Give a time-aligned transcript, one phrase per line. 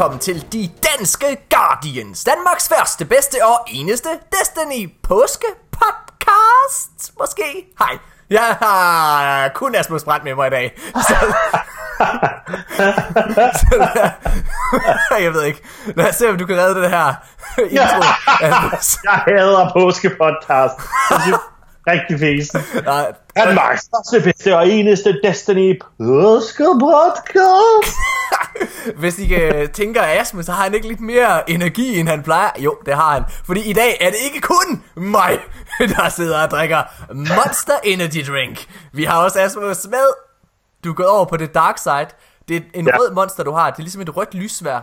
[0.00, 7.42] velkommen til De Danske Guardians, Danmarks første, bedste og eneste Destiny påske podcast, måske.
[7.78, 7.98] Hej,
[8.30, 10.72] jeg har kun Asmus Brandt med mig i dag,
[11.08, 11.14] så,
[15.10, 15.62] så jeg ved ikke.
[15.96, 17.14] Lad os se, om du kan redde det her
[17.70, 18.02] intro.
[19.04, 20.74] Jeg hader påskepodcast.
[21.86, 22.60] Rigtig fæsen.
[23.36, 27.96] Danmarks første, bedste og eneste Destiny påskepodcast.
[29.00, 32.50] Hvis I kan tænker Asmus, så har han ikke lidt mere energi, end han plejer.
[32.58, 33.22] Jo, det har han.
[33.44, 35.38] Fordi i dag er det ikke kun mig,
[35.96, 36.82] der sidder og drikker
[37.14, 38.66] Monster Energy Drink.
[38.92, 40.06] Vi har også Asmus med.
[40.84, 42.06] Du er gået over på det dark side.
[42.48, 42.96] Det er en Ja.
[42.98, 43.70] rød monster, du har.
[43.70, 44.80] Det er ligesom et rødt lysvær.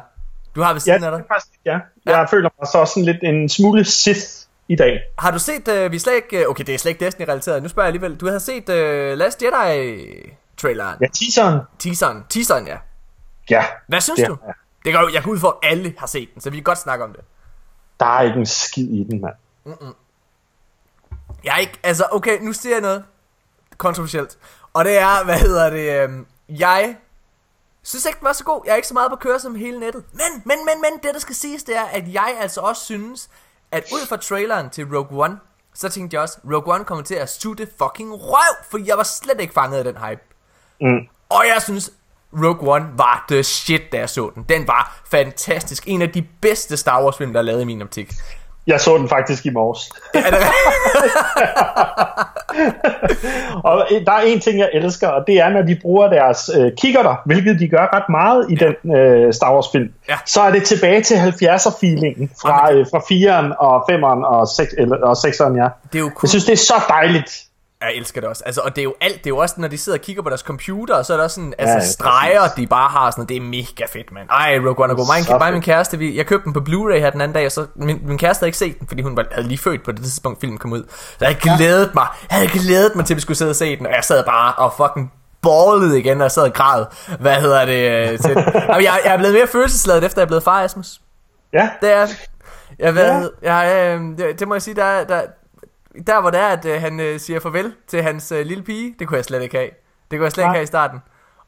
[0.56, 1.26] Du har ved siden Ja, af dig.
[1.28, 1.78] faktisk, ja.
[2.06, 4.20] Jeg føler mig så sådan lidt en smule Sith
[4.68, 5.00] i dag.
[5.20, 7.86] Har du set, uh, vi slet ikke, okay det er slet ikke Destiny-relateret, nu spørger
[7.88, 11.60] jeg alligevel, du havde set uh, Last Jedi-traileren, Ja, teaseren.
[11.80, 12.76] teaseren, teaseren ja.
[13.50, 14.38] Ja, Hvad synes det du?
[14.46, 14.54] jeg.
[14.86, 16.64] Det går, jo- jeg går ud for, at alle har set den, så vi kan
[16.64, 17.22] godt snakke om det.
[18.00, 19.36] Der er ikke en skid i den, mand.
[21.44, 23.04] Jeg er ikke, altså okay, nu siger jeg noget
[23.78, 24.38] kontroversielt.
[24.74, 26.96] Og det er, hvad hedder det, øhm, jeg
[27.84, 28.62] synes ikke, den var så god.
[28.66, 30.04] Jeg er ikke så meget på køre som hele nettet.
[30.14, 33.30] Men, men, men, men, det der skal siges, det er, at jeg altså også synes,
[33.72, 35.40] at ud fra traileren til Rogue One,
[35.74, 39.04] så tænkte jeg også, Rogue One kommer til at sutte fucking røv, for jeg var
[39.04, 40.22] slet ikke fanget af den hype.
[40.82, 41.08] Mm.
[41.30, 41.92] Og jeg synes,
[42.34, 44.46] Rogue One var the shit, da jeg så den.
[44.50, 45.84] Den var fantastisk.
[45.88, 48.12] En af de bedste Star Wars film, der er lavet i min optik.
[48.68, 49.90] Jeg så den faktisk i morges.
[50.14, 50.40] Er det
[53.64, 56.72] Og der er en ting, jeg elsker, og det er, når de bruger deres øh,
[56.78, 60.16] kikkerter, hvilket de gør ret meget i den øh, Star Wars-film, Ja.
[60.26, 64.98] så er det tilbage til 70'er-feelingen fra, øh, fra 4'eren og 5'eren og, 6, eller,
[64.98, 65.68] og 6'eren, ja.
[65.94, 66.20] Det er jo cool.
[66.24, 67.44] Jeg synes, det er så dejligt.
[67.82, 68.44] Jeg elsker det også.
[68.46, 70.24] Altså, og det er jo alt, det er jo også, når de sidder og kigger
[70.24, 73.12] på deres computer, så er der også sådan, altså Ja, ja, streger, de bare har
[73.12, 74.30] sådan, det er mega fedt, mand.
[74.30, 75.06] Ej, Rogue One er god.
[75.30, 77.46] Mig, mig og min kæreste, vi, jeg købte den på Blu-ray her den anden dag,
[77.46, 79.84] og så, min, min kæreste havde ikke set den, fordi hun var, havde lige født
[79.84, 80.84] på det tidspunkt, filmen kom ud.
[80.90, 83.56] Så jeg havde glædet mig, jeg havde glædet mig til, at vi skulle sidde og
[83.56, 85.12] se den, og jeg sad bare og fucking
[85.44, 86.86] ballede igen, og jeg sad og græd.
[87.20, 88.12] Hvad hedder det?
[88.12, 88.32] øh, Til,
[88.70, 91.02] jeg, jeg er blevet mere følelsesladet, efter jeg er blevet far, Asmus.
[91.54, 92.08] Ja, Det er
[92.80, 93.96] jeg ved, ja.
[93.96, 95.22] øh, det, det må jeg sige, der, der,
[96.08, 98.96] der hvor det er, at øh, han øh, siger farvel til hans øh, lille pige,
[99.00, 99.70] det kunne jeg slet ikke have.
[100.12, 100.56] Det kunne jeg slet ikke Nej.
[100.56, 101.00] have i starten.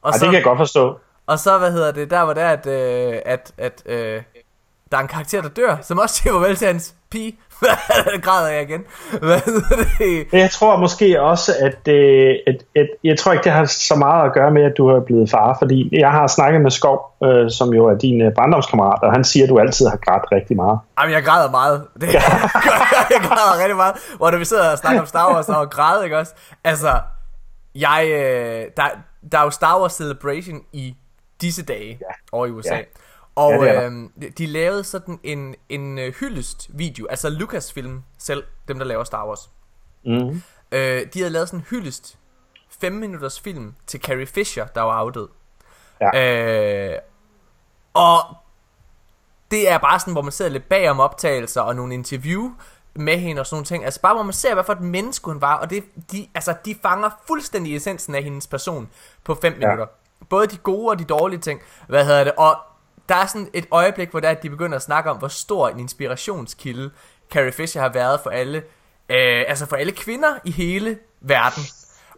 [0.02, 0.98] Og Ej, så, det kan jeg godt forstå.
[1.26, 4.22] og så, hvad hedder det, der hvor det er, at, øh, at, at øh,
[4.92, 7.38] der er en karakter, der dør, som også siger farvel til hans pige.
[7.60, 8.84] Hvad græder jeg igen?
[9.20, 9.40] Hvad
[9.98, 10.26] det?
[10.32, 14.26] Jeg tror måske også, at, øh, at, at jeg tror ikke, det har så meget
[14.26, 17.50] at gøre med, at du er blevet far, fordi jeg har snakket med Skov, øh,
[17.50, 20.56] som jo er din øh, barndomskammerat, og han siger, at du altid har grædt rigtig
[20.56, 20.78] meget.
[21.00, 21.86] Jamen, jeg græder meget.
[22.00, 22.14] Det,
[23.14, 23.94] jeg græder rigtig meget.
[24.16, 26.34] Hvor når vi sidder og snakker om Star Wars og græder, ikke også?
[26.64, 27.00] Altså,
[27.74, 28.82] jeg, øh, der,
[29.32, 30.94] der er jo Star Wars Celebration i
[31.40, 32.14] disse dage ja.
[32.32, 32.74] over i USA.
[32.74, 32.82] Ja.
[33.40, 33.86] Og Ja, det er der.
[33.90, 38.86] øh, de- de lavede sådan en, en øh, hyldest video, altså Lucasfilm selv, dem der
[38.86, 39.50] laver Star Wars.
[40.04, 40.42] Mm.
[40.72, 42.18] Øh, de havde lavet sådan en hyldest
[42.80, 45.28] 5 minutters film til Carrie Fisher, der var afdød.
[46.00, 46.90] Ja.
[46.92, 46.98] Øh,
[47.94, 48.18] og
[49.50, 52.50] det er bare sådan, hvor man sidder lidt bag om optagelser og nogle interview
[52.94, 53.84] med hende og sådan nogle ting.
[53.84, 55.54] Altså bare hvor man ser, hvad for et menneske hun var.
[55.56, 58.90] Og det, de, altså, de fanger fuldstændig essensen af hendes person
[59.24, 59.58] på 5 Ja.
[59.66, 59.86] minutter.
[60.28, 61.60] Både de gode og de dårlige ting.
[61.88, 62.32] Hvad hedder det?
[62.36, 62.56] Og
[63.08, 65.68] der er sådan et øjeblik, hvor er, at de begynder at snakke om, hvor stor
[65.68, 66.90] en inspirationskilde
[67.32, 68.58] Carrie Fisher har været for alle,
[69.08, 71.62] øh, altså for alle kvinder i hele verden.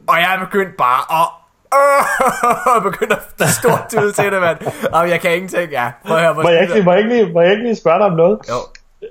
[0.09, 1.28] Og jeg er begyndt bare at
[1.75, 4.59] øh, begynder at stort ud til det, mand.
[4.93, 5.91] Og jeg kan ingenting, ja.
[6.06, 8.06] Prøv at høre, Må, jeg ikke, må, jeg ikke må jeg ikke lige spørge dig
[8.06, 8.38] om noget?
[8.49, 8.54] Jo.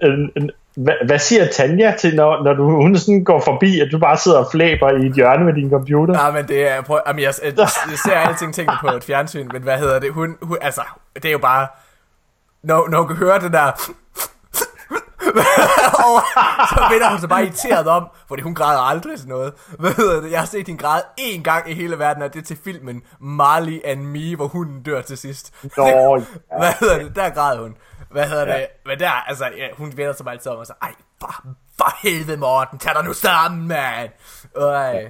[0.07, 3.87] En- en- Hvad, hvad siger Tanja til, når, når du, hun sådan går forbi, at
[3.91, 6.25] du bare sidder og flæber i et hjørne med din computer?
[6.25, 7.67] Ja, men det er, prøv, jamen, jeg, jeg, jeg
[8.05, 10.13] ser alting tingene på et fjernsyn, men hvad hedder det?
[10.13, 10.81] Hun, hun altså,
[11.15, 11.67] det er jo bare,
[12.63, 13.71] når, når hun kan høre det der,
[16.05, 16.21] og
[16.69, 19.53] så vender hun sig bare irriteret om, fordi hun græder aldrig til noget.
[19.79, 20.31] Hvad hedder det?
[20.31, 23.01] Jeg har set hende græde én gang i hele verden, og det er til filmen
[23.19, 25.53] Marley and Me, hvor hunden dør til sidst.
[25.77, 26.17] Nå, ja.
[26.57, 27.15] Hvad hedder det?
[27.15, 27.75] Der græd hun.
[28.11, 28.67] Hvad hedder det?
[28.85, 31.43] Men der, altså, ja, hun vender sig bare altid om og så, ej, for,
[31.77, 34.09] for helvede Morten, tag dig nu sammen, mand.
[34.57, 35.09] Øh.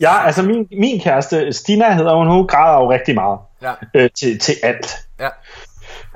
[0.00, 4.10] Ja, altså min, min kæreste, Stina hedder hun, hun græder jo rigtig meget Ja, øh,
[4.18, 4.96] til, til alt.
[5.20, 5.28] ja.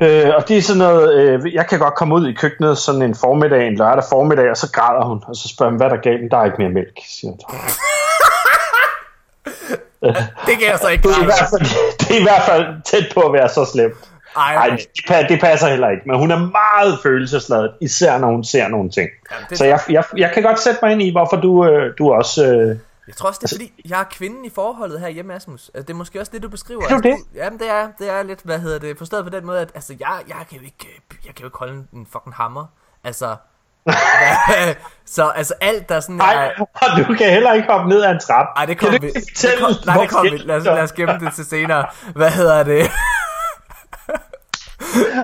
[0.03, 3.03] Øh, og det er sådan noget, øh, jeg kan godt komme ud i køkkenet sådan
[3.03, 5.91] en formiddag, en lørdag formiddag, og så græder hun, og så spørger hun, hvad er
[5.95, 6.31] der galt?
[6.31, 7.41] Der er ikke mere mælk, siger hun.
[10.47, 11.61] Det kan jeg så ikke Det er, i hvert fald,
[11.99, 14.10] det er i hvert fald tæt på at være så slemt.
[14.37, 14.71] Ej, Nej,
[15.09, 15.23] okay.
[15.23, 18.91] det, det passer heller ikke, men hun er meget følelsesladet, især når hun ser nogle
[18.91, 19.09] ting.
[19.33, 21.95] Jamen, det- Så jeg, jeg, jeg kan godt sætte mig ind i, hvorfor du, øh,
[21.99, 25.09] du også øh, Jeg tror også, det er fordi, jeg er kvinden i forholdet her
[25.09, 25.71] hjemme, Asmus.
[25.75, 26.83] Altså, det er måske også det, du beskriver.
[26.85, 27.17] Er du Altså, det?
[27.35, 29.97] Jamen, det er, det er lidt, hvad hedder det, forstået på den måde, at altså,
[30.01, 32.65] jeg, jeg, kan jo ikke, øh, jeg kan jo ikke holde en, fucking hammer.
[33.05, 33.37] Altså,
[35.17, 36.65] så altså alt der sådan Nej, er...
[36.75, 38.47] og du kan heller ikke hoppe ned ad en trap.
[38.57, 39.09] Ej, det kommer vi.
[39.11, 40.37] Det kom, nej, det kommer vi.
[40.37, 41.87] Lad os, lad os gemme det til senere.
[42.15, 42.91] Hvad hedder det?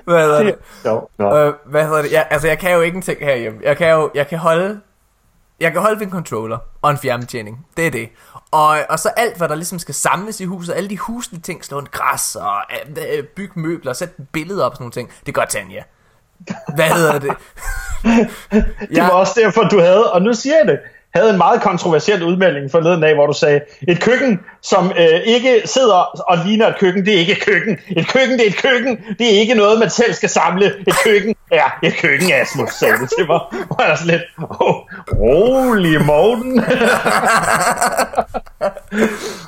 [0.03, 0.55] Hvad hedder det?
[0.85, 1.37] Jo, nå.
[1.37, 2.11] Øh, hvad hedder det?
[2.11, 3.59] Ja, altså, jeg kan jo ikke en ting herhjemme.
[3.63, 4.81] Jeg kan jo, jeg kan holde,
[5.59, 7.65] jeg kan holde en controller og en fjernbetjening.
[7.77, 8.09] Det er det.
[8.51, 11.65] Og, og så alt, hvad der ligesom skal samles i huset, alle de huslige ting,
[11.65, 12.55] slå en græs og
[13.17, 15.83] øh, bygge møbler, sætte billeder op og sådan nogle ting, det gør Tanja.
[16.75, 17.31] Hvad hedder det?
[18.95, 20.79] Det var også derfor, du havde, og nu siger jeg det,
[21.15, 25.61] havde en meget kontroversiel udmelding forleden dag, hvor du sagde, et køkken, som øh, ikke
[25.65, 27.77] sidder og ligner et køkken, det er ikke et køkken.
[27.89, 28.97] Et køkken, det er et køkken.
[29.19, 30.65] Det er ikke noget, man selv skal samle.
[30.65, 33.39] Et køkken er et køkken, Asmus, sagde det til mig.
[33.71, 34.23] Og jeg er sådan lidt,
[34.59, 34.75] oh,
[35.19, 36.63] rolig Morten.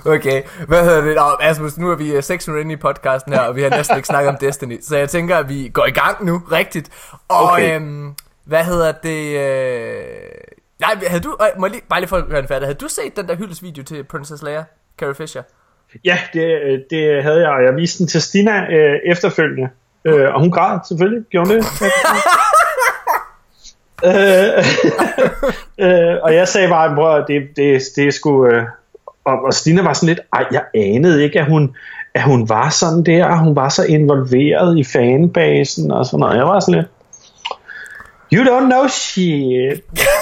[0.05, 1.15] Okay, hvad hedder det?
[1.15, 3.69] Nå, Asmus, nu er vi øh, 6 minutter inde i podcasten her, og vi har
[3.69, 4.79] næsten ikke snakket om Destiny.
[4.81, 6.89] Så jeg tænker, at vi går i gang nu, rigtigt.
[7.29, 7.75] Og Okay.
[7.75, 8.13] øhm,
[8.45, 9.37] hvad hedder det?
[9.39, 10.03] Øh...
[10.79, 12.67] Nej, havde du, øh, må jeg lige, bare lige for at høre den færdig.
[12.67, 14.63] Havde du set den der hyldesvideo til Princess Leia,
[14.99, 15.41] Carrie Fisher?
[16.05, 19.69] ja, det, det havde jeg, og jeg viste den til Stina øh, efterfølgende.
[20.05, 21.65] Øh, og hun græd selvfølgelig, gjorde hun det?
[24.09, 24.65] øh,
[25.87, 28.47] øh, og jeg sagde bare, bror, det, det, det sgu...
[28.47, 28.63] Øh,
[29.25, 31.75] og, og Stina var sådan lidt, ej, jeg anede ikke, at hun,
[32.13, 36.37] at hun var sådan der, og hun var så involveret i fanbasen og sådan noget.
[36.37, 36.87] Jeg var sådan lidt,
[38.33, 39.83] you don't know shit.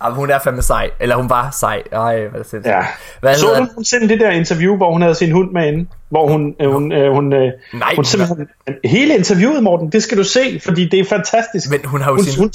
[0.00, 0.90] Ah, hun er fandme sej.
[1.00, 1.82] Eller hun var sej.
[1.92, 2.80] Ej, hvad det Ja.
[3.20, 3.60] Hvad så du det?
[3.68, 5.86] nogensinde det der interview, hvor hun havde sin hund med inde?
[6.10, 8.46] Hvor hun, øh, hun, øh, hun, øh, Nej, hun simpelthen,
[8.84, 11.70] hele interviewet, Morten, det skal du se, fordi det er fantastisk.
[11.70, 12.50] Men hun har jo hun, sin- hun,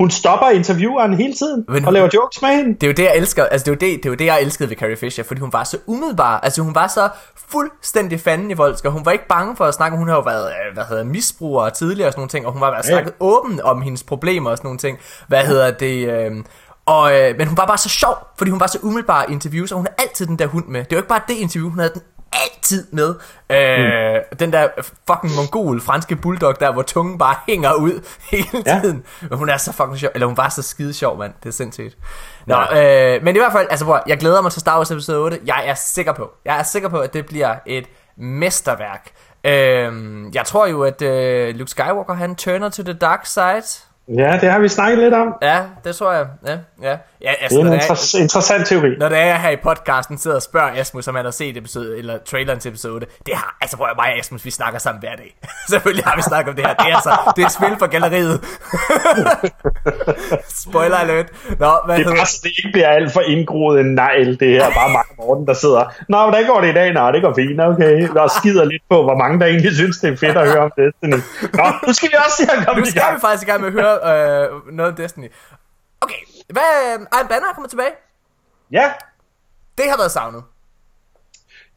[0.00, 2.74] hun stopper intervieweren hele tiden Men og hun- laver jokes med hende.
[2.74, 3.44] Det er jo det, jeg elsker.
[3.44, 5.40] Altså, det er jo det, det, er jo det jeg elskede ved Carrie Fisher, fordi
[5.40, 6.40] hun var så umiddelbar.
[6.40, 7.08] Altså, hun var så
[7.50, 9.96] fuldstændig fanden i voldsk, og hun var ikke bange for at snakke.
[9.96, 12.60] Hun har jo været, øh, hvad hedder, misbruger tidligere og sådan nogle ting, og hun
[12.60, 12.88] var været Ja.
[12.88, 14.98] snakket åben om hendes problemer og sådan nogle ting.
[15.28, 16.08] Hvad hedder det?
[16.08, 16.30] Øh,
[16.86, 19.72] og, øh, men hun var bare så sjov, fordi hun var så umiddelbar i interviews,
[19.72, 20.80] og hun har altid den der hund med.
[20.84, 22.02] Det er jo ikke bare det interview, hun havde den
[22.32, 23.14] altid med.
[23.50, 24.36] Øh, Mm.
[24.38, 24.68] Den der
[25.10, 28.80] fucking mongol franske bulldog der, hvor tungen bare hænger ud hele Ja.
[28.82, 29.04] tiden.
[29.30, 31.32] Men hun er så fucking sjov, eller hun var så skide sjov, mand.
[31.42, 31.96] Det er sindssygt.
[32.46, 33.14] Nå, ja.
[33.16, 35.38] øh, men i hvert fald, altså bror, jeg glæder mig til Star Wars episode 8.
[35.46, 37.84] Jeg er sikker på, jeg er sikker på, at det bliver et
[38.16, 39.10] mesterværk.
[39.44, 39.92] Øh,
[40.34, 43.62] jeg tror jo, at øh, Luke Skywalker, han turner to the dark side.
[44.08, 45.34] Ja, det har vi snakket lidt om.
[45.42, 46.26] Ja, det tror jeg.
[46.46, 46.96] Ja, ja.
[47.22, 48.90] ja altså, Det er når en det er, inter- interessant teori.
[48.98, 51.56] når det er jeg her i podcasten sidder og spørger Asmus, om han har set
[51.56, 53.06] episode, eller traileren til episode 8.
[53.26, 55.36] Det har, altså prøv at mig og Asmus, vi snakker sammen hver dag.
[55.70, 56.74] Selvfølgelig har vi snakket om det her.
[56.74, 58.40] Det er altså, det er spil for galleriet.
[60.64, 61.26] Spoiler alert.
[61.58, 64.48] Nå, hvad Det er bare så det ikke bliver alt for indgroet en negl, det
[64.48, 64.70] her.
[64.74, 65.84] Bare Mark Morten, der sidder.
[66.08, 66.92] Nå, hvordan går det i dag?
[66.92, 68.08] Nå, det går fint, okay.
[68.08, 70.70] Og skider lidt på, hvor mange der egentlig synes, det er fedt at høre om
[70.78, 71.18] Destiny.
[71.58, 73.68] Nå, nu skal vi også se at komme Nu skal vi faktisk i gang med
[73.68, 73.94] at høre
[74.42, 75.28] øh, noget om Destiny.
[76.00, 77.90] Okay, hvad, øh, Iron Banner er kommet tilbage.
[78.70, 78.92] Ja,
[79.78, 80.42] Det har været savnet.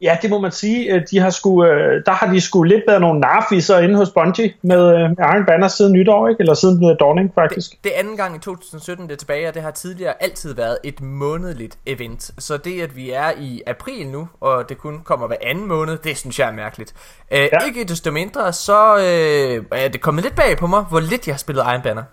[0.02, 0.94] Ja, det må man sige.
[0.94, 4.10] Øh, De har sgu, øh, der har de sgu lidt været nogle narfisser inde hos
[4.10, 6.40] Bungie med, øh, Iron Banner siden nytår, ikke?
[6.42, 7.84] Eller siden Dawning, faktisk.
[7.84, 10.78] Det er anden gang i 2017, det er tilbage, og det har tidligere altid været
[10.84, 12.32] et månedligt event.
[12.40, 15.98] Så det, at vi er i april nu, og det kun kommer hver anden måned,
[15.98, 16.94] det synes jeg er mærkeligt.
[17.32, 17.40] Øh.
[17.52, 17.60] Ja.
[17.68, 21.34] Ikke desto mindre, så øh, er det kommet lidt bag på mig, hvor lidt jeg
[21.36, 22.04] har spillet Iron Banner.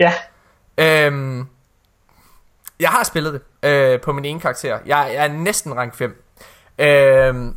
[0.00, 0.12] Ja,
[0.80, 1.46] Øhm,
[2.80, 4.78] jeg har spillet det øh, på min ene karakter.
[4.86, 6.24] Jeg, jeg er næsten rank 5.
[6.78, 7.54] Øhm,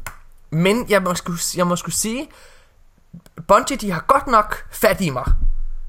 [0.50, 2.30] men jeg må, sgu, jeg må sgu sige,
[3.48, 5.26] Bungie de har godt nok fat i mig.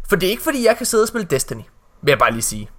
[0.09, 1.63] For det er ikke fordi, jeg kan sidde og spille Destiny,
[2.03, 2.71] vil jeg bare lige sige.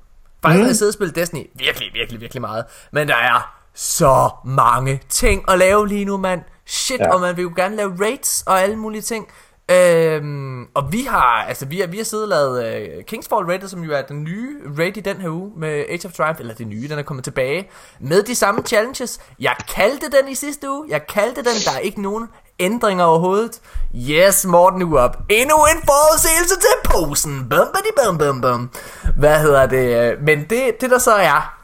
[0.42, 0.62] Faktisk mm.
[0.62, 2.66] har jeg siddet og spillet Destiny virkelig, virkelig, virkelig meget.
[2.92, 6.42] Men der er så mange ting at lave lige nu, mand.
[6.66, 7.00] Shit.
[7.00, 7.14] Ja.
[7.14, 9.28] og man vil jo gerne lave raids og alle mulige ting.
[9.72, 13.46] Øhm, og vi har, altså vi har, vi har siddet og lavet øh, uh, Kingsfall
[13.46, 16.40] Raid, som jo er den nye raid i den her uge med Age of Triumph,
[16.40, 17.70] eller det nye, den er kommet tilbage,
[18.00, 19.20] med de samme challenges.
[19.40, 22.28] Jeg kaldte den i sidste uge, jeg kaldte den, der er ikke nogen
[22.60, 23.62] ændringer overhovedet.
[23.96, 25.18] Yes, Morten nu op.
[25.30, 27.40] Endnu en forudsigelse til posen.
[27.50, 28.70] Bum, badi, bum, bum, bum.
[29.18, 30.16] Hvad hedder det?
[30.22, 31.58] Men det, det der så er,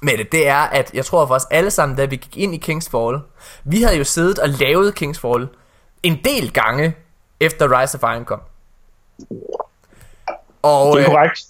[0.00, 2.54] med det, det er, at jeg tror for os alle sammen, da vi gik ind
[2.54, 3.18] i Kingsfall,
[3.64, 5.48] vi havde jo siddet og lavet Kingsfall
[6.06, 6.96] en del gange,
[7.40, 8.40] efter Rise of Iron kom.
[10.62, 11.40] Og det er øh, korrekt.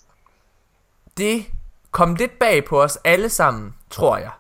[1.17, 1.45] det
[1.91, 4.31] kom lidt bag på os alle sammen, tror jeg.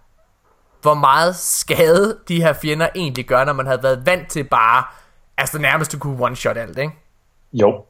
[0.83, 4.85] Hvor meget skade de her fjender egentlig gør, når man havde været vant til bare,
[5.39, 6.93] altså nærmest at kunne one-shot alt, ikke?
[7.53, 7.85] Jo,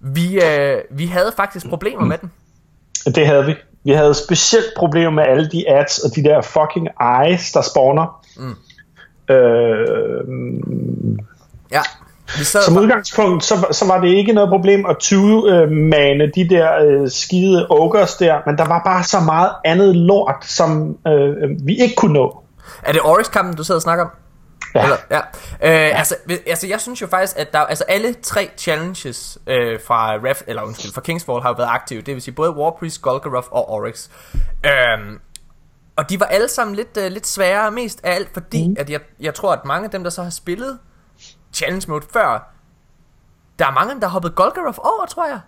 [0.00, 2.32] Vi, øh, vi havde faktisk problemer med den.
[3.14, 3.54] det havde vi.
[3.84, 8.24] Vi havde specielt problemer med alle de ads og de der fucking eyes, der spawner.
[8.36, 8.56] Mm.
[9.30, 10.24] Øh,
[11.72, 11.82] ja.
[12.28, 16.68] Sad Som udgangspunkt, så, så var det ikke noget problem at tyve-mane øh, de der
[16.84, 21.76] øh, skide ogres der, men der var bare så meget andet lort, som øh, vi
[21.76, 22.42] ikke kunne nå.
[22.82, 24.10] Er det Oryx-kampen, du sidder og snakker om?
[24.74, 24.82] Ja.
[24.82, 25.18] Eller, ja.
[25.62, 30.14] Øh, altså, altså, jeg synes jo faktisk, at der, altså alle tre challenges øh, fra
[30.14, 32.02] Ref, eller undskyld, fra Kingsfall har jo været aktive.
[32.02, 34.08] Det vil sige både Warpriest, Golgoroth og Oryx.
[34.66, 34.70] Øh,
[36.00, 38.76] og de var alle sammen lidt, øh, lidt sværere, mest af alt fordi, mm.
[38.78, 40.78] at jeg, jeg tror, at mange af dem, der så har spillet
[41.52, 42.52] challenge mode før,
[43.58, 45.40] der er mange, der har hoppet Golgoroth over, tror jeg.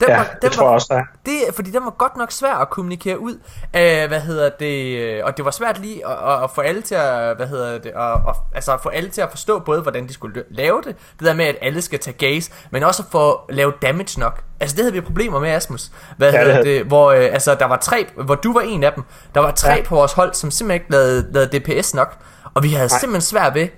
[0.00, 2.16] Den ja, var, den det tror var, jeg også, der det, Fordi den var godt
[2.16, 3.38] nok svær at kommunikere ud
[3.72, 7.36] af, hvad hedder det, og det var svært lige at, at, få alle til at,
[7.36, 10.12] hvad hedder det, at, at, altså at få alle til at forstå både, hvordan de
[10.12, 13.40] skulle lave det, det der med, at alle skal tage gaze, men også at få
[13.50, 14.42] lavet damage nok.
[14.60, 15.90] Altså det havde vi problemer med, Asmus.
[16.16, 18.84] Hvad ja, hedder det, det hvor, øh, altså der var tre, hvor du var en
[18.84, 19.82] af dem, der var tre ja.
[19.84, 22.16] på vores hold, som simpelthen ikke lavede, lavede DPS nok,
[22.54, 22.98] og vi havde Nej.
[22.98, 23.68] simpelthen svært ved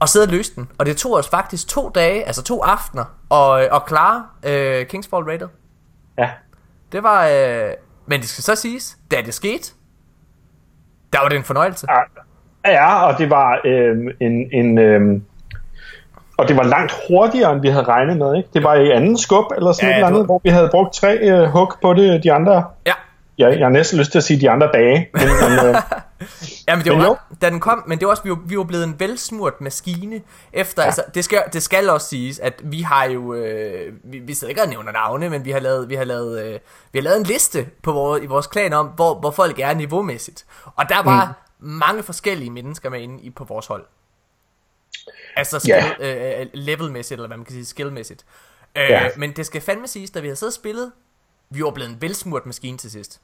[0.00, 0.68] og sidde og løse den.
[0.78, 5.24] Og det tog os faktisk to dage, altså to aftener, at, at klare øh, Kingsfall
[5.24, 5.48] Rated.
[6.18, 6.30] Ja.
[6.92, 7.26] Det var...
[7.26, 7.70] Øh,
[8.06, 9.72] men det skal så siges, da det skete,
[11.12, 11.86] der var det en fornøjelse.
[12.64, 14.52] Ja, ja og det var øh, en...
[14.52, 15.20] en øh,
[16.38, 18.48] og det var langt hurtigere, end vi havde regnet med, ikke?
[18.54, 20.94] Det var i anden skub, eller sådan ja, et eller andet, hvor vi havde brugt
[20.94, 22.92] tre øh, hug på det, de andre ja
[23.38, 25.10] jeg, jeg har næsten lyst til at sige de andre dage.
[25.14, 25.74] Men, men, øh,
[26.68, 28.58] ja, men det var men da den kom, men det var også, vi var, vi
[28.58, 30.20] var blevet en velsmurt maskine
[30.52, 30.86] efter, ja.
[30.86, 34.50] altså, det skal, det skal også siges, at vi har jo, øh, vi, vi sidder
[34.50, 36.58] ikke og nævner navne, men vi har lavet, vi har lavet, øh,
[36.92, 39.74] vi har lavet en liste på vores, i vores klan om, hvor, hvor folk er
[39.74, 40.44] niveaumæssigt.
[40.76, 41.68] Og der var mm.
[41.68, 43.84] mange forskellige mennesker med inde i, på vores hold.
[45.36, 46.40] Altså skill, yeah.
[46.40, 48.24] øh, levelmæssigt, eller hvad man kan sige, skillmæssigt.
[48.76, 49.08] Øh, ja.
[49.16, 50.92] Men det skal fandme siges, da vi har siddet og spillet,
[51.50, 53.20] vi var blevet en velsmurt maskine til sidst.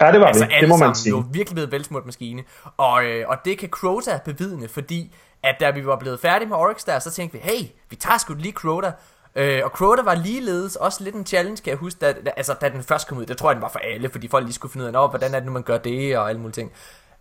[0.00, 0.52] Ja, det var altså, vi.
[0.60, 1.12] Det må man sige.
[1.12, 2.42] Vi var virkelig blevet velsmurt maskine.
[2.76, 6.56] Og, øh, og det kan Crota bevidne, fordi at da vi var blevet færdige med
[6.56, 8.92] Oryx der, så tænkte vi, hey, vi tager sgu lige Crota.
[9.34, 12.54] Øh, og Crota var ligeledes også lidt en challenge, kan jeg huske, da, da, altså,
[12.60, 13.26] da den først kom ud.
[13.26, 15.34] Det tror jeg, den var for alle, fordi folk lige skulle finde ud af, hvordan
[15.34, 16.72] er det nu, man gør det, og alle mulige ting.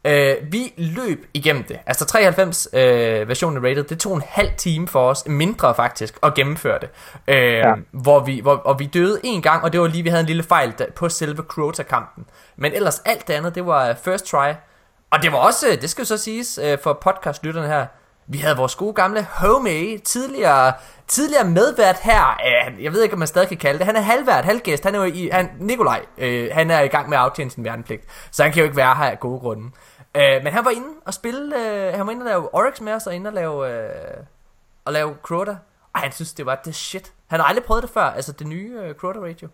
[0.06, 1.80] Øh, vi løb igennem det.
[1.86, 6.18] Altså 93 øh, versionen af Rated, det tog en halv time for os, mindre faktisk,
[6.24, 6.90] at gennemføre det.
[7.28, 7.74] Øh, ja.
[7.92, 10.28] hvor vi, hvor, og vi døde en gang, og det var lige, vi havde en
[10.28, 12.26] lille fejl der, på selve Crota-kampen.
[12.56, 14.54] Men ellers alt det andet, det var first try.
[15.12, 17.86] Og det var også, det skal jo så siges øh, for podcastlytterne her,
[18.28, 20.74] vi havde vores gode gamle homie, tidligere,
[21.08, 24.02] tidligere medvært her, øh, jeg ved ikke, om man stadig kan kalde det, han er
[24.02, 27.24] halvvært, halvgæst, han er jo i, han, Nikolaj, øh, han er i gang med at
[27.24, 29.72] aftjene sin værnepligt, så han kan jo ikke være her af gode grunde.
[30.16, 32.94] Øh, men han var inde og spille, øh, han var inde og lave Oryx med
[32.94, 33.90] os, og inde og lave, øh,
[34.86, 35.56] og lave Crota.
[35.94, 37.12] Og han synes, det var det shit.
[37.28, 39.48] Han har aldrig prøvet det før, altså det nye øh, Crota Radio.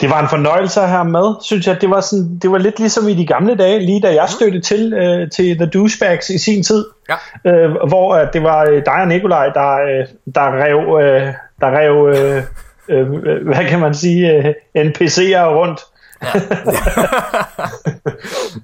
[0.00, 1.80] Det var en fornøjelse her med, synes jeg.
[1.80, 4.34] Det var, sådan, det var lidt ligesom i de gamle dage, lige da jeg mm.
[4.34, 6.86] stødte til øh, til The Douchebags i sin tid.
[7.08, 7.50] Ja.
[7.50, 11.78] Øh, hvor øh, det var øh, dig og Nikolaj, der, øh, der rev, øh, der
[11.78, 12.42] rev øh,
[12.92, 15.80] øh, hvad kan man sige, øh, NPC'er rundt
[16.22, 16.32] Ja.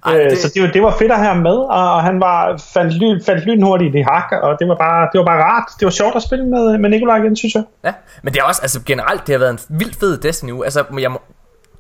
[0.07, 0.39] Ej, øh, det...
[0.39, 3.45] Så det, det var fedt at have ham med, og han var, fandt, lyn, fandt
[3.45, 5.69] lynhurtigt i hak, og det var, bare, det var bare rart.
[5.79, 7.65] Det var sjovt at spille med, med Nikolaj igen, synes jeg.
[7.85, 10.65] Ja, men det er også, altså generelt, det har været en vildt fed Destiny uge.
[10.65, 11.21] Altså, jeg må,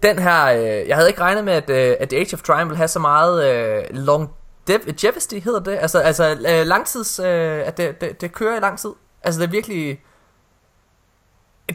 [0.02, 2.76] den her, øh, jeg havde ikke regnet med, at, øh, at Age of Triumph ville
[2.76, 4.30] have så meget øh, long
[4.68, 5.78] longevity, hedder det.
[5.80, 8.90] Altså, altså øh, langtids, øh, at det, det, det kører i lang tid.
[9.22, 10.00] Altså, det er virkelig...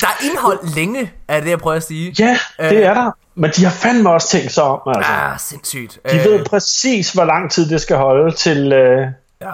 [0.01, 2.15] Der er indhold længe, er det, jeg prøver at sige.
[2.19, 3.11] Ja, det øh, er der.
[3.35, 4.79] Men de har fandme også tænkt sig om.
[4.87, 5.11] Altså.
[5.11, 5.99] Ja, sindssygt.
[6.11, 6.25] De øh...
[6.25, 8.73] ved præcis, hvor lang tid det skal holde til...
[8.73, 9.07] Øh...
[9.41, 9.53] Ja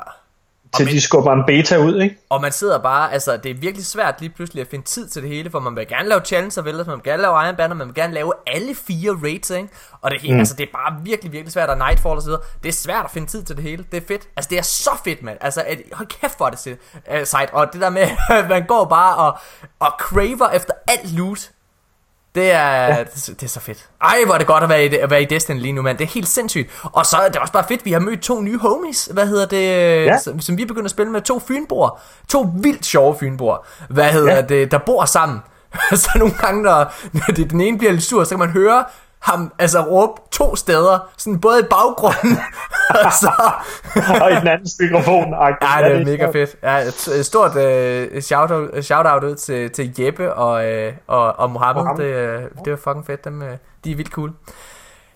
[0.76, 2.18] til men, de skubber en beta ud, ikke?
[2.30, 5.22] Og man sidder bare, altså det er virkelig svært lige pludselig at finde tid til
[5.22, 7.76] det hele, for man vil gerne lave challenges, vel, man vil gerne lave Iron Banner,
[7.76, 9.70] man vil gerne lave alle fire raids, ikke?
[10.02, 10.40] Og det, mm.
[10.40, 12.42] altså, det er bare virkelig, virkelig svært, at Nightfall og så videre.
[12.64, 14.28] Det er svært at finde tid til det hele, det er fedt.
[14.38, 15.38] Altså det er så fedt, mand.
[15.42, 16.78] Altså at, hold kæft for det
[17.12, 18.08] uh, site, og det der med,
[18.50, 19.38] man går bare og,
[19.80, 21.52] og craver efter alt loot,
[22.38, 23.04] det er, ja.
[23.04, 23.90] det, det er så fedt.
[24.02, 25.98] Ej, hvor er det godt at være, i, at være i Destiny lige nu, mand.
[25.98, 26.70] Det er helt sindssygt.
[26.84, 29.46] Og så er det også bare fedt, vi har mødt to nye homies, hvad hedder
[29.46, 29.66] det,
[30.06, 30.18] ja.
[30.20, 31.22] som, som vi er begyndt at spille med.
[31.22, 32.00] To fynboer.
[32.30, 33.66] To vildt sjove fynboer.
[33.90, 34.42] Hvad hedder ja.
[34.42, 35.40] det, der bor sammen.
[35.94, 38.84] så nogle gange, når, når det, den ene bliver lidt sur, så kan man høre
[39.20, 42.38] ham altså råbe to steder, sådan både i baggrunden
[43.06, 43.32] og så
[44.22, 45.34] og i den anden mikrofon.
[45.62, 46.56] Ja, det er mega fedt.
[46.64, 46.78] Ja,
[47.20, 51.84] et stort uh, shout-out, shout-out ud til, til Jeppe og, uh, og, og Mohammed.
[51.84, 52.06] Mohammed.
[52.06, 53.26] Det, uh, det var fucking fedt.
[53.26, 53.48] Dem, uh,
[53.84, 54.32] de er vildt cool.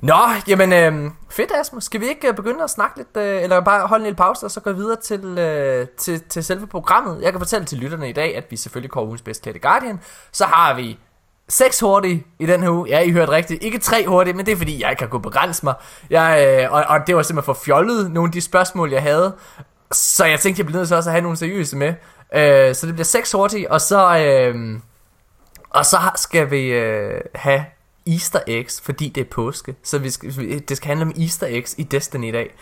[0.01, 0.13] Nå,
[0.47, 1.83] jamen øh, fedt Asmus.
[1.83, 4.51] Skal vi ikke begynde at snakke lidt, øh, eller bare holde en lille pause, og
[4.51, 7.21] så gå videre til, øh, til, til selve programmet?
[7.21, 9.99] Jeg kan fortælle til lytterne i dag, at vi selvfølgelig kommer ugens bedst klædte Guardian.
[10.31, 10.99] Så har vi
[11.51, 12.87] seks hurtige i den her uge.
[12.89, 13.63] Ja, I hørte rigtigt.
[13.63, 15.73] Ikke tre hurtige, men det er fordi, jeg ikke kan kunne begrænse mig.
[16.09, 19.35] Jeg, øh, og, og det var simpelthen for fjollet, nogle af de spørgsmål, jeg havde.
[19.91, 21.93] Så jeg tænkte, jeg bliver nødt til også at have nogle seriøse med.
[22.35, 24.79] Øh, så det bliver seks hurtige, og så, øh,
[25.69, 27.65] og så skal vi øh, have
[28.07, 29.75] Easter eggs, fordi det er påske.
[29.83, 32.55] Så vi skal, det skal handle om Easter eggs i Destiny i dag.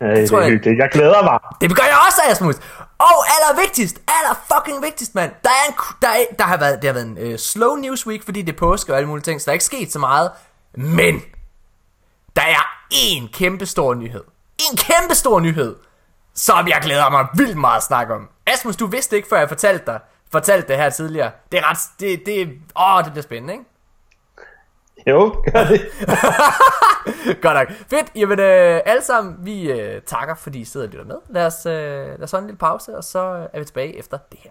[0.00, 0.78] Ja, det, det tror jeg, hyggeligt.
[0.78, 1.38] Jeg glæder mig.
[1.60, 2.56] Det gør jeg også, Asmus.
[3.02, 5.32] Og aller vigtigst, aller fucking vigtigst, mand.
[5.44, 8.06] Der, er en, der, er, der har været, det har været en øh, slow news
[8.06, 9.98] week, fordi det er påske og alle mulige ting, så der er ikke sket så
[9.98, 10.30] meget.
[10.74, 11.22] Men,
[12.36, 14.24] der er en kæmpe stor nyhed.
[14.70, 15.76] En kæmpe stor nyhed,
[16.34, 18.28] som jeg glæder mig vildt meget at snakke om.
[18.46, 20.00] Asmus, du vidste ikke, før jeg fortalte dig,
[20.32, 21.30] fortalte det her tidligere.
[21.52, 23.64] Det er ret, det, det, åh, det bliver spændende, ikke?
[25.06, 25.80] Jo, gør det.
[27.42, 27.70] Godt nok.
[27.90, 28.12] Fedt.
[28.16, 31.16] Jamen, øh, alle sammen, vi øh, takker, fordi I sidder og lytter med.
[31.28, 31.72] Lad os, øh,
[32.06, 34.50] lad os holde en lille pause, og så er vi tilbage efter det her.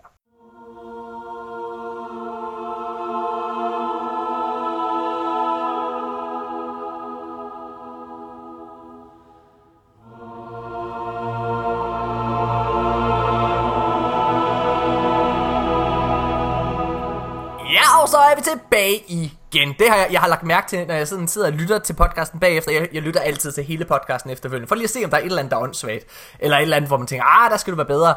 [17.74, 19.76] Ja, og så er vi tilbage i igen.
[19.80, 21.94] Det har jeg, jeg har lagt mærke til, når jeg sådan sidder og lytter til
[21.94, 22.72] podcasten bagefter.
[22.72, 25.22] Jeg, jeg lytter altid til hele podcasten efterfølgende, for lige at se, om der er
[25.22, 26.06] et eller andet, der er åndssvagt.
[26.40, 28.16] Eller et eller andet, hvor man tænker, ah, der skal du være bedre.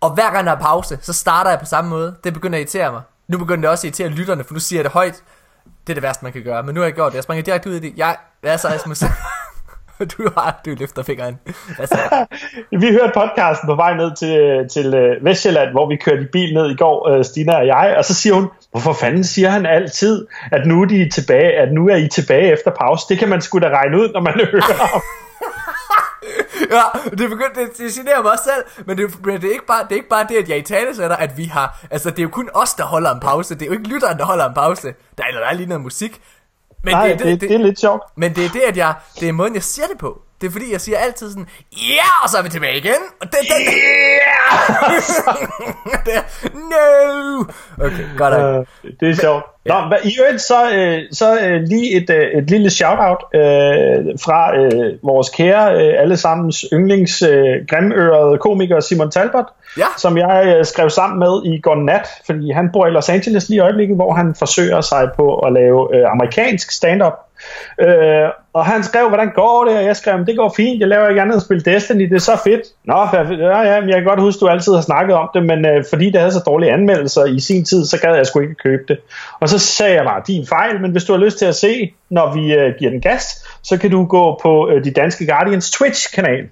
[0.00, 2.14] Og hver gang der er pause, så starter jeg på samme måde.
[2.24, 3.02] Det begynder at irritere mig.
[3.28, 5.22] Nu begynder det også at irritere lytterne, for nu siger jeg det højt.
[5.86, 6.62] Det er det værste, man kan gøre.
[6.62, 7.16] Men nu har jeg gjort det.
[7.16, 7.92] Jeg springer direkte ud i det.
[7.96, 9.00] Jeg, hvad er så, Asmus?
[10.18, 11.38] du har, du løfter fingeren.
[12.82, 16.54] vi hørte podcasten på vej ned til, til øh, Vestjylland, hvor vi kørte i bil
[16.54, 19.66] ned i går, øh, Stina og jeg, og så siger hun, hvorfor fanden siger han
[19.66, 23.06] altid, at nu er, de tilbage, at nu er I tilbage efter pause?
[23.08, 25.02] Det kan man sgu da regne ud, når man hører om.
[26.76, 29.66] ja, det begyndte, det, det generer mig også selv, men det, men det, er ikke
[29.66, 32.10] bare, det er ikke bare det, at jeg i tale sætter, at vi har, altså
[32.10, 34.24] det er jo kun os, der holder en pause, det er jo ikke lytteren, der
[34.24, 36.20] holder en pause, der er, der er lige noget musik,
[36.84, 38.02] men Nej, det, det, det, det, er lidt sjovt.
[38.16, 40.22] Men det er det, at jeg, det er måden, jeg siger det på.
[40.40, 42.22] Det er fordi, jeg siger altid sådan, ja, yeah!
[42.22, 43.02] og så er vi tilbage igen.
[43.20, 45.02] Og det, det, yeah!
[46.06, 46.14] det,
[46.54, 47.44] no!
[47.86, 48.66] Okay, godt nok.
[48.84, 49.44] Uh, det er sjovt.
[49.66, 49.80] Ja.
[49.90, 53.40] Nå, i øvrigt så, øh, så øh, lige et, øh, et lille shout-out øh,
[54.24, 59.46] fra øh, vores kære, øh, allesammens yndlings øh, grimørede komiker Simon Talbot,
[59.78, 59.86] ja.
[59.98, 63.48] som jeg øh, skrev sammen med i går nat, fordi han bor i Los Angeles
[63.48, 67.12] lige i øjeblikket, hvor han forsøger sig på at lave øh, amerikansk stand-up.
[67.80, 69.76] Øh, og han skrev, hvordan går det?
[69.78, 72.16] Og jeg skrev, det går fint, jeg laver ikke andet end at spille Destiny, det
[72.16, 72.62] er så fedt.
[72.84, 75.84] Nå, ja, ja, jeg kan godt huske, du altid har snakket om det, men øh,
[75.90, 78.82] fordi det havde så dårlige anmeldelser i sin tid, så gad jeg sgu ikke købe
[78.88, 78.98] det.
[79.40, 81.94] Og så sagde jeg bare, din fejl, men hvis du har lyst til at se,
[82.10, 83.24] når vi øh, giver den gas,
[83.62, 86.48] så kan du gå på øh, de danske Guardians Twitch-kanal.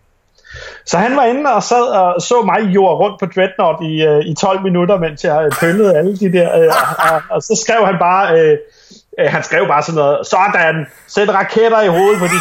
[0.87, 4.21] Så han var inde og sad og så mig jord rundt på Dreadnought i, øh,
[4.27, 7.65] i 12 minutter, mens jeg øh, pøllede alle de der, øh, og, og, og så
[7.65, 8.59] skrev han bare, øh,
[9.19, 12.39] øh, han skrev bare sådan noget, sådan, sæt raketter i hovedet på de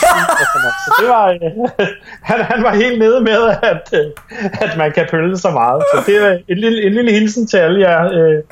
[0.85, 1.87] Så det var, øh,
[2.29, 4.05] han, han var helt nede med, at, øh,
[4.61, 5.83] at man kan pølle så meget.
[5.93, 8.43] Så det er en lille, en lille hilsen til alle jer øh,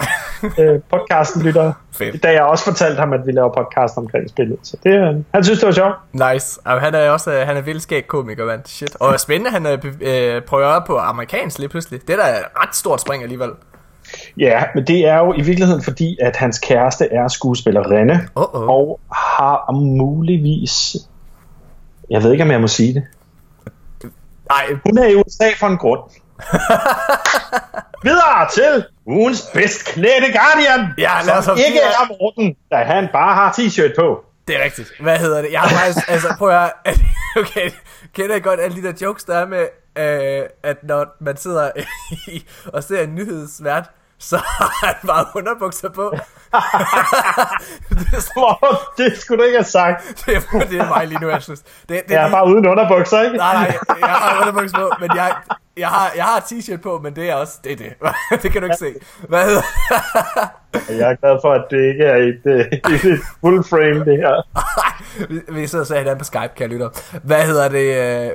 [0.59, 1.73] øh, podcasten lytter.
[2.23, 4.59] Da jeg også fortalte ham, at vi laver podcast omkring spillet.
[4.63, 5.95] Så det, øh, han synes, det var sjovt.
[6.13, 6.59] Nice.
[6.65, 8.61] Og han er også han er vildskæg komiker, mand.
[8.65, 8.97] Shit.
[8.99, 9.65] Og spændende, han
[10.01, 12.07] øh, prøver på amerikansk lige pludselig.
[12.07, 13.49] Det er da et ret stort spring alligevel.
[14.39, 18.69] Ja, men det er jo i virkeligheden fordi, at hans kæreste er skuespillerinde, Uh-oh.
[18.69, 20.95] og har muligvis...
[22.09, 23.03] Jeg ved ikke, om jeg må sige det.
[24.49, 24.79] Nej.
[24.85, 26.01] Hun er i USA for en grund.
[28.03, 33.33] Videre til ugens bedst klædte Guardian, ja, lad som ikke er Morten, da han bare
[33.35, 34.23] har t-shirt på.
[34.47, 34.91] Det er rigtigt.
[34.99, 35.51] Hvad hedder det?
[35.51, 36.71] Jeg har faktisk, altså prøv at høre,
[37.41, 37.71] okay,
[38.13, 41.71] kender jeg godt alle de der jokes, der er med, øh, at når man sidder
[42.27, 43.89] i, og ser en nyhedsvært,
[44.19, 46.11] så har han bare underbukser på.
[47.89, 50.03] det, er Hvor, det skulle du ikke have sagt.
[50.25, 51.61] det, er, det er mig lige nu, synes.
[51.61, 53.37] Det, det, jeg er bare uden underbukser, ikke?
[53.37, 55.35] Nej, nej, jeg har underbukser på, men jeg,
[55.77, 57.93] jeg har, jeg har t-shirt på, men det er også det, er det.
[58.43, 58.93] det kan du ikke se.
[59.29, 59.61] Hvad hedder
[60.99, 64.35] Jeg er glad for, at det ikke er et, et, et full frame, det her.
[65.53, 66.89] vi sidder og ser hinanden på Skype, kan jeg lytte.
[67.23, 67.87] Hvad hedder det?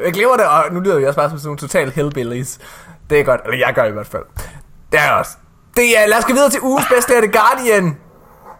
[0.04, 2.58] Jeg glemmer det, og nu lyder vi også bare som sådan nogle total hillbillies.
[3.10, 4.24] Det er godt, eller jeg gør i hvert fald.
[4.92, 5.36] Det er også.
[5.76, 7.98] Det er, lad os gå videre til ugens bedste af The Guardian.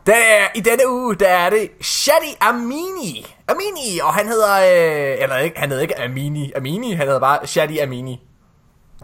[0.06, 3.36] Der er, I denne uge, der er det Shadi Amini.
[3.48, 7.46] Amini, og han hedder, øh, eller ikke, han hedder ikke Amini, Amini, han hedder bare
[7.46, 8.20] Shadi Amini.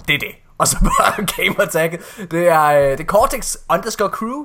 [0.09, 0.35] Det er det.
[0.59, 2.01] Og så bare gamertagget.
[2.31, 4.45] Det er, øh, det er Cortex underscore crew.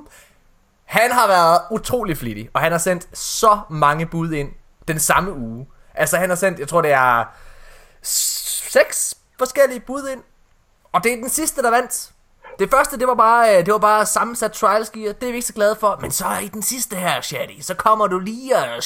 [0.84, 4.48] Han har været utrolig flittig, og han har sendt så mange bud ind
[4.88, 5.66] den samme uge.
[5.94, 7.24] Altså han har sendt, jeg tror det er
[8.02, 10.22] seks forskellige bud ind.
[10.92, 12.10] Og det er den sidste, der vandt.
[12.58, 15.12] Det første, det var bare, øh, det var bare sammensat trials gear.
[15.12, 15.98] Det er vi ikke så glade for.
[16.00, 18.82] Men så i den sidste her, Shaddy, så kommer du lige og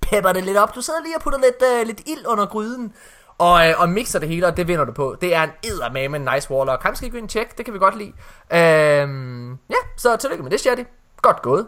[0.00, 0.74] pepper det lidt op.
[0.74, 2.92] Du sidder lige og putter lidt, uh, lidt ild under gryden.
[3.38, 5.16] Og, øh, og mixer det hele, og det vinder du på.
[5.20, 6.82] Det er en eddermame en nice warlock.
[6.82, 8.12] Ham skal gå ind og tjekke, det kan vi godt lide.
[8.52, 10.80] Øhm, ja, så tillykke med det, Shaddy.
[11.22, 11.66] Godt gået.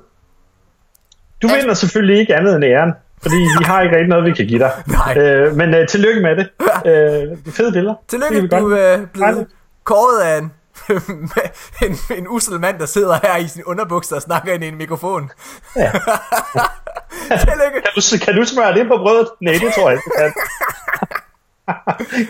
[1.43, 2.93] Du vinder selvfølgelig ikke andet end æren,
[3.23, 4.73] fordi vi har ikke rigtig noget, vi kan give dig.
[4.99, 5.19] Nej.
[5.19, 6.49] Øh, men øh, tillykke med det.
[6.87, 7.95] Øh, fede billeder.
[8.09, 9.47] Tillykke, Det du er øh, blevet
[9.85, 10.53] kåret af en,
[11.87, 14.77] en, en usel mand, der sidder her i sin underbukser og snakker ind i en
[14.77, 15.31] mikrofon.
[15.77, 15.93] Ja.
[17.47, 17.81] Tillykke.
[17.85, 19.29] Kan du, kan du smøre det på brødet?
[19.41, 20.33] Nej, det tror jeg ikke, kan.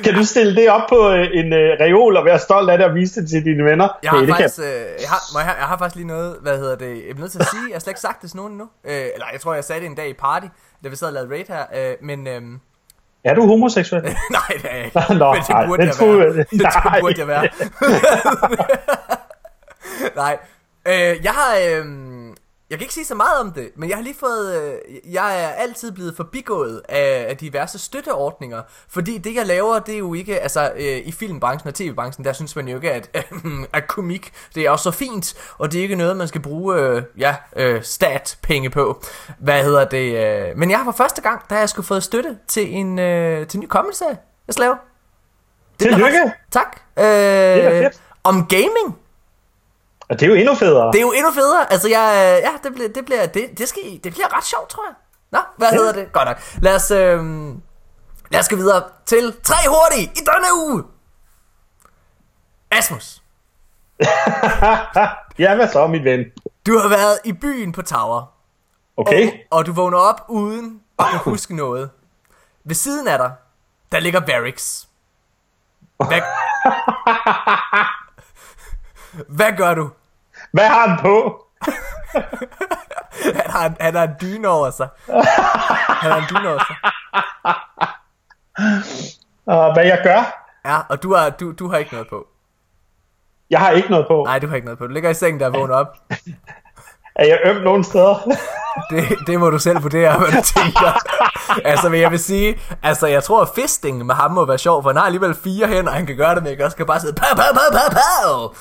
[0.04, 2.86] kan du stille det op på øh, en øh, reol og være stolt af det
[2.86, 3.88] og vise det til dine venner?
[4.02, 4.66] Jeg har, det faktisk, øh,
[5.00, 7.32] jeg, har, må jeg, jeg har faktisk lige noget, hvad hedder det, jeg er nødt
[7.32, 8.68] til at sige, jeg har slet ikke sagt det til nogen endnu.
[8.84, 10.46] Øh, eller jeg tror, jeg sagde det en dag i party,
[10.84, 12.60] da vi sad og lavede raid her, øh, men øhm,
[13.26, 14.02] Er du homoseksuel?
[14.38, 15.00] nej, det er jeg ikke.
[15.14, 16.28] Nå, men det nej, burde den jeg troede være.
[16.50, 17.00] Det nej.
[17.00, 17.48] burde jeg være.
[20.22, 20.38] nej,
[20.86, 21.84] øh, jeg har, øh,
[22.70, 25.42] jeg kan ikke sige så meget om det, men jeg har lige fået, øh, jeg
[25.44, 30.14] er altid blevet forbigået af, af diverse støtteordninger, fordi det jeg laver, det er jo
[30.14, 33.86] ikke, altså øh, i filmbranchen og tv-branchen, der synes man jo ikke, at, øh, at
[33.86, 37.02] komik, det er også så fint, og det er ikke noget, man skal bruge, øh,
[37.18, 39.02] ja, øh, stat-penge på.
[39.38, 40.26] Hvad hedder det?
[40.48, 42.98] Øh, men jeg har for første gang, der har jeg skulle fået støtte til en,
[42.98, 44.76] øh, til en ny comedy-serie, jeg skal lave.
[45.80, 46.32] Det Tillykke.
[46.50, 46.80] Tak.
[46.98, 48.02] Øh, da fedt.
[48.24, 49.05] om gaming.
[50.08, 50.86] Og det er jo endnu federe.
[50.92, 51.72] Det er jo endnu federe.
[51.72, 54.84] Altså, jeg, ja, det bliver, det bliver, det, det, skal, det bliver ret sjovt, tror
[54.88, 54.94] jeg.
[55.30, 56.12] Nå, hvad hedder det?
[56.12, 56.38] Godt nok.
[56.62, 57.24] Lad os, øh,
[58.30, 60.84] lad os gå videre til tre hurtige i denne uge.
[62.70, 63.22] Asmus,
[65.38, 66.24] ja, hvad så, mit ven?
[66.66, 68.32] du har været i byen på Tower.
[68.96, 69.26] Okay.
[69.26, 71.90] Og, og du vågner op uden at kunne huske noget.
[72.64, 73.32] Ved siden af dig,
[73.92, 74.88] der ligger Barracks.
[75.96, 76.20] Hvad,
[79.28, 79.90] hvad gør du?
[80.52, 81.42] Hvad har han på?
[83.34, 84.88] Han har, en- han har en dyne over sig.
[85.88, 86.76] Han har en dyne over sig.
[89.46, 90.42] Og hvad jeg gør?
[90.64, 92.26] Ja, og du har, du, du har ikke noget på.
[93.50, 94.24] Jeg har ikke noget på.
[94.26, 94.86] Nej, du har ikke noget på.
[94.86, 95.96] Du ligger i sengen der og vågner op.
[97.18, 98.14] Er jeg øm nogen steder?
[98.90, 100.92] Det, det må du selv vurdere, hvad du tænker.
[101.64, 104.82] altså, men jeg vil sige, altså, jeg tror, at fisting med ham må være sjov,
[104.82, 106.64] for han har alligevel fire hænder, han kan gøre det med, ikke?
[106.64, 108.54] Og skal bare sidde, pow, pow, pow, pow, pow.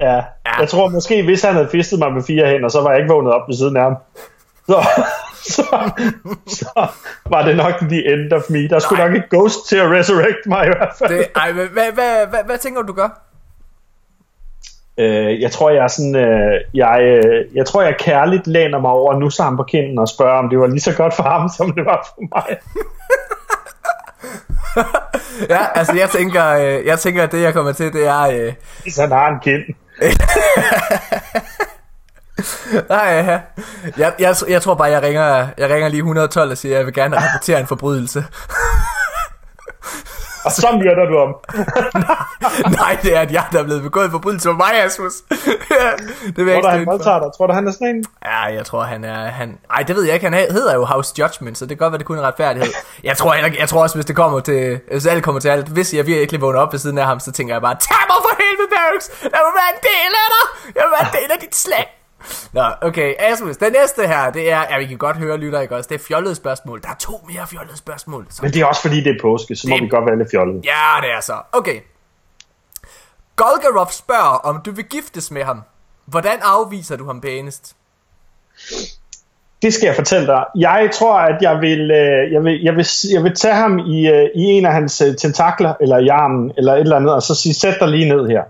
[0.00, 0.20] Ja.
[0.60, 3.12] Jeg tror måske, hvis han havde fistet mig med fire hænder, så var jeg ikke
[3.12, 3.96] vågnet op ved siden af ham.
[4.66, 4.86] Så,
[5.54, 5.90] så,
[6.46, 6.88] så
[7.26, 8.68] var det nok the end of me.
[8.68, 9.08] Der skulle Nej.
[9.08, 11.18] nok et ghost til at resurrect mig i hvert fald.
[11.18, 13.22] Det, ej, men hvad, hvad, hvad, hvad tænker du, du gør?
[14.98, 18.90] Øh, jeg tror, jeg er sådan, øh, jeg, øh, jeg tror, jeg kærligt læner mig
[18.90, 21.48] over nu ham på kinden og spørger, om det var lige så godt for ham,
[21.56, 22.58] som det var for mig.
[25.50, 28.22] Ja, altså, jeg tænker, øh, jeg tænker, at det, jeg kommer til, det er...
[28.22, 29.62] Øh, Hvis han har en kind.
[32.88, 33.40] Nej, ja.
[33.96, 36.86] jeg, jeg, jeg tror bare, jeg ringer, jeg ringer lige 112 og siger, at jeg
[36.86, 38.24] vil gerne rapportere en forbrydelse.
[40.44, 41.34] Og så myrder du ham.
[42.80, 45.12] nej, det er, at jeg der er blevet begået forbrydelse for mig, Asmus.
[46.36, 47.28] det vil jeg Tror du, han voldtager dig?
[47.36, 48.04] Tror du, han er sådan en?
[48.24, 49.24] Ja, jeg tror, han er...
[49.24, 49.58] Han...
[49.70, 50.28] Ej, det ved jeg ikke.
[50.30, 52.72] Han he- hedder jo House Judgment, så det kan godt være, det kun er retfærdighed.
[53.04, 54.80] Jeg tror, heller, jeg tror også, hvis det kommer til...
[54.90, 57.32] Hvis alt kommer til alt, hvis jeg virkelig vågner op ved siden af ham, så
[57.32, 59.06] tænker jeg bare, tag mig for helvede, Barracks!
[59.22, 60.74] Jeg vil være en del af dig!
[60.76, 61.86] Jeg vil være en del af dit slag!
[62.52, 65.76] Nå, okay, Asmus, den næste her, det er, ja, vi kan godt høre, lytter, ikke
[65.76, 65.88] også?
[65.88, 66.82] Det er fjollede spørgsmål.
[66.82, 68.26] Der er to mere fjollede spørgsmål.
[68.30, 68.42] Så...
[68.42, 70.30] Men det er også fordi, det er påske, så må Det- vi godt være lidt
[70.30, 70.60] fjollede.
[70.64, 71.42] Ja, det er så.
[71.52, 71.80] Okay.
[73.36, 75.62] Golgarov spørger, om du vil giftes med ham.
[76.04, 77.76] Hvordan afviser du ham pænest?
[79.62, 80.44] Det skal jeg fortælle dig.
[80.56, 84.08] Jeg tror, at jeg vil, øh, jeg vil, jeg vil, jeg vil tage ham i,
[84.08, 87.22] øh, i en af hans øh, tentakler, eller i armen, eller et eller andet, og
[87.22, 88.42] så sige, sæt dig lige ned her.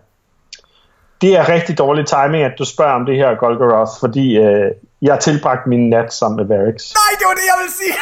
[1.20, 4.70] Det er rigtig dårlig timing, at du spørger om det her, Golgoroth, fordi øh,
[5.02, 6.92] jeg har tilbragt min nat sammen med Varix.
[6.94, 7.94] Nej, det var det, jeg ville sige!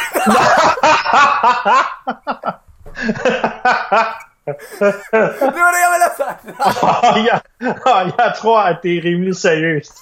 [5.53, 6.41] det var det, jeg ville have sagt.
[7.03, 7.39] og, jeg,
[7.85, 9.93] og jeg tror, at det er rimelig seriøst.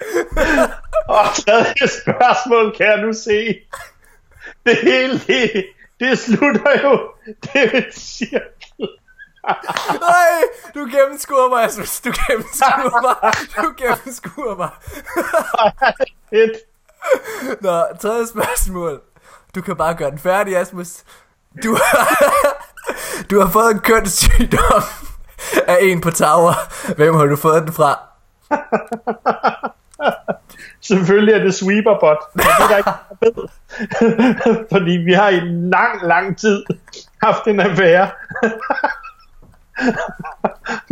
[1.08, 3.60] og tredje spørgsmål kan jeg nu se.
[4.66, 5.66] Det hele, det,
[6.00, 7.10] det slutter jo.
[7.26, 8.88] Det er et cirkel.
[10.00, 10.42] Nej,
[10.74, 12.00] du gennemskuer mig, Asmus.
[12.00, 13.32] Du gennemskuer mig.
[13.56, 14.70] Du gennemskuer mig.
[16.32, 16.52] Et.
[17.60, 19.00] Nå, tredje spørgsmål.
[19.54, 20.88] Du kan bare gøre den færdig, Asmus.
[21.62, 22.24] Du har,
[23.30, 24.82] du har fået en kønssygdom
[25.66, 26.54] af en på Tower.
[26.96, 27.98] Hvem har du fået den fra?
[30.86, 32.18] Selvfølgelig er det sweeperbot.
[32.34, 33.32] Men det er der ikke, der ved.
[34.72, 36.64] Fordi vi har i lang, lang tid
[37.22, 38.10] haft en affære.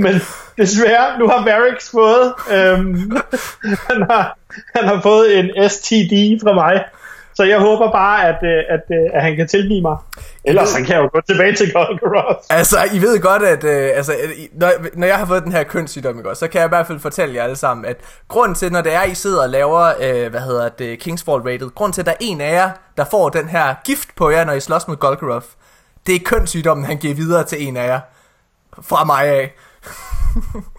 [0.04, 0.14] Men
[0.56, 3.16] desværre, nu har Varix fået, øhm,
[3.88, 4.38] han, har,
[4.76, 6.84] han har fået en STD fra mig.
[7.34, 9.96] Så jeg håber bare, at, øh, at, at, øh, at han kan tilgive mig.
[10.44, 12.40] Ellers han kan jo gå tilbage til Golgoroth.
[12.50, 14.12] Altså, I ved godt, at øh, altså,
[14.52, 17.00] når, når jeg har fået den her kønssygdom, ikke, så kan jeg i hvert fald
[17.00, 17.96] fortælle jer alle sammen, at
[18.28, 21.70] grunden til, når det er, I sidder og laver, øh, hvad hedder det, Kingsfall Rated,
[21.74, 24.44] grunden til, at der er en af jer, der får den her gift på jer,
[24.44, 25.46] når I slås mod Golgoroth,
[26.06, 28.00] det er kønssygdommen, han giver videre til en af jer.
[28.82, 29.54] Fra mig af.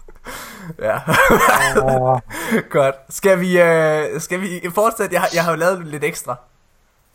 [0.78, 0.98] ja.
[2.78, 2.94] Godt.
[3.10, 5.14] Skal vi, øh, skal vi fortsætte?
[5.14, 6.36] Jeg har, jeg har jo lavet lidt ekstra.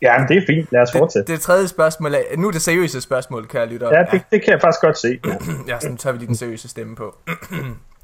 [0.02, 0.72] Ja, men det er fint.
[0.72, 1.32] Lad os fortsætte.
[1.32, 4.22] Det, det tredje spørgsmål er, nu er det seriøse spørgsmål, kan jeg lytte Ja, det,
[4.32, 5.20] det kan jeg faktisk godt se.
[5.68, 7.16] ja, så tager vi lige den seriøse stemme på.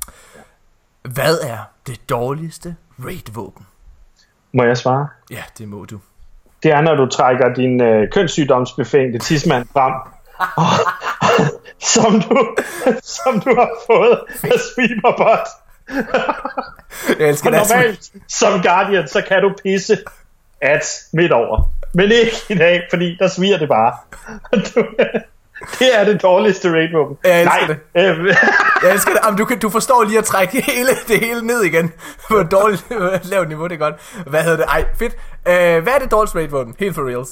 [1.14, 3.66] Hvad er det dårligste raid-våben?
[4.52, 5.08] Må jeg svare?
[5.30, 6.00] Ja, det må du.
[6.62, 9.92] Det er, når du trækker din øh, kønssygdomsbefængte tidsmand frem,
[11.94, 12.56] som, du,
[13.02, 15.48] som du har fået af Sweeperbot.
[17.18, 19.98] Jeg elsker Og normalt, som Guardian, så kan du pisse
[20.60, 21.70] at midt over.
[21.94, 23.96] Men ikke i dag, fordi der sviger det bare.
[24.52, 24.86] Du,
[25.78, 27.16] det er det dårligste raid-våben.
[27.24, 28.18] Jeg elsker Nej, det.
[28.18, 28.26] Øh,
[28.82, 29.20] Jeg elsker det.
[29.24, 31.92] Jamen, du, kan, du forstår lige at trække hele, det hele ned igen
[32.28, 32.84] på et dårligt
[33.24, 33.94] lavt niveau, det er godt.
[34.26, 34.66] Hvad hedder det?
[34.68, 35.14] Ej, fedt.
[35.46, 36.74] Uh, hvad er det dårligste raid-våben?
[36.78, 37.28] Helt for reals.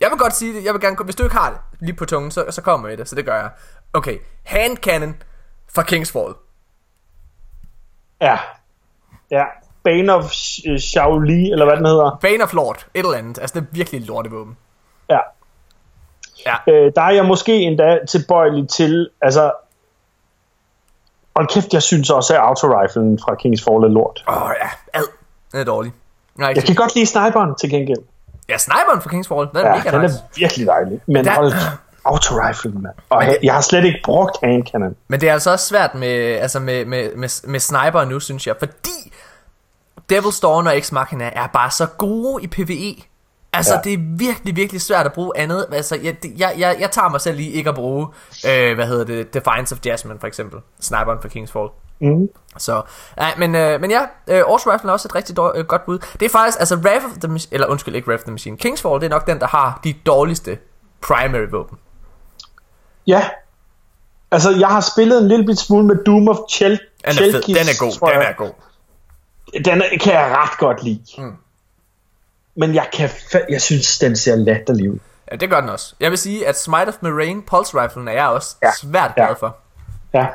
[0.00, 0.64] Jeg vil godt sige det.
[0.64, 2.98] Jeg vil gerne, hvis du ikke har det lige på tungen, så, så kommer jeg
[2.98, 3.08] det.
[3.08, 3.50] Så det gør jeg.
[3.92, 4.18] Okay.
[4.44, 5.16] Hand cannon
[5.74, 6.34] fra Kingsfall.
[8.20, 8.38] ja.
[9.30, 9.44] Ja.
[9.84, 12.18] Bane of Sh- Shaoli, eller hvad den hedder.
[12.20, 12.86] Bane of Lord.
[12.94, 13.38] Et eller andet.
[13.38, 14.56] Altså, det er virkelig et lortevåben.
[15.10, 15.18] Ja.
[16.46, 16.54] Ja.
[16.72, 19.52] Øh, der er jeg måske endda tilbøjelig til, altså...
[21.34, 24.24] Og kæft, jeg synes også, at autoriflen fra Kings Fall er lort.
[24.28, 24.68] Åh, oh, ja.
[24.98, 25.04] Ad.
[25.52, 25.92] Den er dårlig.
[26.34, 27.98] Nej, Jeg kan godt lide sniperen til gengæld.
[28.48, 29.48] Ja, sniperen fra Kingsfall.
[29.48, 30.14] Den er Ja, mega den nice.
[30.18, 31.00] er virkelig dejlig.
[31.06, 31.52] Men Der- hold
[32.04, 32.94] autoriflen, mand.
[33.10, 34.96] Og jeg, jeg har slet ikke brugt handcannon.
[35.08, 38.46] Men det er altså også svært med, altså med, med, med, med sniper nu, synes
[38.46, 38.54] jeg.
[38.58, 39.12] Fordi
[40.12, 43.02] Devil's Dawn og Ex Machina er bare så gode i PvE.
[43.52, 43.80] Altså, ja.
[43.84, 45.66] Det er virkelig, virkelig svært at bruge andet.
[45.72, 48.06] Altså, jeg, jeg, jeg, jeg tager mig selv lige ikke at bruge,
[48.50, 50.60] øh, hvad hedder det, Defiance of Jasmine for eksempel.
[50.80, 51.68] Sniperen fra Kingsfall.
[52.00, 52.28] Mm.
[52.58, 52.82] Så,
[53.16, 55.84] nej, men, øh, men ja, øh, Orso Rifle er også et rigtig dår, øh, godt
[55.86, 55.98] bud.
[56.20, 58.56] Det er faktisk, altså Wrath of the Machine, eller undskyld, ikke Wrath of the Machine.
[58.56, 60.58] Kingsfall, det er nok den, der har de dårligste
[61.00, 61.78] primary våben.
[63.06, 63.28] Ja.
[64.30, 67.30] Altså, jeg har spillet en lille bit smule med Doom of Chel Den er fed,
[67.30, 68.50] Chelkis, den er god, den er god.
[69.64, 71.02] Den er- kan jeg ret godt lide.
[71.18, 71.32] Mm.
[72.54, 73.10] Men jeg, kan
[73.48, 74.98] jeg synes, den ser latterlig ud.
[75.32, 75.94] Ja, det gør den også.
[76.00, 78.70] Jeg vil sige, at Smite of Marine Pulse Riflen er jeg også ja.
[78.80, 79.46] Svært glad for.
[79.46, 79.52] Ja.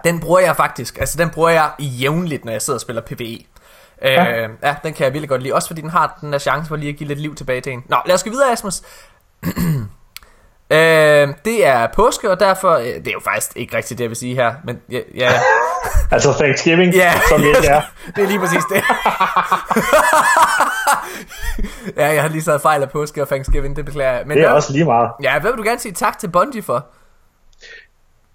[0.04, 3.38] Den bruger jeg faktisk, altså den bruger jeg jævnligt, når jeg sidder og spiller PvE.
[4.02, 4.42] Ja.
[4.44, 6.68] Øh, ja, den kan jeg virkelig godt lide, også fordi den har den der chance
[6.68, 7.84] for lige at give lidt liv tilbage til en.
[7.90, 8.82] Nå, lad os gå videre, Asmus.
[10.70, 14.10] øh, det er påske, og derfor, øh, det er jo faktisk ikke rigtigt det, jeg
[14.10, 15.32] vil sige her, men ja, ja,
[16.12, 17.82] Altså Thanksgiving, ja som det ikke er.
[18.16, 18.84] det er lige præcis det.
[21.98, 24.24] ja, jeg har lige sagt fejl af påske og Thanksgiving, det beklager jeg.
[24.26, 25.10] Men Det er hvad- også lige meget.
[25.24, 26.86] Ja, hvad vil du gerne sige tak til Bungie for?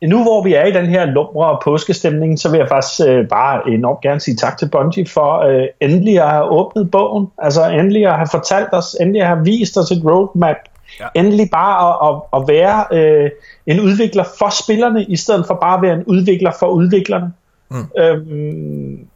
[0.03, 3.29] Nu hvor vi er i den her lumre og påskestemning, så vil jeg faktisk øh,
[3.29, 7.29] bare enormt gerne sige tak til Bungie for øh, endelig at have åbnet bogen.
[7.39, 10.57] Altså endelig at have fortalt os, endelig at have vist os et roadmap.
[11.01, 11.07] Ja.
[11.15, 13.31] Endelig bare at, at, at være øh,
[13.67, 17.33] en udvikler for spillerne, i stedet for bare at være en udvikler for udviklerne.
[17.71, 17.89] Mm.
[17.99, 19.07] Øhm,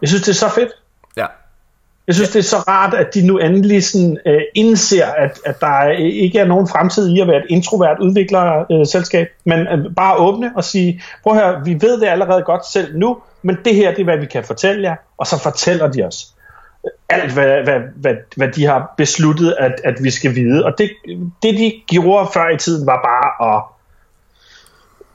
[0.00, 0.70] jeg synes, det er så fedt.
[2.08, 5.60] Jeg synes, det er så rart, at de nu endelig sådan, øh, indser, at, at
[5.60, 10.16] der øh, ikke er nogen fremtid i at være et introvert udviklerselskab, men øh, bare
[10.16, 13.74] åbne og sige, prøv at høre, vi ved det allerede godt selv nu, men det
[13.74, 16.26] her, det er, hvad vi kan fortælle jer, og så fortæller de os
[16.84, 20.64] øh, alt, hvad, hvad, hvad, hvad de har besluttet, at, at vi skal vide.
[20.64, 20.90] Og det,
[21.42, 23.62] det, de gjorde før i tiden, var bare at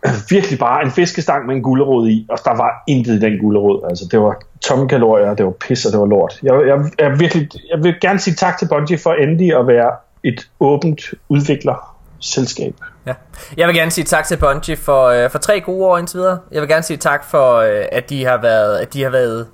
[0.29, 3.85] virkelig bare en fiskestang med en gulerod i, og der var intet i den gulerod.
[3.89, 6.39] Altså, det var tomme kalorier, det var pis, og det var lort.
[6.43, 9.91] Jeg, jeg, jeg, virkelig, jeg vil gerne sige tak til Bungie for endelig at være
[10.23, 12.75] et åbent udvikler selskab.
[13.05, 13.13] Ja.
[13.57, 16.39] Jeg vil gerne sige tak til Bungie for, øh, for tre gode år indtil videre.
[16.51, 18.77] Jeg vil gerne sige tak for, øh, at de har været...
[18.77, 19.47] At de har været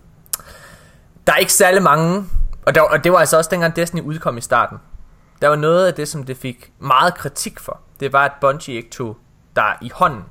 [1.30, 2.26] der er ikke særlig mange,
[2.66, 4.78] og, der, og det var altså også dengang Destiny udkom i starten.
[5.42, 7.80] Der var noget af det, som det fik meget kritik for.
[8.00, 9.18] Det var, at Bungie ikke tog
[9.56, 10.24] der i hånden.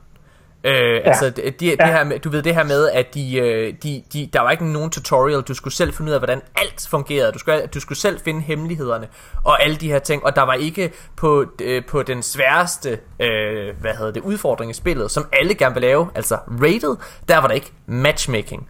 [0.65, 0.99] Øh, ja.
[0.99, 1.87] Altså det, det, det Ja.
[1.87, 4.73] her med, du ved det her med at de, øh, de, de der var ikke
[4.73, 7.99] nogen tutorial Du skulle selv finde ud af hvordan alt fungerede Du skulle, du skulle
[7.99, 9.09] selv finde hemmelighederne
[9.45, 13.75] Og alle de her ting Og der var ikke på, øh, på den sværeste øh,
[13.81, 16.97] Hvad hedder det udfordring i spillet Som alle gerne vil lave Altså rated
[17.29, 18.69] Der var der ikke matchmaking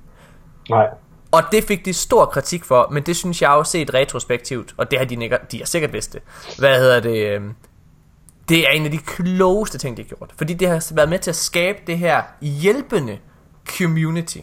[0.70, 0.86] Nej.
[1.32, 4.90] og det fik de stor kritik for, men det synes jeg også set retrospektivt, og
[4.90, 5.16] det har de,
[5.52, 6.22] de har sikkert vidst det.
[6.58, 7.40] Hvad hedder det?
[8.48, 10.30] Det er en af de klogeste ting, de har gjort.
[10.38, 13.18] Fordi det har været med til at skabe det her hjælpende
[13.78, 14.38] community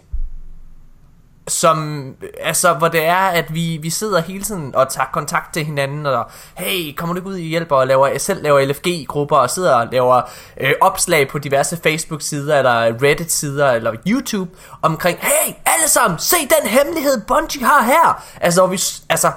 [1.47, 2.07] som,
[2.41, 6.05] altså, hvor det er, at vi, vi sidder hele tiden og tager kontakt til hinanden,
[6.05, 9.75] og hey, kommer du ikke ud i hjælp og laver, selv laver LFG-grupper, og sidder
[9.75, 10.21] og laver
[10.59, 16.69] øh, opslag på diverse Facebook-sider, eller Reddit-sider, eller YouTube, omkring, hey, alle sammen, se den
[16.69, 18.23] hemmelighed, Bungie har her!
[18.41, 19.31] Altså, vi, altså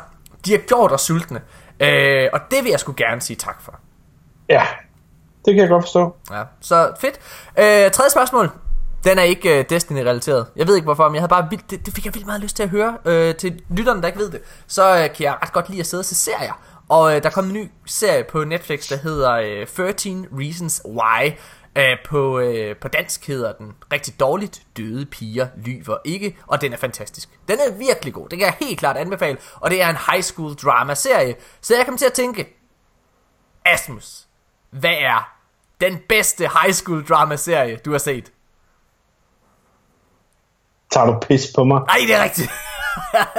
[0.44, 1.40] de har gjort os sultne,
[1.80, 3.74] øh, og det vil jeg sgu gerne sige tak for.
[4.48, 4.66] Ja,
[5.44, 6.16] det kan jeg godt forstå.
[6.30, 7.20] Ja, så fedt.
[7.58, 8.50] Øh, tredje spørgsmål.
[9.04, 10.46] Den er ikke øh, Destiny-relateret.
[10.56, 12.40] Jeg ved ikke hvorfor, men jeg havde bare vildt, det, det fik jeg vildt meget
[12.40, 12.98] lyst til at høre.
[13.04, 15.86] Øh, til lytterne, der ikke ved det, så øh, kan jeg ret godt lide at
[15.86, 16.62] sidde og se serier.
[16.88, 21.32] Og øh, der kom en ny serie på Netflix, der hedder øh, 13 Reasons Why.
[21.76, 26.72] Uh, på, øh, på dansk hedder den rigtig dårligt Døde piger lyver ikke Og den
[26.72, 29.88] er fantastisk Den er virkelig god, det kan jeg helt klart anbefale Og det er
[29.88, 32.56] en high school drama serie Så jeg kommer til at tænke
[33.64, 34.27] Asmus
[34.70, 35.34] hvad er
[35.80, 38.32] den bedste high school drama serie du har set?
[40.90, 41.80] Tager du pis på mig?
[41.86, 42.50] Nej, det er rigtigt.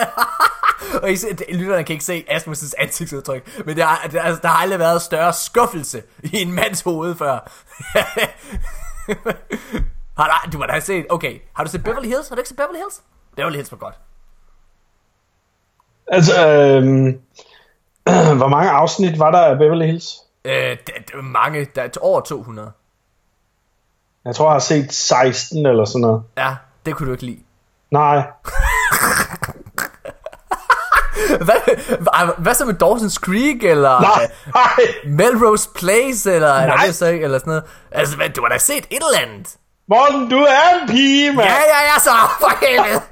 [1.04, 1.16] og I,
[1.54, 5.34] lytterne kan ikke se Asmus' ansigtsudtryk, men der, der, altså, der har aldrig været større
[5.34, 7.52] skuffelse i en mands hoved før.
[10.18, 12.30] har du, du må da set, okay, har du set Beverly Hills?
[12.30, 13.02] Har du ikke set Beverly Hills?
[13.36, 13.96] Beverly Hills var godt.
[16.08, 17.22] Altså, øhm,
[18.40, 20.29] hvor mange afsnit var der af Beverly Hills?
[20.50, 22.72] Øh, det, det, mange, der er over 200.
[24.26, 26.24] Jeg tror, jeg har set 16 eller sådan noget.
[26.38, 27.44] Ja, det kunne du ikke lide.
[27.92, 28.16] Nej.
[31.46, 34.86] hvad, hvad så med Dawson's Creek, eller nej, nej.
[35.06, 36.64] Melrose Place, eller, nej.
[36.64, 37.64] eller, så, eller sådan noget?
[37.92, 39.58] Altså, hvad, du har da set et eller andet.
[39.88, 41.48] Morten, du er en pige, mand.
[41.48, 42.10] Ja, ja, ja, så
[42.40, 43.02] for helvede.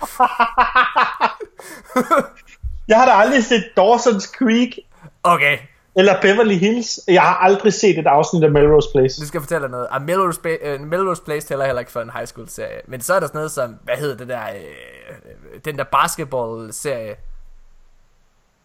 [2.90, 4.80] jeg har da aldrig set Dawson's Creek.
[5.24, 5.58] Okay,
[5.98, 7.00] eller Beverly Hills.
[7.08, 9.22] Jeg har aldrig set et afsnit af Melrose Place.
[9.22, 9.88] Du skal fortælle dig noget.
[9.96, 10.40] Uh, Melrose,
[10.76, 12.82] uh, Melrose Place tæller heller ikke for en high school serie.
[12.88, 16.74] Men så er der sådan noget som, hvad hedder det der, uh, den der basketball
[16.74, 17.16] serie.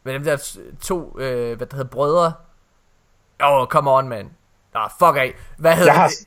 [0.05, 2.33] Med dem der to, uh, hvad der hedder, brødre.
[3.45, 4.31] Åh, oh, come on, man.
[4.75, 5.35] Nå, oh, fuck af.
[5.59, 6.27] Hvad hedder jeg har, det?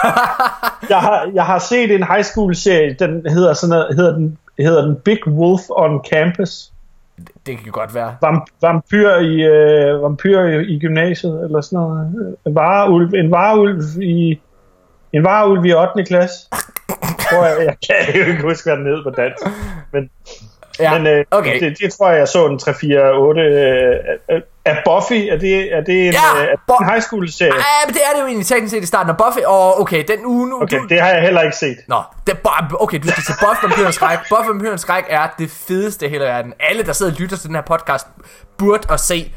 [0.90, 4.38] jeg, har, jeg har set en high school serie, den hedder sådan noget, hedder den,
[4.58, 6.73] hedder den Big Wolf on Campus.
[7.46, 8.16] Det kan godt være.
[8.22, 12.36] Vamp, vampyr i, øh, vampyr i, i gymnasiet, eller sådan noget.
[12.46, 14.40] En vareulv, en vareulv i,
[15.12, 16.04] en vareulv i 8.
[16.04, 16.48] klasse.
[17.30, 19.42] tror jeg, jeg kan jo ikke huske, hvad den hed på dansk.
[19.92, 20.10] Men,
[20.78, 21.60] ja, men øh, okay.
[21.60, 26.06] det, det, tror jeg, jeg så en 3-4-8 øh, er Buffy, er det, er det
[26.06, 27.54] en, ja, øh, er en high school serie?
[27.54, 29.42] Ja, men det er det jo egentlig teknisk set i starten af Buffy.
[29.46, 30.62] Og okay, den uge nu...
[30.62, 31.76] Okay, du, det har jeg heller ikke set.
[31.88, 32.38] Nå, det
[32.80, 34.18] okay, du skal se Buffy Vampyrens Skræk.
[34.32, 36.52] Buffy Vampyrens Skræk er det fedeste i hele verden.
[36.60, 38.06] Alle, der sidder og lytter til den her podcast,
[38.58, 39.32] burde at se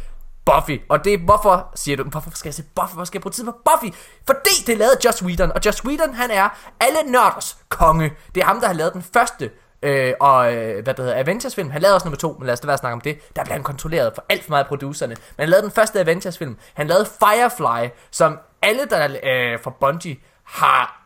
[0.46, 0.82] Buffy.
[0.90, 2.94] Og det er, hvorfor siger du, hvorfor skal jeg se Buffy?
[2.94, 3.94] Hvorfor skal jeg bruge tid på Buffy?
[4.28, 5.52] Fordi det lavet Joss Whedon.
[5.52, 8.12] Og Joss Whedon, han er alle nørders konge.
[8.36, 9.50] Det er ham, der har lavet den første
[9.82, 12.54] Øh, og øh, hvad det hedder, Avengers film, han lavede også nummer to, men lad
[12.54, 13.36] os da være snakke om det.
[13.36, 15.16] Der blev han kontrolleret for alt for meget af producerne.
[15.16, 16.58] Men han lavede den første Avengers film.
[16.74, 21.04] Han lavede Firefly, som alle der øh, fra Bungie har...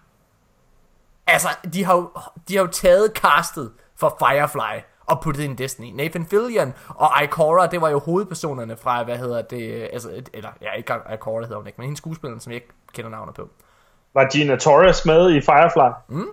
[1.28, 2.10] Altså, de har, jo,
[2.48, 5.96] de har jo taget castet for Firefly og puttet ind i Destiny.
[5.96, 10.72] Nathan Fillion og Ikora, det var jo hovedpersonerne fra, hvad hedder det, altså, eller, ja,
[10.72, 13.50] ikke Ikora hedder hun ikke, men hendes skuespiller, som jeg ikke kender navnet på.
[14.14, 15.90] Var Gina Torres med i Firefly?
[16.08, 16.28] Mm.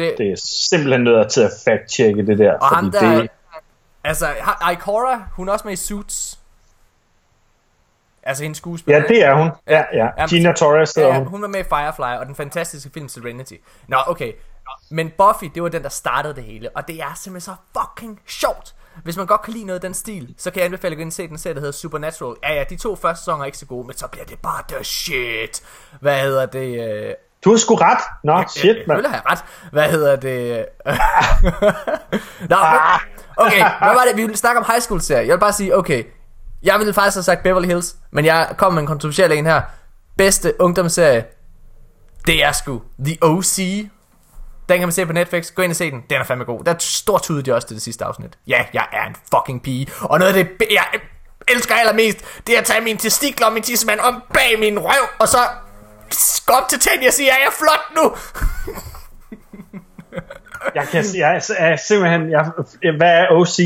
[0.00, 2.52] Det, det er simpelthen nødt til at fact-checke det der.
[2.52, 3.30] Og fordi ham der, det...
[4.04, 4.28] altså,
[4.72, 6.38] Ikora, hun er også med i Suits.
[8.22, 9.00] Altså hendes skuespiller.
[9.00, 9.50] Ja, det er hun.
[9.68, 10.08] Ja, ja.
[10.18, 11.26] ja Gina Torres ja, hun.
[11.26, 13.54] hun var med i Firefly og den fantastiske film Serenity.
[13.88, 14.32] Nå, okay.
[14.90, 16.70] Men Buffy, det var den, der startede det hele.
[16.76, 18.74] Og det er simpelthen så fucking sjovt.
[19.04, 21.00] Hvis man godt kan lide noget af den stil, så kan jeg anbefale at gå
[21.00, 22.36] ind og se den serie, der hedder Supernatural.
[22.42, 24.62] Ja, ja, de to første sæsoner er ikke så gode, men så bliver det bare
[24.68, 25.62] the shit.
[26.00, 27.16] Hvad hedder det?
[27.44, 27.98] Du har sgu ret.
[28.24, 28.98] Nå, jeg, shit, mand.
[28.98, 29.38] Jeg, jeg have ret.
[29.72, 30.66] Hvad hedder det?
[32.50, 33.00] Nå, ah.
[33.36, 34.16] okay, hvad var det?
[34.16, 35.26] Vi ville snakke om high school serie.
[35.26, 36.04] Jeg vil bare sige, okay,
[36.62, 39.62] jeg ville faktisk have sagt Beverly Hills, men jeg kom med en kontroversiel en her.
[40.18, 41.24] Bedste ungdomsserie,
[42.26, 43.88] det er sgu The O.C.
[44.68, 45.54] Den kan man se på Netflix.
[45.54, 46.04] Gå ind og se den.
[46.10, 46.64] Den er fandme god.
[46.64, 48.38] Der er stort tudet de også til det sidste afsnit.
[48.46, 49.86] Ja, jeg er en fucking pige.
[50.00, 50.84] Og noget af det, jeg
[51.48, 55.08] elsker allermest, det er at tage min testikler og min tissemand om bag min røv,
[55.18, 55.38] og så
[56.48, 58.16] op til Tanja og sige, er jeg flot nu?
[60.74, 62.52] jeg kan jeg er, jeg er simpelthen, jeg,
[62.96, 63.56] hvad er OC?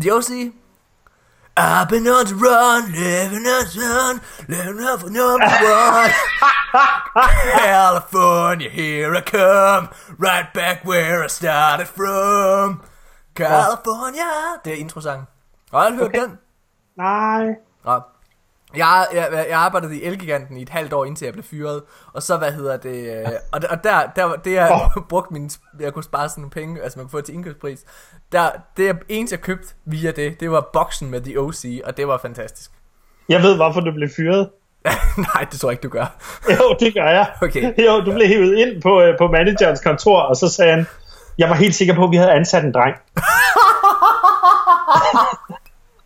[0.00, 0.52] The OC?
[1.56, 6.10] I've been on the run, living on the run, living on for number one.
[7.58, 12.82] California, here I come, right back where I started from.
[13.34, 14.24] California.
[14.64, 15.26] Det er introsangen.
[15.70, 16.20] Har du hørt okay.
[16.20, 16.38] den?
[16.96, 17.46] Nej.
[17.86, 17.98] Ja.
[18.76, 21.82] Jeg, jeg, jeg arbejdede i Elgiganten i et halvt år, indtil jeg blev fyret.
[22.12, 23.16] Og så, hvad hedder det...
[23.16, 25.02] Øh, og, og der, der, det jeg oh.
[25.10, 25.50] brugte min...
[25.80, 27.84] Jeg kunne spare sådan nogle penge, altså man kunne få det til indkøbspris.
[28.32, 32.08] Der, det eneste, jeg købte via det, det var boksen med The OC, og det
[32.08, 32.70] var fantastisk.
[33.28, 34.50] Jeg ved, hvorfor du blev fyret.
[35.34, 36.16] Nej, det tror jeg ikke, du gør.
[36.60, 37.26] jo, det gør jeg.
[37.42, 37.86] Okay.
[37.86, 40.86] Jo, du blev hævet ind på, øh, på managerens kontor, og så sagde han,
[41.38, 42.96] jeg var helt sikker på, at vi havde ansat en dreng.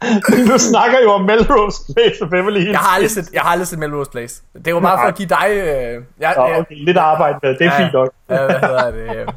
[0.53, 2.73] du snakker jo om Melrose Place og Beverly Hills.
[2.73, 4.43] Jeg har aldrig set, jeg har aldrig set Melrose Place.
[4.65, 5.47] Det var bare for at give dig...
[5.51, 8.11] Øh, jeg, Nå, okay, lidt arbejde med, det er ja, fint nok.
[8.31, 9.35] ja, hvad hedder det?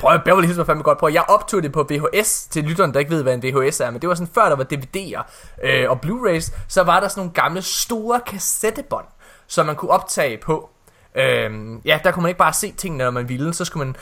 [0.00, 0.98] Prøv, Beverly Hills var fandme godt.
[0.98, 3.90] Prøv, jeg optog det på VHS til lytteren, der ikke ved, hvad en VHS er,
[3.90, 5.22] men det var sådan før der var DVD'er
[5.64, 9.06] øh, og Blu-rays, så var der sådan nogle gamle store kassettebånd,
[9.46, 10.70] som man kunne optage på.
[11.14, 11.50] Øh,
[11.84, 13.96] ja, der kunne man ikke bare se tingene, når man ville, så skulle man...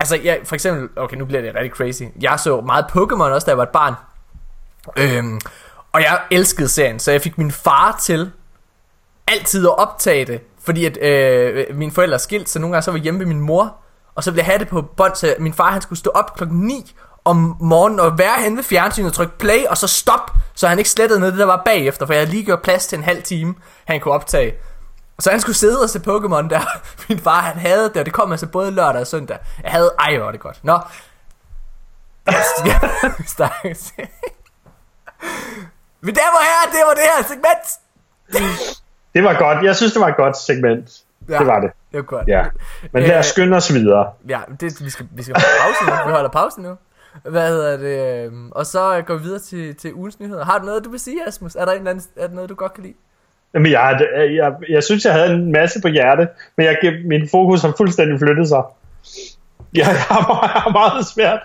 [0.00, 2.02] Altså, ja, for eksempel, okay, nu bliver det rigtig crazy.
[2.20, 3.94] Jeg så meget Pokémon også, da jeg var et barn.
[4.96, 5.40] Øhm,
[5.92, 8.32] og jeg elskede serien, så jeg fik min far til
[9.28, 12.90] altid at optage det, fordi at øh, mine forældre er skilt, så nogle gange så
[12.90, 13.76] var jeg hjemme ved min mor,
[14.14, 16.36] og så ville jeg have det på bånd, så min far han skulle stå op
[16.36, 20.30] klokken 9 om morgenen og være hen ved fjernsynet og trykke play, og så stop,
[20.54, 22.86] så han ikke slettede noget det der var bagefter, for jeg havde lige gjort plads
[22.86, 24.54] til en halv time, han kunne optage.
[25.18, 26.60] Så han skulle sidde og se Pokémon der.
[27.08, 29.38] Min far, han havde det, og det kom altså både lørdag og søndag.
[29.62, 30.58] Jeg havde, ej, hvor det godt.
[30.62, 30.78] Nå.
[36.00, 37.66] Men der var her, det var det her segment.
[39.14, 39.64] det var godt.
[39.64, 40.90] Jeg synes, det var et godt segment.
[41.28, 41.70] Ja, det var det.
[41.90, 42.28] Det var godt.
[42.28, 42.44] Ja.
[42.92, 44.12] Men lad os øh, skynde os videre.
[44.28, 46.06] Ja, det, vi, skal, vi skal holde pause nu.
[46.06, 46.76] Vi holder pause nu.
[47.30, 48.24] Hvad hedder det?
[48.26, 50.44] Øhm, og så går vi videre til, til ugens nyheder.
[50.44, 51.54] Har du noget, du vil sige, Asmus?
[51.54, 52.94] Er der en eller anden, er der noget, du godt kan lide?
[53.54, 57.62] Jamen, jeg, jeg, jeg synes, jeg havde en masse på hjerte, men jeg, min fokus
[57.62, 58.62] har fuldstændig flyttet sig.
[59.74, 61.40] Jeg, jeg, har, jeg har meget svært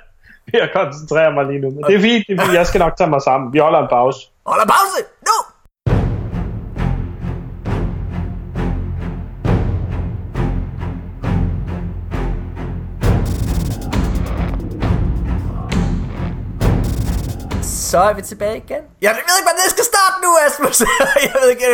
[0.51, 1.69] ved at koncentrere mig lige nu.
[1.69, 2.53] Men det er fint, det er fint.
[2.53, 3.53] Jeg skal nok tage mig sammen.
[3.53, 4.19] Vi holder en pause.
[4.45, 4.97] Holder pause!
[5.29, 5.52] Nu!
[17.93, 18.83] Så er vi tilbage igen.
[19.01, 20.79] Jeg ved ikke, hvordan det skal starte nu, Asmus.
[21.27, 21.69] jeg ved ikke,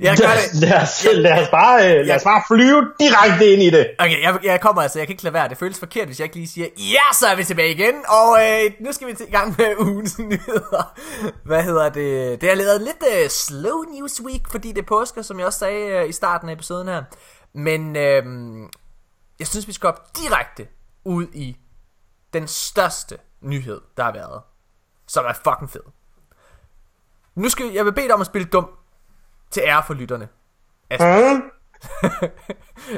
[0.00, 0.46] jeg gør det.
[0.62, 3.86] Lad os, lad os, bare, øh, lad os bare flyve direkte ind i det.
[3.98, 5.48] Okay, jeg, jeg kommer altså, jeg kan ikke lade være.
[5.48, 7.94] Det føles forkert, hvis jeg ikke lige siger, ja, så er vi tilbage igen.
[8.08, 10.94] Og øh, nu skal vi til gang med ugens nyheder.
[11.44, 12.40] Hvad hedder det?
[12.40, 15.58] Det har lavet lidt uh, slow news week, fordi det er påske, som jeg også
[15.58, 17.02] sagde uh, i starten af episoden her.
[17.54, 18.24] Men øh,
[19.38, 20.66] jeg synes, vi skal op direkte
[21.04, 21.56] ud i
[22.32, 24.42] den største nyhed, der har været
[25.08, 25.80] som er fucking fed.
[27.34, 28.68] Nu skal jeg vil bede dig om at spille dum
[29.50, 30.28] til ære for lytterne.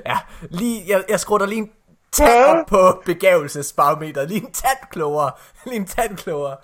[0.06, 0.18] Ja,
[0.50, 1.70] lige, jeg, jeg skruer dig lige en
[2.12, 4.28] tand op på begavelsesbarometeret.
[4.28, 5.30] Lige en tand klogere.
[5.64, 6.56] Lige en tand klogere.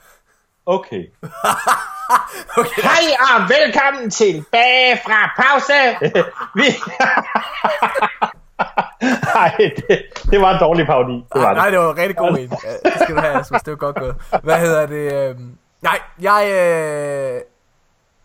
[0.66, 1.05] Okay.
[2.61, 2.82] okay.
[2.82, 5.99] Hej og velkommen tilbage fra pause.
[6.59, 6.64] Vi...
[9.34, 9.55] Nej,
[9.88, 11.12] det, det var en dårlig parodi.
[11.12, 11.72] Det var nej, det.
[11.72, 12.50] det var en rigtig god en.
[12.84, 13.62] Det skal du have, Asmus.
[13.62, 14.14] Det var godt gået.
[14.42, 15.12] Hvad hedder det?
[15.12, 15.36] Øh...
[15.82, 16.50] Nej, jeg...
[16.50, 17.40] Øh...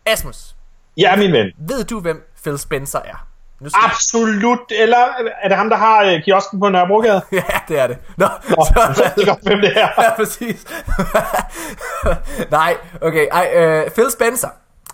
[0.06, 0.54] Asmus.
[0.96, 1.46] Ja, min ven.
[1.58, 3.26] Ved du, hvem Phil Spencer er?
[3.60, 4.58] Nu Absolut.
[4.70, 5.06] Eller
[5.42, 7.22] er det ham, der har øh, kiosken på Nørrebrogade?
[7.32, 7.98] ja, det er det.
[8.16, 9.88] Nå, Nå så, så ved godt, hvem det er.
[10.02, 10.66] ja, præcis.
[12.50, 13.26] Nej, okay.
[13.32, 14.48] Ej, øh, Phil Spencer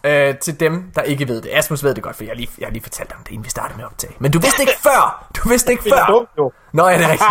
[0.07, 1.51] Øh, til dem, der ikke ved det.
[1.53, 3.45] Asmus ved det godt, for jeg har lige, jeg har lige fortalt om det, inden
[3.45, 4.15] vi startede med at optage.
[4.19, 5.29] Men du vidste ikke før!
[5.37, 6.07] Du vidste ikke før!
[6.07, 6.53] Dumt, jo.
[6.73, 7.31] Nå, ja, det er rigtigt.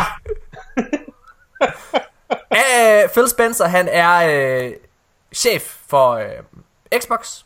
[3.06, 4.16] uh, Phil Spencer, han er
[4.66, 4.74] øh,
[5.34, 6.30] chef for øh,
[7.02, 7.42] Xbox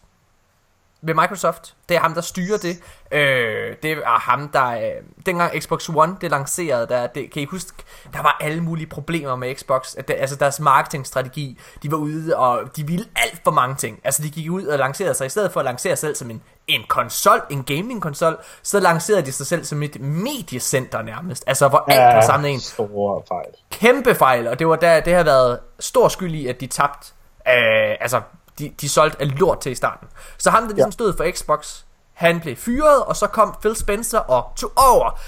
[1.02, 1.76] ved Microsoft.
[1.90, 2.78] Det er ham, der styrer det.
[3.12, 4.68] Øh, det er ham, der...
[4.70, 4.92] Øh,
[5.26, 7.74] dengang Xbox One det lancerede, der, det, kan I huske,
[8.14, 9.96] der var alle mulige problemer med Xbox.
[9.96, 14.00] At det, altså deres marketingstrategi, de var ude, og de ville alt for mange ting.
[14.04, 16.30] Altså de gik ud og lancerede sig, i stedet for at lancere sig selv som
[16.30, 21.44] en, en konsol, en gaming-konsol, så lancerede de sig selv som et mediecenter nærmest.
[21.48, 22.60] Altså hvor alt ja, var samlet en.
[22.60, 23.48] Store fejl.
[23.72, 27.14] Kæmpe fejl, og det var der, det har været stor skyld i, at de tabte
[27.48, 28.22] øh, altså
[28.60, 30.08] de, de solgte af lort til i starten.
[30.38, 30.92] Så ham, der ligesom ja.
[30.92, 31.82] stod for Xbox,
[32.14, 35.20] han blev fyret, og så kom Phil Spencer og tog over.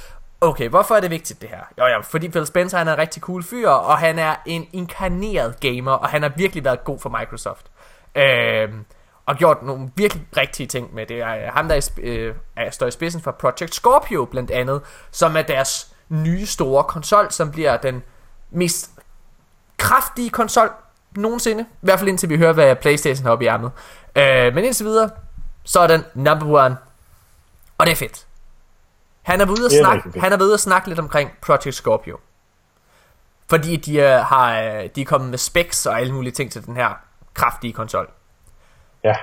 [0.41, 1.63] Okay, hvorfor er det vigtigt det her?
[1.79, 4.67] Jo ja, fordi Phil Spencer han er en rigtig cool fyr, og han er en
[4.73, 7.71] inkarneret gamer, og han har virkelig været god for Microsoft.
[8.15, 8.85] Øhm,
[9.25, 11.19] og gjort nogle virkelig rigtige ting med det.
[11.19, 12.35] Er ham, der er, øh,
[12.71, 17.51] står i spidsen for Project Scorpio blandt andet, som er deres nye store konsol, som
[17.51, 18.03] bliver den
[18.51, 18.91] mest
[19.77, 20.71] kraftige konsol
[21.17, 21.63] nogensinde.
[21.63, 23.71] I hvert fald indtil vi hører, hvad Playstation har op i ærmet.
[24.15, 25.09] Øh, men indtil videre,
[25.63, 26.77] så er den number one.
[27.77, 28.27] Og det er fedt.
[29.21, 32.17] Han er ude at snakke, han er ude at snakke lidt omkring Project Scorpio.
[33.49, 34.61] Fordi de, uh, har,
[34.95, 36.93] de er kommet med specs og alle mulige ting til den her
[37.33, 38.09] kraftige konsol.
[39.03, 39.15] Ja.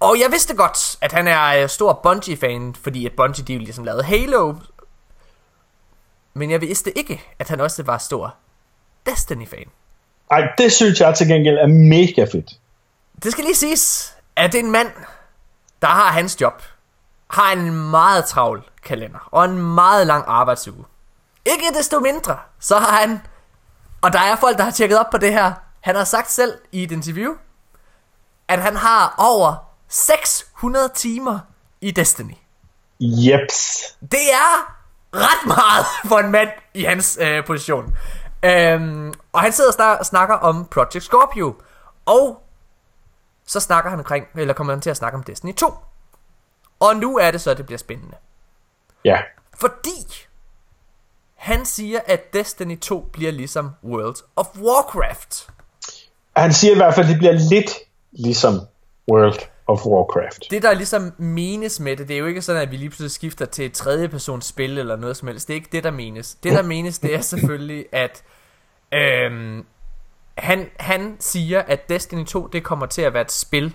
[0.00, 3.58] Og jeg vidste godt, at han er øh, stor Bungie-fan, fordi at Bungie de jo
[3.58, 4.54] ligesom lavede Halo.
[6.34, 8.34] Men jeg vidste ikke, at han også var stor
[9.06, 9.70] Destiny-fan.
[10.30, 12.50] Ej, det synes jeg til gengæld er mega fedt.
[13.22, 14.90] Det skal lige siges, at det en mand,
[15.82, 16.62] der har hans job,
[17.30, 20.84] har en meget travl kalender og en meget lang arbejdsuge.
[21.46, 23.20] Ikke desto mindre, så har han,
[24.02, 26.52] og der er folk, der har tjekket op på det her, han har sagt selv
[26.72, 27.32] i et interview,
[28.48, 29.54] at han har over
[29.88, 31.38] 600 timer
[31.80, 32.34] i Destiny.
[33.00, 33.82] Jeps.
[34.00, 34.74] Det er
[35.14, 37.96] ret meget for en mand i hans øh, position.
[38.42, 41.54] Øhm, og han sidder og snakker om Project Scorpio.
[42.06, 42.42] Og
[43.46, 45.74] så snakker han omkring, eller kommer han til at snakke om Destiny 2.
[46.80, 48.16] Og nu er det så, at det bliver spændende.
[49.04, 49.18] Ja.
[49.54, 50.26] Fordi
[51.34, 55.48] han siger, at Destiny 2 bliver ligesom World of Warcraft.
[56.36, 57.70] Han siger i hvert fald, at det bliver lidt
[58.12, 58.60] ligesom
[59.12, 60.50] World of Warcraft.
[60.50, 63.10] Det der ligesom menes med det, det er jo ikke sådan, at vi lige pludselig
[63.10, 65.48] skifter til et tredje persons spil eller noget som helst.
[65.48, 66.34] Det er ikke det, der menes.
[66.34, 68.22] Det der menes, det er selvfølgelig, at
[68.94, 69.66] øhm,
[70.38, 73.74] han, han siger, at Destiny 2, det kommer til at være et spil,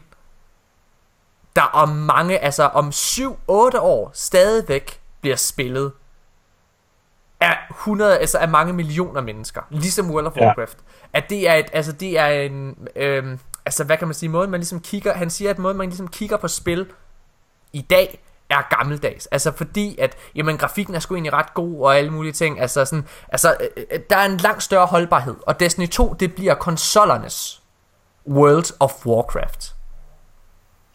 [1.56, 3.32] der om mange, altså om 7-8
[3.80, 5.92] år, stadigvæk bliver spillet
[7.42, 10.78] af 100, altså af mange millioner mennesker, ligesom World of Warcraft.
[11.14, 11.18] Ja.
[11.18, 14.52] At det er et, altså det er en, øhm, altså hvad kan man sige, måden
[14.52, 16.86] man ligesom kigger, han siger, at måden man ligesom kigger på spil
[17.74, 19.26] i dag, er gammeldags.
[19.26, 22.62] Altså fordi, at jamen, grafikken er sgu egentlig ret god og alle mulige ting.
[22.62, 25.36] Altså, sådan, altså øh, øh, der er en langt større holdbarhed.
[25.48, 27.62] Og Destiny 2, det bliver konsollernes
[28.28, 29.74] World of Warcraft.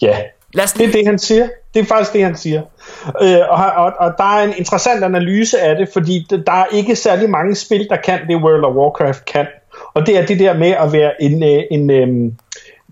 [0.02, 0.22] Ja,
[0.54, 0.72] Lad os...
[0.72, 1.48] det er det, han siger.
[1.74, 2.62] Det er faktisk det, han siger.
[3.22, 6.96] Øh, og, og, og der er en interessant analyse af det, fordi der er ikke
[6.96, 9.46] særlig mange spil, der kan det, World of Warcraft kan.
[9.94, 12.38] Og det er det der med at være en, øh, en, en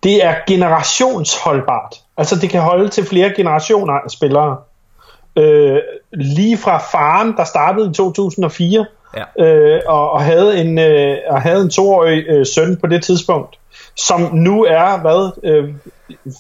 [0.05, 1.95] det er generationsholdbart.
[2.17, 4.57] Altså det kan holde til flere generationer af spillere.
[5.39, 5.79] Øh,
[6.13, 8.87] lige fra faren, der startede i 2004,
[9.17, 9.45] ja.
[9.45, 13.59] øh, og, og, havde en, øh, og havde en toårig øh, søn på det tidspunkt,
[13.97, 15.75] som nu er, hvad, øh,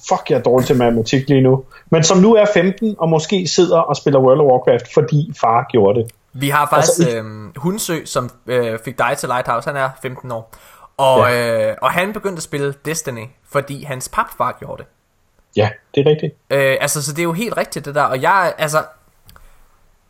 [0.08, 3.46] fuck jeg er dårlig til matematik lige nu, men som nu er 15 og måske
[3.46, 6.10] sidder og spiller World of Warcraft, fordi far gjorde det.
[6.32, 7.24] Vi har faktisk altså, øh,
[7.56, 10.54] Hundsø, som øh, fik dig til Lighthouse, han er 15 år.
[10.96, 11.70] Og, ja.
[11.70, 14.86] øh, og han begyndte at spille Destiny, fordi hans papfar gjorde det.
[15.56, 16.34] Ja, det er rigtigt.
[16.50, 18.02] Øh, altså, så det er jo helt rigtigt det der.
[18.02, 18.84] Og jeg, altså,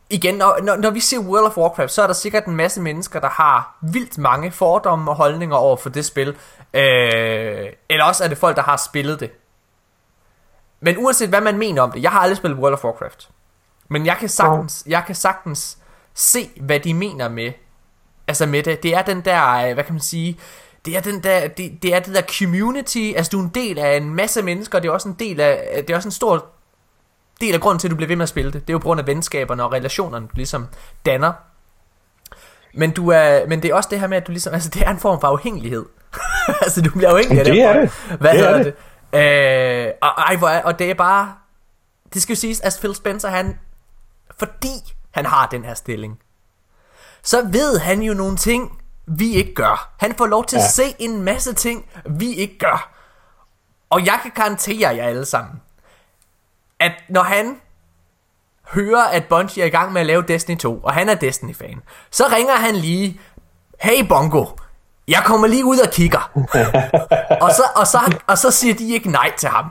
[0.09, 2.81] igen, når, når, når vi ser World of Warcraft, så er der sikkert en masse
[2.81, 6.27] mennesker, der har vildt mange fordomme og holdninger over for det spil.
[6.73, 9.31] Øh, eller også er det folk, der har spillet det.
[10.79, 13.29] Men uanset hvad man mener om det, jeg har aldrig spillet World of Warcraft.
[13.87, 15.77] Men jeg kan sagtens, jeg kan sagtens
[16.13, 17.51] se, hvad de mener med,
[18.27, 18.83] altså med det.
[18.83, 20.39] Det er den der, øh, hvad kan man sige,
[20.85, 23.79] det er, den der, det, det er det der community, altså du er en del
[23.79, 26.45] af en masse mennesker, det er også en del af, det er også en stor
[27.41, 28.61] del af grunden til, at du bliver ved med at spille det.
[28.61, 30.67] Det er jo på grund af venskaberne og relationerne, du ligesom
[31.05, 31.33] danner.
[32.73, 34.81] Men, du er, men det er også det her med, at du ligesom, altså det
[34.81, 35.85] er en form for afhængighed.
[36.61, 37.53] altså du bliver afhængig af det.
[37.53, 37.91] Det er det.
[38.19, 38.75] Hvad det hedder det?
[39.13, 39.87] det?
[39.87, 41.35] Øh, og, ej, hvor er, og det er bare,
[42.13, 43.59] det skal jo siges, at Phil Spencer, han,
[44.37, 46.19] fordi han har den her stilling,
[47.23, 49.93] så ved han jo nogle ting, vi ikke gør.
[49.97, 50.63] Han får lov til ja.
[50.63, 52.91] at se en masse ting, vi ikke gør.
[53.89, 55.61] Og jeg kan garantere jer alle sammen,
[56.79, 57.57] at når han
[58.67, 61.81] hører, at Bungie er i gang med at lave Destiny 2, og han er Destiny-fan,
[62.11, 63.21] så ringer han lige,
[63.81, 64.45] hey Bongo,
[65.07, 66.31] jeg kommer lige ud og kigger.
[67.45, 69.65] og, så, og, så, og så siger de ikke nej til ham.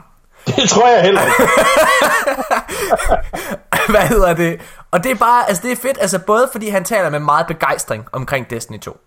[0.45, 1.51] Det tror jeg heller ikke.
[3.91, 4.61] Hvad hedder det?
[4.91, 7.47] Og det er bare, altså det er fedt, altså både fordi han taler med meget
[7.47, 8.97] begejstring omkring Destiny 2.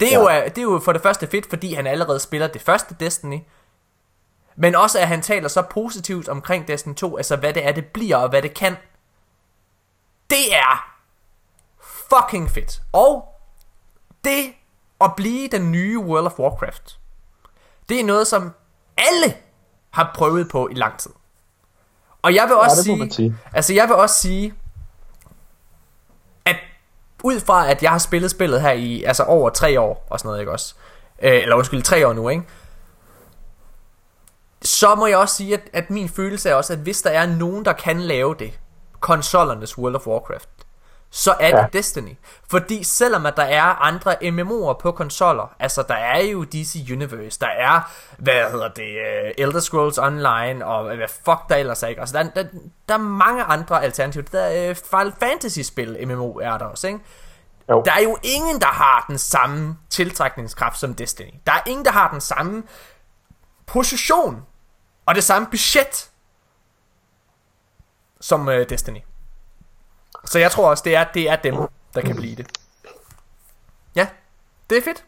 [0.00, 0.36] Det er, ja.
[0.36, 3.38] jo, det er jo for det første fedt, fordi han allerede spiller det første Destiny.
[4.56, 7.86] Men også at han taler så positivt omkring Destiny 2, altså hvad det er, det
[7.86, 8.76] bliver og hvad det kan.
[10.30, 10.96] Det er
[11.80, 12.82] fucking fedt.
[12.92, 13.28] Og
[14.24, 14.52] det
[15.00, 16.98] at blive den nye World of Warcraft,
[17.88, 18.52] det er noget, som
[18.96, 19.36] alle
[19.90, 21.10] har prøvet på i lang tid.
[22.22, 24.54] Og jeg vil også ja, sige, sige, altså jeg vil også sige,
[27.26, 30.28] ud fra at jeg har spillet spillet her i altså over tre år og sådan
[30.28, 30.74] noget, ikke også?
[31.22, 32.42] Øh, eller undskyld, tre år nu, ikke?
[34.62, 37.26] Så må jeg også sige, at, at min følelse er også, at hvis der er
[37.26, 38.58] nogen, der kan lave det,
[39.00, 40.48] konsollernes World of Warcraft,
[41.10, 41.66] så er det ja.
[41.78, 42.16] Destiny.
[42.50, 47.40] Fordi selvom at der er andre MMO'er på konsoller, altså der er jo DC Universe,
[47.40, 51.88] der er, hvad hedder det, uh, Elder Scrolls Online, og hvad fuck der ellers er,
[51.88, 52.00] ikke?
[52.00, 52.48] Altså der, der,
[52.88, 54.24] der er mange andre alternativer.
[54.24, 57.00] Der er uh, Final Fantasy-spil MMO er der også, ikke?
[57.70, 57.82] Jo.
[57.84, 61.34] Der er jo ingen, der har den samme tiltrækningskraft som Destiny.
[61.46, 62.62] Der er ingen, der har den samme
[63.66, 64.42] position
[65.06, 66.10] og det samme budget
[68.20, 69.00] som uh, Destiny.
[70.30, 71.54] Så jeg tror også, det er, det er dem,
[71.94, 72.46] der kan blive det.
[73.96, 74.06] Ja,
[74.70, 75.04] det er fedt.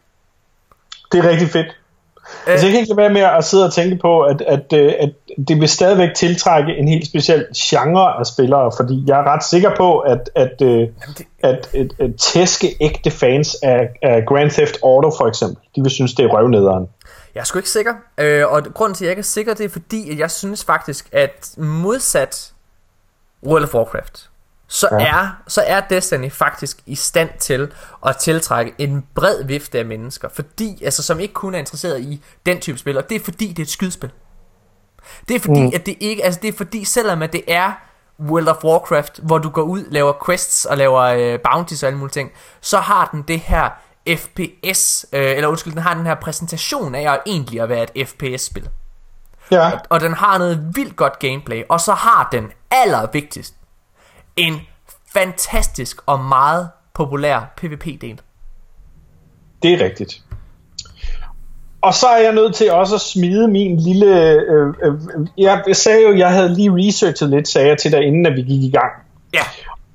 [1.13, 1.67] Det er rigtig fedt.
[1.67, 4.93] Øh, altså, jeg kan ikke være med at sidde og tænke på, at, at, øh,
[5.01, 5.11] at
[5.49, 9.77] det vil stadigvæk tiltrække en helt speciel genre af spillere, fordi jeg er ret sikker
[9.77, 14.79] på, at, at, øh, at, at, at, at tæske ægte fans af, af Grand Theft
[14.83, 16.89] Auto for eksempel, de vil synes, det er røvnederen.
[17.35, 19.65] Jeg er sgu ikke sikker, øh, og grunden til, at jeg ikke er sikker, det
[19.65, 22.53] er fordi, at jeg synes faktisk, at modsat
[23.47, 24.29] World of Warcraft,
[24.69, 25.07] så, ja.
[25.07, 27.73] er, så er Destiny faktisk i stand til
[28.07, 32.23] at tiltrække en bred vifte af mennesker, fordi, altså, som ikke kun er interesseret i
[32.47, 34.11] den type spil, og det er fordi, det er et skydespil.
[35.29, 35.71] Det er fordi, mm.
[35.75, 37.73] at det ikke, altså det er fordi, selvom at det er
[38.21, 41.99] World of Warcraft, hvor du går ud, laver quests og laver øh, bounties og alle
[41.99, 43.71] mulige ting, så har den det her
[44.17, 48.09] FPS, øh, eller undskyld, den har den her præsentation af at egentlig at være et
[48.09, 48.69] FPS-spil.
[49.51, 49.73] Ja.
[49.73, 53.55] Og, og den har noget vildt godt gameplay, og så har den allervigtigst
[54.39, 54.55] en
[55.13, 58.21] fantastisk og meget populær PvP-del.
[59.63, 60.23] Det er rigtigt.
[61.81, 64.33] Og så er jeg nødt til også at smide min lille...
[64.33, 64.95] Øh, øh,
[65.39, 68.43] jeg sagde jo, jeg havde lige researchet lidt, sagde jeg til dig, inden at vi
[68.43, 68.93] gik i gang.
[69.35, 69.41] Ja.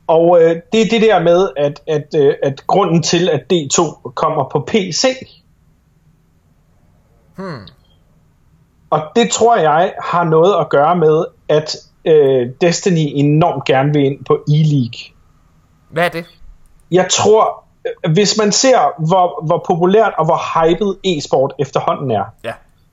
[0.07, 4.11] Og øh, det er det der med, at, at, øh, at grunden til, at D2
[4.15, 5.05] kommer på PC.
[7.35, 7.67] Hmm.
[8.89, 11.75] Og det tror jeg har noget at gøre med, at
[12.05, 15.13] øh, Destiny enormt gerne vil ind på E-League.
[15.89, 16.25] Hvad er det?
[16.91, 17.63] Jeg tror,
[18.13, 22.23] hvis man ser, hvor, hvor populært og hvor hyped e-sport efterhånden er.
[22.43, 22.51] Ja.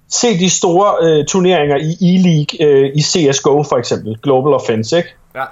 [0.08, 5.08] Se de store øh, turneringer i E-League, øh, i CSGO for eksempel, Global Offense, ikke?
[5.34, 5.44] Ja.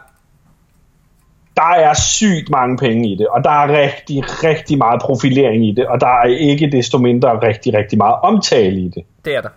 [1.57, 5.73] Der er sygt mange penge i det, og der er rigtig, rigtig meget profilering i
[5.73, 9.05] det, og der er ikke desto mindre rigtig, rigtig meget omtale i det.
[9.25, 9.49] Det er der.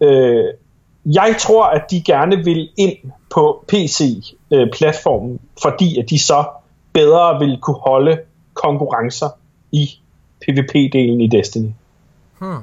[0.00, 0.44] Øh,
[1.04, 2.96] jeg tror, at de gerne vil ind
[3.30, 6.44] på PC-platformen, fordi at de så
[6.92, 8.18] bedre vil kunne holde
[8.54, 9.28] konkurrencer
[9.72, 9.90] i
[10.44, 11.70] PvP-delen i Destiny.
[12.38, 12.58] Hmm.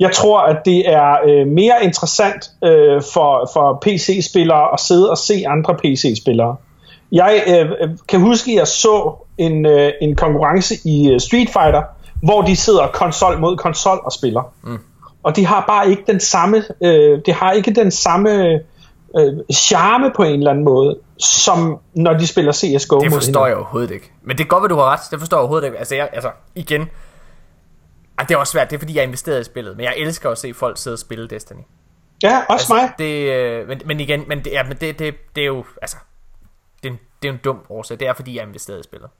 [0.00, 5.18] Jeg tror, at det er øh, mere interessant øh, for, for PC-spillere at sidde og
[5.18, 6.56] se andre PC-spillere.
[7.12, 11.82] Jeg øh, kan huske, at jeg så en, øh, en konkurrence i øh, Street Fighter,
[12.22, 14.52] hvor de sidder konsol mod konsol og spiller.
[14.62, 14.78] Mm
[15.22, 18.60] og de har bare ikke den samme, øh, det har ikke den samme
[19.18, 23.56] øh, charme på en eller anden måde, som når de spiller CSGO Det forstår jeg
[23.56, 24.12] overhovedet ikke.
[24.22, 25.00] Men det er godt, at du har ret.
[25.10, 25.78] Det forstår jeg overhovedet ikke.
[25.78, 26.90] Altså, jeg, altså igen.
[28.18, 28.70] Ej, det er også svært.
[28.70, 29.76] Det er fordi, jeg investeret i spillet.
[29.76, 31.62] Men jeg elsker at se folk sidde og spille Destiny.
[32.22, 32.92] Ja, også altså, mig.
[32.98, 35.96] Det, øh, men, men igen, men det, ja, men det, det, det er jo, altså,
[36.82, 38.00] det er, en, det er en dum årsag.
[38.00, 39.10] Det er fordi, jeg er investeret i spillet.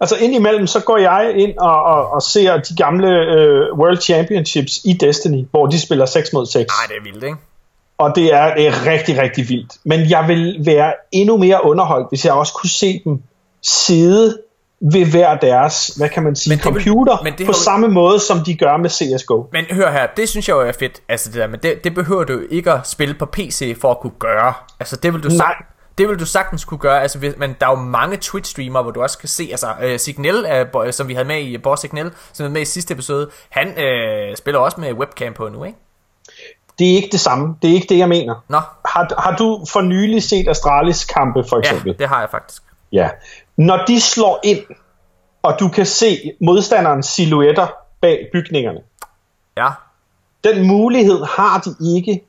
[0.00, 4.80] Altså indimellem, så går jeg ind og, og, og ser de gamle uh, World Championships
[4.84, 6.54] i Destiny, hvor de spiller 6 mod 6.
[6.54, 7.36] Nej, det er vildt, ikke?
[7.98, 9.72] Og det er, det er rigtig, rigtig vildt.
[9.84, 13.22] Men jeg vil være endnu mere underholdt, hvis jeg også kunne se dem
[13.62, 14.38] sidde
[14.80, 18.20] ved hver deres, hvad kan man sige, men computer, vil, men det på samme måde,
[18.20, 19.46] som de gør med CSGO.
[19.52, 21.94] Men hør her, det synes jeg jo er fedt, altså det der, men det, det
[21.94, 24.54] behøver du ikke at spille på PC for at kunne gøre.
[24.80, 25.54] Altså det vil du Nej.
[25.98, 28.90] Det vil du sagtens kunne gøre, altså, hvis, men der er jo mange Twitch-streamere, hvor
[28.90, 32.10] du også kan se, altså uh, Signal, uh, som vi havde med i, Boss Signal,
[32.32, 35.78] som var med i sidste episode, han uh, spiller også med webcam på nu, ikke?
[36.78, 38.44] Det er ikke det samme, det er ikke det, jeg mener.
[38.48, 38.60] Nå.
[38.84, 41.88] Har, har du for nylig set Astralis kampe, for eksempel?
[41.92, 42.62] Ja, det har jeg faktisk.
[42.92, 43.10] Ja.
[43.56, 44.62] Når de slår ind,
[45.42, 47.66] og du kan se modstanderens silhuetter
[48.00, 48.80] bag bygningerne,
[49.56, 49.68] ja.
[50.44, 52.24] den mulighed har de ikke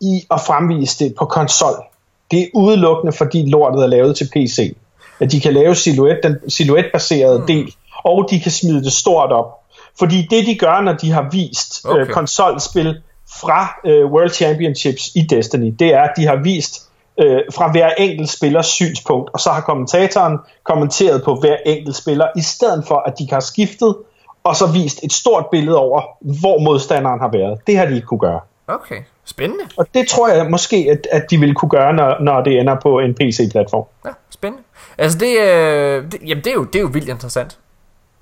[0.00, 1.84] i at fremvise det på konsol.
[2.30, 4.76] Det er udelukkende, fordi lortet er lavet til PC.
[5.20, 7.46] At de kan lave silhuet, den silhuetbaserede mm.
[7.46, 9.60] del, og de kan smide det stort op.
[9.98, 12.00] Fordi det de gør, når de har vist øh, okay.
[12.02, 13.02] øh, konsolspil
[13.40, 17.90] fra øh, World Championships i Destiny, det er, at de har vist øh, fra hver
[17.98, 23.02] enkelt spillers synspunkt, og så har kommentatoren kommenteret på hver enkelt spiller, i stedet for
[23.06, 23.96] at de har skiftet,
[24.44, 26.02] og så vist et stort billede over,
[26.40, 27.58] hvor modstanderen har været.
[27.66, 28.40] Det har de ikke kunne gøre.
[28.68, 29.02] Okay.
[29.24, 29.64] Spændende.
[29.76, 32.76] Og det tror jeg måske, at, at de vil kunne gøre, når, når det ender
[32.82, 33.84] på en PC-platform.
[34.04, 34.64] Ja, spændende.
[34.98, 37.58] Altså det, øh, det, jamen det er, jo, det er jo vildt interessant.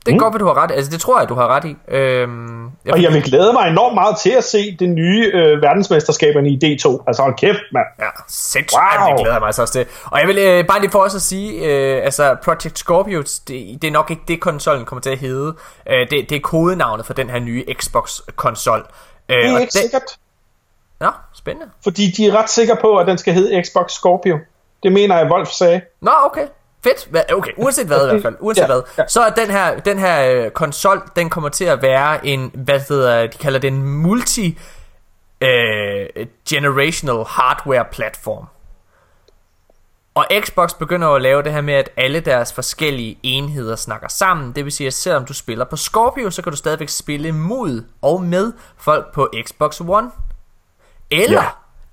[0.07, 0.19] Det er mm.
[0.19, 1.77] godt, at du har ret Altså det tror jeg, du har ret i.
[1.89, 5.63] Øhm, jeg og jeg vil glæde mig enormt meget til at se det nye øh,
[5.63, 7.05] verdensmesterskaberne i D2.
[7.07, 7.87] Altså hold kæft, mand.
[7.99, 8.81] Ja, sindssygt.
[9.01, 9.09] Wow.
[9.09, 9.87] det glæder jeg mig så også til.
[10.05, 13.83] Og jeg vil øh, bare lige for os at sige, øh, altså Project Scorpius, det,
[13.83, 15.55] det er nok ikke det, konsollen kommer til at hedde.
[15.91, 18.87] Øh, det, det er kodenavnet for den her nye Xbox-konsol.
[19.29, 20.03] Øh, det er ikke den, sikkert.
[21.03, 21.71] Nå, spændende.
[21.85, 24.39] Fordi de er ret sikre på, at den skal hedde Xbox Scorpio.
[24.83, 25.81] Det mener jeg, Wolf sagde.
[26.01, 26.47] Nå, okay.
[26.85, 27.33] Fedt.
[27.33, 28.37] Okay, uanset hvad i hvert fald.
[28.41, 28.83] Uanset ja, hvad.
[28.99, 29.07] Ja.
[29.09, 32.81] Så er den her, den her øh, konsol, den kommer til at være en, hvad
[32.89, 34.59] hedder, de kalder det en multi
[35.41, 38.47] øh, generational hardware platform.
[40.15, 44.53] Og Xbox begynder at lave det her med, at alle deres forskellige enheder snakker sammen.
[44.53, 47.85] Det vil sige, at selvom du spiller på Scorpio, så kan du stadigvæk spille mod
[48.03, 50.11] og med folk på Xbox One.
[51.13, 51.49] Eller, ja.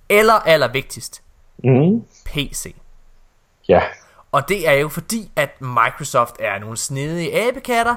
[0.10, 1.24] eller allervigtigst,
[1.64, 2.04] Mm.
[2.26, 2.76] PC.
[3.68, 3.82] Ja.
[4.32, 7.96] Og det er jo fordi, at Microsoft er nogle snedige abekatter,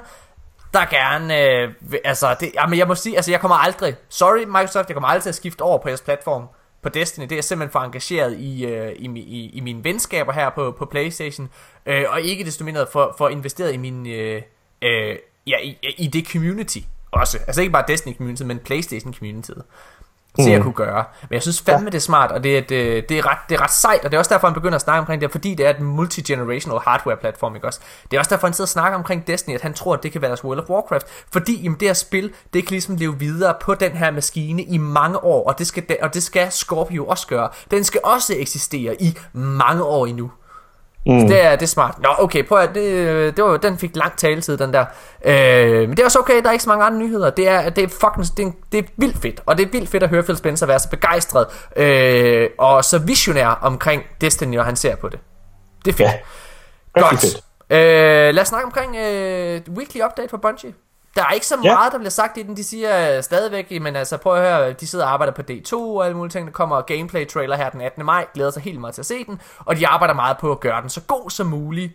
[0.75, 4.89] der gerne, øh, altså, det, jamen jeg må sige, altså jeg kommer aldrig, sorry Microsoft,
[4.89, 6.47] jeg kommer aldrig til at skifte over på jeres platform
[6.83, 10.51] på Destiny, det er simpelthen for engageret i, øh, i, i, i mine venskaber her
[10.51, 11.51] på, på Playstation,
[11.87, 14.43] øh, og ikke desto mindre for, for investeret i min, øh,
[14.83, 15.17] øh,
[15.47, 16.79] ja, i, i det community
[17.11, 19.51] også, altså ikke bare Destiny community, men Playstation community
[20.41, 21.05] til at kunne gøre.
[21.23, 23.39] Men jeg synes fandme, det er smart, og det er, et, øh, det, er ret,
[23.49, 25.31] det er ret sejt, og det er også derfor, han begynder at snakke omkring det,
[25.31, 27.81] fordi det er et multi-generational hardware-platform, ikke også?
[28.11, 30.13] Det er også derfor, han sidder og snakker omkring Destiny, at han tror, at det
[30.13, 33.19] kan være deres World of Warcraft, fordi jamen, det her spil, det kan ligesom leve
[33.19, 37.07] videre på den her maskine i mange år, og det skal, og det skal Scorpio
[37.07, 37.49] også gøre.
[37.71, 40.31] Den skal også eksistere i mange år endnu.
[41.07, 41.21] Mm.
[41.21, 41.99] Så det er, det er smart.
[42.03, 44.85] Nå, okay, prøv at, det, det var, den fik lang taletid, den der.
[45.25, 47.31] Øh, men det er også okay, der er ikke så mange andre nyheder.
[47.31, 49.41] Det er, det er fucking, det er, det er vildt fedt.
[49.47, 51.47] Og det er vildt fedt at høre Phil Spencer være så begejstret
[51.77, 55.19] øh, og så visionær omkring Destiny, når han ser på det.
[55.85, 56.11] Det er fedt.
[56.97, 57.01] Ja.
[57.01, 57.21] Godt.
[57.21, 57.37] fedt.
[57.71, 60.73] Øh, lad os snakke omkring øh, weekly update for Bungie.
[61.17, 61.75] Der er ikke så Ja.
[61.75, 62.57] meget, der bliver sagt i den.
[62.57, 65.75] De siger øh, stadigvæk, men altså prøv at høre, de sidder og arbejder på D2
[65.77, 66.47] og alle mulige ting.
[66.47, 68.05] Der kommer gameplay trailer her den 18.
[68.05, 68.27] maj.
[68.35, 69.41] Glæder sig helt meget til at se den.
[69.59, 71.93] Og de arbejder meget på at gøre den så god som muligt.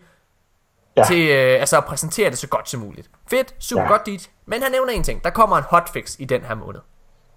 [0.96, 1.04] Ja.
[1.04, 3.10] Til øh, altså at præsentere det så godt som muligt.
[3.30, 3.88] Fedt, super Ja.
[3.88, 4.30] godt dit.
[4.46, 5.24] Men han nævner en ting.
[5.24, 6.80] Der kommer en hotfix i den her måned.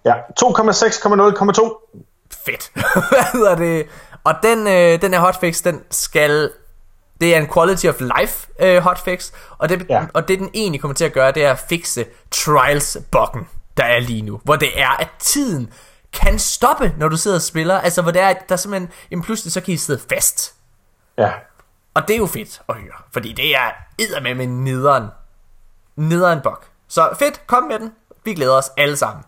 [0.04, 0.12] Ja.
[0.12, 1.98] 2,6,0,2.
[2.46, 2.70] Fedt.
[3.10, 3.86] Hvad hedder det?
[4.24, 6.50] Og den, øh, den her hotfix, den skal...
[7.22, 10.04] Det er en quality of life øh, hotfix, og det, Ja.
[10.14, 13.98] og det den egentlig kommer til at gøre, det er at fikse trials-buggen, der er
[14.00, 14.40] lige nu.
[14.44, 15.72] Hvor det er, at tiden
[16.12, 17.80] kan stoppe, når du sidder og spiller.
[17.80, 18.90] Altså, hvor det er, at der simpelthen...
[19.10, 20.54] Jamen, pludselig så kan I sidde fast.
[21.18, 21.32] Ja.
[21.94, 25.06] Og det er jo fedt at høre, fordi det er eddermame med nederen.
[25.96, 26.56] Nederen bug.
[26.88, 27.92] Så fedt, kom med den.
[28.24, 29.24] Vi glæder os alle sammen.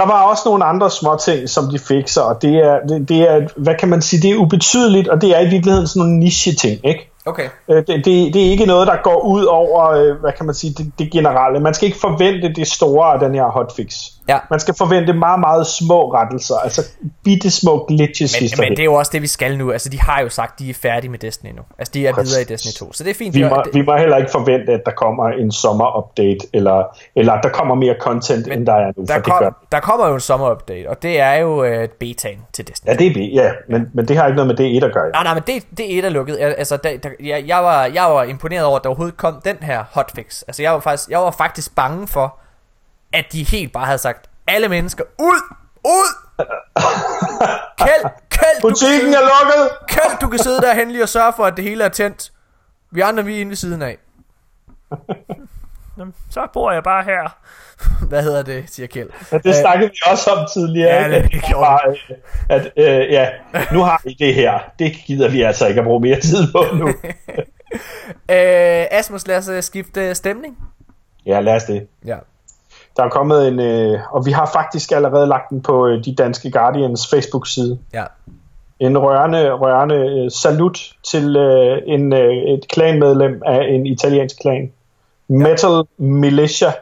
[0.00, 3.20] Der var også nogle andre små ting, som de fikser, og det er, det, det
[3.30, 6.18] er, hvad kan man sige, det er ubetydeligt, og det er i virkeligheden sådan nogle
[6.18, 7.09] niche-ting, ikke?
[7.26, 7.48] Okay.
[7.68, 8.04] Øh, Det, det,
[8.34, 11.10] det er ikke noget, der går ud over, øh, hvad kan man sige, det, det
[11.12, 11.60] generelle.
[11.60, 13.94] Man skal ikke forvente det store af den her hotfix.
[14.28, 14.38] Ja.
[14.50, 16.82] Man skal forvente meget, meget små rettelser, altså
[17.24, 19.72] bitte små glitches Men, men det er jo også det, vi skal nu.
[19.72, 21.62] Altså, de har jo sagt, de er færdige med Destiny nu.
[21.78, 22.30] Altså, de er Præcis.
[22.30, 22.92] videre i Destiny 2.
[22.92, 23.34] Så det er fint.
[23.34, 26.84] vi, må, det, vi må heller ikke forvente, at der kommer en sommer-update, eller,
[27.16, 29.54] eller at der kommer mere content, end der er nu, der, for det gør kom,
[29.72, 32.90] der kommer jo en sommer-update, og det er jo øh, betaen til Destiny.
[32.90, 35.10] Ja, det er B, ja, men, men det har ikke noget med D1 at gøre.
[35.10, 36.36] Nej, nej, men det, det er et af lukket.
[36.40, 39.40] Al- Altså, der, der, jeg, jeg, var, jeg var imponeret over, at der overhovedet kom
[39.44, 40.42] den her hotfix.
[40.42, 42.38] Altså, jeg var faktisk, jeg var faktisk bange for,
[43.12, 45.54] at de helt bare havde sagt, alle mennesker, ud!
[45.84, 46.14] Ud!
[47.78, 47.84] Du
[48.30, 49.70] kan, Butikken er lukket!
[49.88, 52.32] Kjeld, du kan sidde der henlig og sørge for, at det hele er tændt.
[52.90, 53.98] Vi andre, vi er inde ved siden af.
[56.30, 57.36] Så bor jeg bare her.
[58.08, 59.08] Hvad hedder det, siger Kjeld.
[59.32, 60.94] Ja, det snakkede vi også om tidligere.
[60.94, 61.28] Ja, ikke?
[61.28, 62.16] det gjorde Bare, øh,
[62.48, 63.28] at, øh, ja,
[63.72, 64.58] nu har vi det her.
[64.78, 66.88] Det gider vi altså ikke at bruge mere tid på nu.
[68.30, 70.58] Øh, Asmus, lad os øh, skifte stemning.
[71.26, 71.86] Ja, lad os det.
[72.06, 72.16] Ja.
[72.96, 76.14] Der er kommet en, øh, og vi har faktisk allerede lagt den på øh, de
[76.14, 77.78] danske Guardians Facebook-side.
[77.92, 78.04] Ja.
[78.80, 80.78] En rørende, rørende øh, salut
[81.10, 84.72] til øh, en, øh, et klanmedlem af en italiensk klan.
[85.28, 86.72] Metal Militia Ja.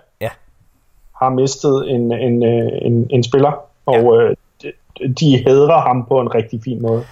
[1.22, 3.52] Har mistet en, en, øh, en, en spiller,
[3.86, 4.72] og øh, de,
[5.20, 7.04] de hedrer ham på en rigtig fin måde.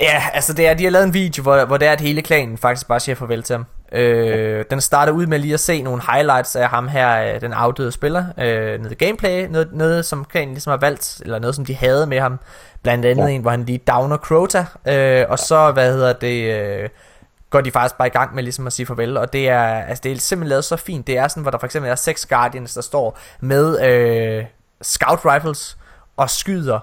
[0.00, 2.22] Ja, altså det er, de har lavet en video, hvor, hvor det er, at hele
[2.22, 3.66] klanen faktisk bare siger farvel til ham.
[3.92, 7.52] Øh, den starter ud med lige at se nogle highlights af ham her, øh, den
[7.52, 11.64] afdøde spiller, øh, noget gameplay, noget, noget som klanen ligesom har valgt, eller noget som
[11.64, 12.38] de havde med ham,
[12.82, 13.28] blandt andet ja.
[13.28, 13.34] Ja.
[13.34, 16.88] en, hvor han lige downer Crota, øh, og så, hvad hedder det, øh,
[17.50, 20.00] går de faktisk bare i gang med ligesom at sige farvel, og det er, altså
[20.02, 22.26] det er simpelthen lavet så fint, det er sådan, hvor der for eksempel er seks
[22.26, 24.44] Guardians, der står med øh,
[24.82, 25.78] scout rifles,
[26.16, 26.80] og skyder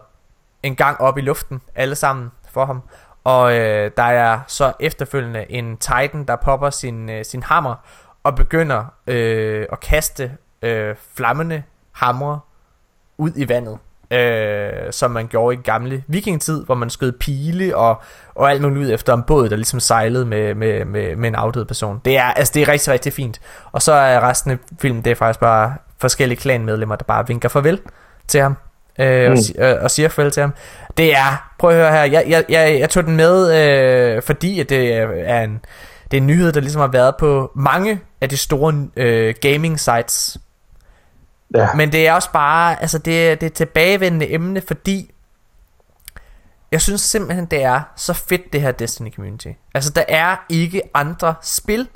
[0.63, 2.82] en gang op i luften, alle sammen for ham.
[3.24, 7.76] Og øh, der er så efterfølgende en Titan, der popper sin, øh, sin hammer
[8.24, 12.39] og begynder øh, at kaste øh, flammende hammer
[13.18, 13.80] ud i vandet.
[14.12, 18.01] Øh, som man gjorde i gamle vikingetid, hvor man skød pile og,
[18.36, 21.36] og alt muligt ud efter en båd, der ligesom sejlede med, med, med, med en
[21.36, 22.01] afdød person.
[22.06, 23.41] Det er, altså, det er rigtig, rigtig fint.
[23.72, 27.49] Og så er resten af filmen, det er faktisk bare forskellige klanmedlemmer, der bare vinker
[27.49, 27.80] farvel
[28.28, 28.56] til ham
[28.99, 29.38] øh, mm.
[29.60, 30.53] og, øh, og siger farvel til ham.
[30.97, 33.53] Det er, prøv at høre her, jeg, jeg, jeg, jeg tog den med,
[34.16, 34.93] øh, fordi at det
[35.30, 35.60] er en,
[36.12, 39.80] det er en nyhed, der ligesom har været på mange af de store øh, gaming
[39.80, 40.38] sites.
[41.54, 41.74] Ja.
[41.74, 45.12] Men det er også bare, altså det, det er tilbagevendende emne, fordi
[46.72, 49.48] Jeg synes simpelthen, det er så fedt, det her Destiny Community.
[49.74, 51.89] Altså, der er ikke andre spil,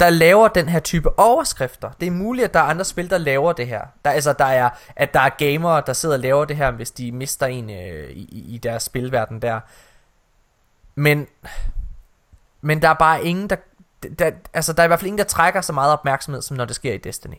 [0.00, 1.90] der laver den her type overskrifter.
[2.00, 3.80] Det er muligt, at der er andre spil, der laver det her.
[4.04, 6.90] Der, altså, der er, at der er gamere, der sidder og laver det her, hvis
[6.90, 9.60] de mister en øh, i, i deres spilverden der.
[10.94, 11.26] Men,
[12.60, 13.56] men der er bare ingen, der,
[14.18, 16.64] der, altså, der er i hvert fald ingen, der trækker så meget opmærksomhed, som når
[16.64, 17.36] det sker i Destiny.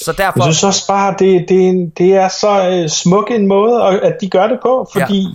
[0.00, 0.44] Så derfor...
[0.44, 4.30] Jeg synes også bare, det, det, det er så øh, smuk en måde, at de
[4.30, 5.34] gør det på, fordi ja.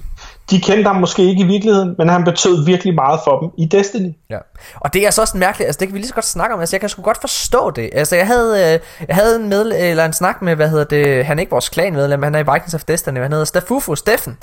[0.51, 3.65] de kendte ham måske ikke i virkeligheden, men han betød virkelig meget for dem i
[3.65, 4.13] Destiny.
[4.29, 4.37] Ja.
[4.75, 6.59] Og det er så også mærkeligt, altså det kan vi lige så godt snakke om,
[6.59, 7.89] altså jeg kan sgu godt forstå det.
[7.93, 11.25] Altså jeg havde, øh, jeg havde en, med, eller en snak med, hvad hedder det,
[11.25, 14.37] han er ikke vores klanmedlem, han er i Vikings of Destiny, han hedder Stafufu Steffen,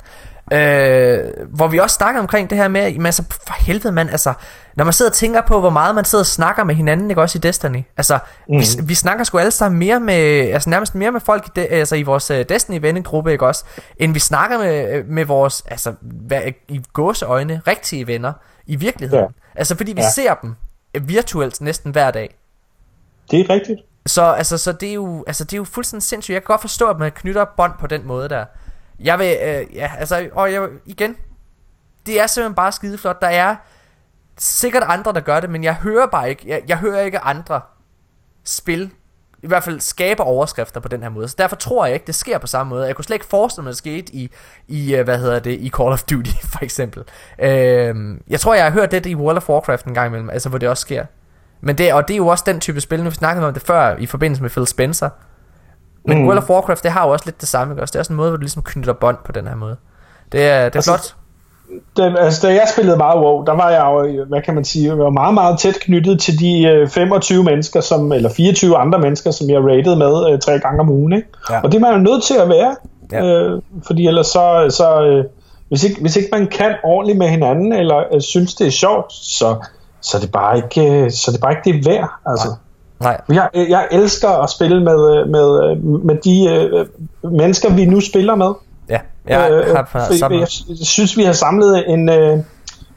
[0.51, 1.19] Øh,
[1.49, 4.33] hvor vi også snakker omkring det her med, men altså for helvede mand, altså
[4.75, 7.21] når man sidder og tænker på, hvor meget man sidder og snakker med hinanden, ikke
[7.21, 7.83] også i Destiny.
[7.97, 8.19] Altså,
[8.49, 8.59] mm.
[8.59, 10.15] vi, vi snakker sgu alle sammen mere med,
[10.53, 13.63] altså nærmest mere med folk i, de, altså, i vores uh, Destiny vennegruppe, ikke også,
[13.97, 18.33] end vi snakker med, øh, med vores, altså hvad, i gåseøjne, rigtige venner
[18.65, 19.23] i virkeligheden.
[19.23, 19.59] Ja.
[19.59, 20.09] Altså fordi vi ja.
[20.09, 20.55] ser dem
[21.01, 22.35] virtuelt næsten hver dag.
[23.31, 23.79] Det er rigtigt.
[24.05, 26.33] Så, altså, så det, er jo, altså, det er jo fuldstændig sindssygt.
[26.33, 28.45] Jeg kan godt forstå, at man knytter bånd på den måde der.
[28.99, 31.15] Jeg vil, øh, ja, altså, og jeg, igen,
[32.05, 33.21] det er simpelthen bare skideflot.
[33.21, 33.55] Der er
[34.37, 37.61] sikkert andre, der gør det, men jeg hører bare ikke, jeg, jeg hører ikke andre
[38.43, 38.91] spil,
[39.43, 41.27] i hvert fald skabe overskrifter på den her måde.
[41.27, 42.87] Så derfor tror jeg ikke, det sker på samme måde.
[42.87, 44.31] Jeg kunne slet ikke forestille mig, at det skete i,
[44.67, 47.03] i øh, hvad hedder det, i Call of Duty, for eksempel.
[47.39, 47.95] Øh,
[48.27, 50.57] jeg tror, jeg har hørt det i World of Warcraft en gang imellem, altså hvor
[50.57, 51.05] det også sker.
[51.61, 53.63] Men det, og det er jo også den type spil, nu vi snakkede om det
[53.63, 55.09] før, i forbindelse med Phil Spencer,
[56.07, 56.27] men mm.
[56.27, 57.91] World of Warcraft, det har jo også lidt det samme, ikke også?
[57.91, 59.75] Det er også en måde, hvor du ligesom knytter bånd på den her måde.
[60.31, 61.15] Det er, det er altså, flot.
[61.97, 64.87] Det, altså, da jeg spillede meget WoW, der var jeg jo, hvad kan man sige,
[64.87, 68.99] jeg var meget, meget tæt knyttet til de øh, 25 mennesker, som, eller 24 andre
[68.99, 71.13] mennesker, som jeg rated med øh, tre gange om ugen.
[71.13, 71.27] Ikke?
[71.49, 71.61] Ja.
[71.61, 72.75] Og det er man jo nødt til at være,
[73.11, 73.23] ja.
[73.25, 75.25] øh, fordi ellers så, så øh,
[75.69, 79.13] hvis, ikke, hvis ikke man kan ordentligt med hinanden, eller øh, synes det er sjovt,
[79.13, 79.55] så,
[80.01, 82.09] så, er det bare ikke, øh, så er det bare ikke det værd.
[82.25, 82.47] Altså.
[82.47, 82.57] Nej.
[82.99, 83.21] Nej.
[83.29, 86.85] Jeg, jeg elsker at spille med, med, med de øh,
[87.31, 88.53] mennesker, vi nu spiller med.
[88.89, 90.39] Ja, jeg, øh, har, har jeg,
[90.69, 92.39] jeg synes, vi har samlet en, øh,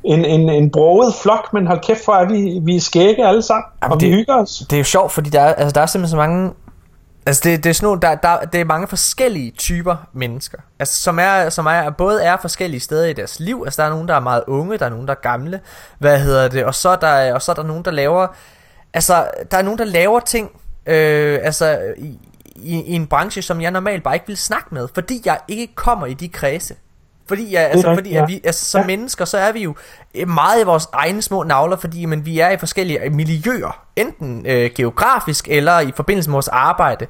[0.04, 3.42] en, en, en broget flok, men hold kæft for, at vi, vi er skægge alle
[3.42, 4.62] sammen, Jamen, og det, vi hygger os.
[4.70, 6.52] Det er jo sjovt, fordi der er, altså, der er simpelthen så mange...
[7.26, 11.02] Altså det, det er sådan nogle, der, der, det er mange forskellige typer mennesker Altså
[11.02, 14.08] som er, som er, både er forskellige steder i deres liv Altså der er nogen,
[14.08, 15.60] der er meget unge, der er nogen, der er gamle
[15.98, 18.26] Hvad hedder det Og så er der, og så er der nogen, der laver
[18.94, 20.50] Altså, der er nogen, der laver ting,
[20.86, 22.18] øh, altså, i,
[22.56, 25.74] i, i en branche, som jeg normalt bare ikke vil snakke med, fordi jeg ikke
[25.74, 26.74] kommer i de kredse.
[27.28, 28.22] Fordi, jeg, altså, fordi ja.
[28.22, 28.86] at vi, altså, som ja.
[28.86, 29.74] mennesker, så er vi jo
[30.26, 34.70] meget i vores egne små navler, fordi men vi er i forskellige miljøer, enten øh,
[34.74, 37.06] geografisk eller i forbindelse med vores arbejde.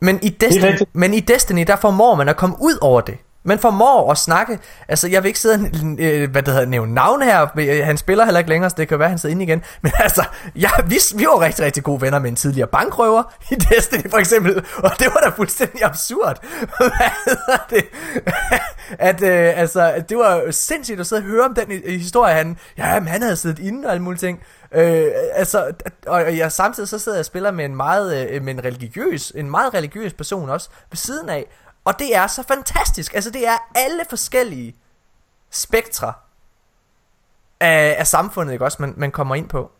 [0.00, 3.58] Men i, Destiny, men i Destiny, der formår man at komme ud over det men
[3.58, 4.58] formår at snakke.
[4.88, 7.46] Altså, jeg vil ikke sidde øh, hvad det hedder, nævne navn her.
[7.58, 9.62] Øh, han spiller heller ikke længere, så det kan være, han sidder inde igen.
[9.82, 10.24] Men altså,
[10.56, 14.18] ja, vi, vi var rigtig, rigtig gode venner med en tidligere bankrøver i Destiny for
[14.18, 14.64] eksempel.
[14.76, 16.38] Og det var da fuldstændig absurd.
[16.78, 17.84] hvad hedder det?
[18.98, 22.34] At, øh, altså, det var sindssygt at sidde og høre om den historie.
[22.34, 24.40] Han, ja, men han havde siddet inde og alle mulige ting.
[24.74, 25.72] Øh, altså,
[26.06, 29.32] og jeg samtidig så sidder jeg og spiller med en meget, øh, med en religiøs,
[29.34, 31.46] en meget religiøs person også ved siden af,
[31.88, 33.14] og det er så fantastisk.
[33.14, 34.76] Altså det er alle forskellige
[35.50, 36.12] spektre
[37.60, 39.70] af, af samfundet, ikke også, man, man kommer ind på.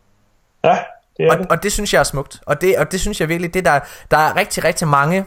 [0.63, 0.77] Ja,
[1.17, 1.47] det er og, det.
[1.51, 2.41] og det synes jeg er smukt.
[2.45, 3.79] Og det, og det synes jeg virkelig, det der,
[4.11, 5.25] der er rigtig, rigtig mange...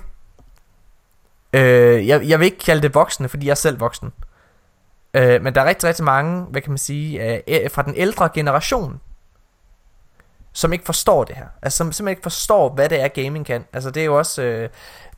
[1.53, 4.13] Øh, jeg, jeg vil ikke kalde det voksne, fordi jeg er selv voksen.
[5.15, 8.29] Øh, men der er rigtig, rigtig mange, hvad kan man sige, øh, fra den ældre
[8.35, 9.01] generation,
[10.53, 11.47] som ikke forstår det her.
[11.63, 13.65] Altså som simpelthen ikke forstår, hvad det er gaming kan.
[13.73, 14.69] Altså det er jo også øh,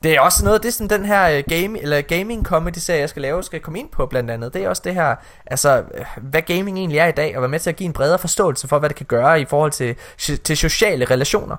[0.03, 2.99] det er også noget det er sådan den her øh, game eller gaming comedy serie
[2.99, 4.53] jeg skal lave skal komme ind på blandt andet.
[4.53, 5.15] Det er også det her
[5.45, 7.93] altså øh, hvad gaming egentlig er i dag og være med til at give en
[7.93, 9.95] bredere forståelse for hvad det kan gøre i forhold til
[10.43, 11.55] til sociale relationer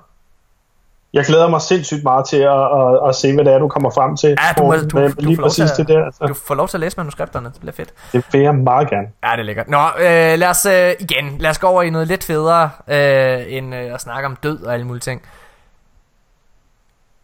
[1.17, 3.89] jeg glæder mig sindssygt meget til at, at, at se, hvad det er, du kommer
[3.89, 4.29] frem til.
[4.29, 6.05] Ja, du, må, du, med, du, lige præcis til, det der.
[6.05, 6.25] Altså.
[6.27, 7.93] Du får lov til at læse manuskripterne, det bliver fedt.
[8.13, 9.07] Det vil jeg meget gerne.
[9.23, 9.69] Ja, det er lækkert.
[9.69, 13.45] Nå, øh, lad os øh, igen, lad os gå over i noget lidt federe, øh,
[13.47, 15.21] end øh, at snakke om død og alle mulige ting.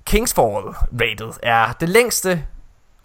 [0.05, 0.63] Kingsfall
[1.01, 2.43] rated er det længste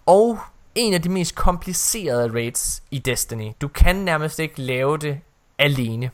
[0.05, 0.37] og
[0.75, 3.51] en af de mest komplicerede raids i Destiny.
[3.61, 5.19] Du kan nærmest ikke lave det
[5.59, 6.09] alene.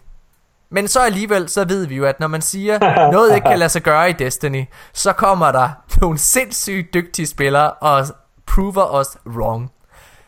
[0.70, 2.80] Men så alligevel, så ved vi jo, at når man siger,
[3.12, 5.70] noget ikke kan lade sig gøre i Destiny, så kommer der
[6.02, 8.06] nogle sindssygt dygtige spillere og
[8.46, 9.72] prover os wrong.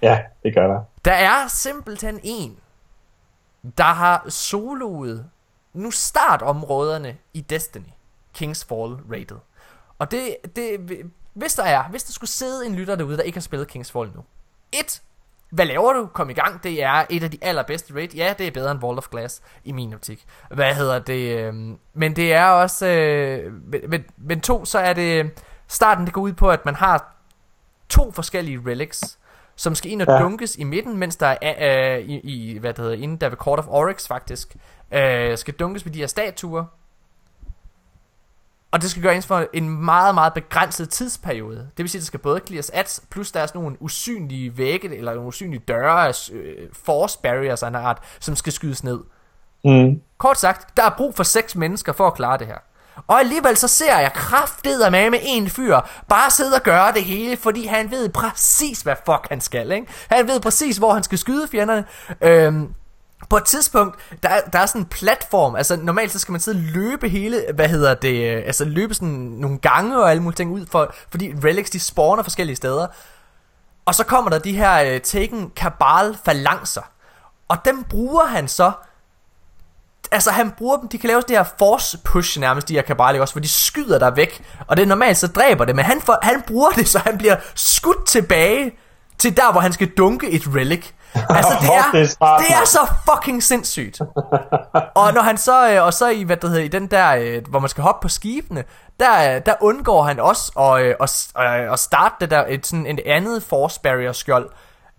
[0.01, 0.79] Ja, det gør der.
[1.05, 2.57] Der er simpelthen en,
[3.77, 5.25] der har soloet
[5.73, 7.89] nu startområderne i Destiny.
[8.33, 9.37] Kingsfall rated.
[9.99, 10.79] Og det, det,
[11.33, 14.11] hvis der er, hvis der skulle sidde en lytter derude, der ikke har spillet Kingsfall
[14.15, 14.23] nu.
[14.71, 15.01] Et,
[15.49, 16.05] hvad laver du?
[16.13, 16.63] Kom i gang.
[16.63, 18.09] Det er et af de allerbedste raid.
[18.15, 20.25] Ja, det er bedre end Vault of Glass i min optik.
[20.51, 21.37] Hvad hedder det?
[21.37, 21.53] Øh,
[21.93, 22.87] men det er også...
[22.87, 23.53] Øh,
[23.89, 25.31] men, men to, så er det...
[25.67, 27.15] Starten, det går ud på, at man har
[27.89, 29.19] to forskellige relics,
[29.55, 30.19] som skal ind og ja.
[30.19, 33.37] dunkes i midten, mens der er øh, i, i, hvad det hedder, inden der ved
[33.37, 34.55] Court of Oryx faktisk,
[34.91, 36.65] øh, skal dunkes ved de her statuer,
[38.71, 41.57] og det skal gøres for en meget, meget begrænset tidsperiode.
[41.57, 44.57] Det vil sige, at der skal både clears ads, plus der er sådan nogle usynlige
[44.57, 48.99] vægge, eller nogle usynlige døre, øh, force barriers af en art, som skal skydes ned.
[49.65, 50.01] Mm.
[50.17, 52.57] Kort sagt, der er brug for seks mennesker for at klare det her.
[53.07, 57.03] Og alligevel så ser jeg kraftedet med med en fyr bare sidde og gøre det
[57.03, 59.87] hele, fordi han ved præcis, hvad fuck han skal, ikke?
[60.09, 61.85] Han ved præcis, hvor han skal skyde fjenderne.
[62.21, 62.73] Øhm,
[63.29, 66.41] på et tidspunkt, der, er, der er sådan en platform, altså normalt så skal man
[66.41, 70.23] sidde og løbe hele, hvad hedder det, øh, altså løbe sådan nogle gange og alle
[70.23, 72.87] mulige ting ud, for, fordi relics de spawner forskellige steder.
[73.85, 76.81] Og så kommer der de her uh, Taken Kabal falancer,
[77.47, 78.71] og dem bruger han så
[80.11, 83.21] altså han bruger dem, de kan lave det her force push nærmest, de her Kabal,
[83.21, 86.01] også, hvor de skyder dig væk, og det er normalt, så dræber det, men han,
[86.01, 88.71] for, han bruger det, så han bliver skudt tilbage
[89.17, 90.93] til der, hvor han skal dunke et relic.
[91.29, 92.79] Altså det er, det er så
[93.11, 94.01] fucking sindssygt.
[94.95, 97.47] og når han så, øh, og så i, hvad det hedder, i den der, øh,
[97.49, 98.63] hvor man skal hoppe på skibene,
[98.99, 102.99] der, øh, der undgår han også at, at, at starte det der, et, sådan et
[103.05, 104.49] andet force barrier skjold,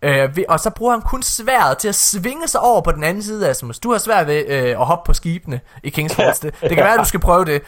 [0.03, 3.23] Øh, og så bruger han kun sværet til at svinge sig over på den anden
[3.23, 3.79] side, Asmus.
[3.79, 6.39] Du har svært ved øh, at hoppe på skibene i King's Falls.
[6.39, 7.63] Det, det kan være, at du skal prøve det.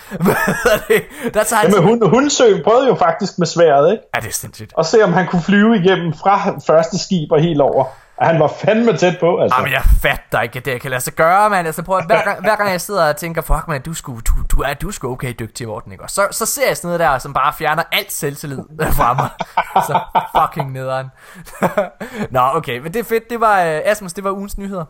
[1.34, 4.04] der tager han Jamen, hun, Hundsø prøvede jo faktisk med sværet, ikke?
[4.14, 4.72] Ja, det er sindssygt.
[4.74, 7.84] Og se, om han kunne flyve igennem fra første skib og helt over.
[8.20, 9.56] Han var fandme tæt på, altså.
[9.58, 11.66] Jamen, jeg fatter ikke, at det kan lade sig gøre, mand.
[11.66, 14.20] Altså, prøv at, hver, gang, hver gang jeg sidder og tænker, fuck, man, du, skulle,
[14.20, 16.04] du, du, er, du sgu okay dygtig i orden, ikke?
[16.04, 18.58] Og så, så ser jeg sådan noget der, som bare fjerner alt selvtillid
[18.98, 19.30] fra mig.
[19.86, 20.00] så
[20.40, 21.06] fucking nederen.
[22.30, 23.30] Nå, okay, men det er fedt.
[23.30, 24.84] Det var, uh, Asmus, det var ugens nyheder.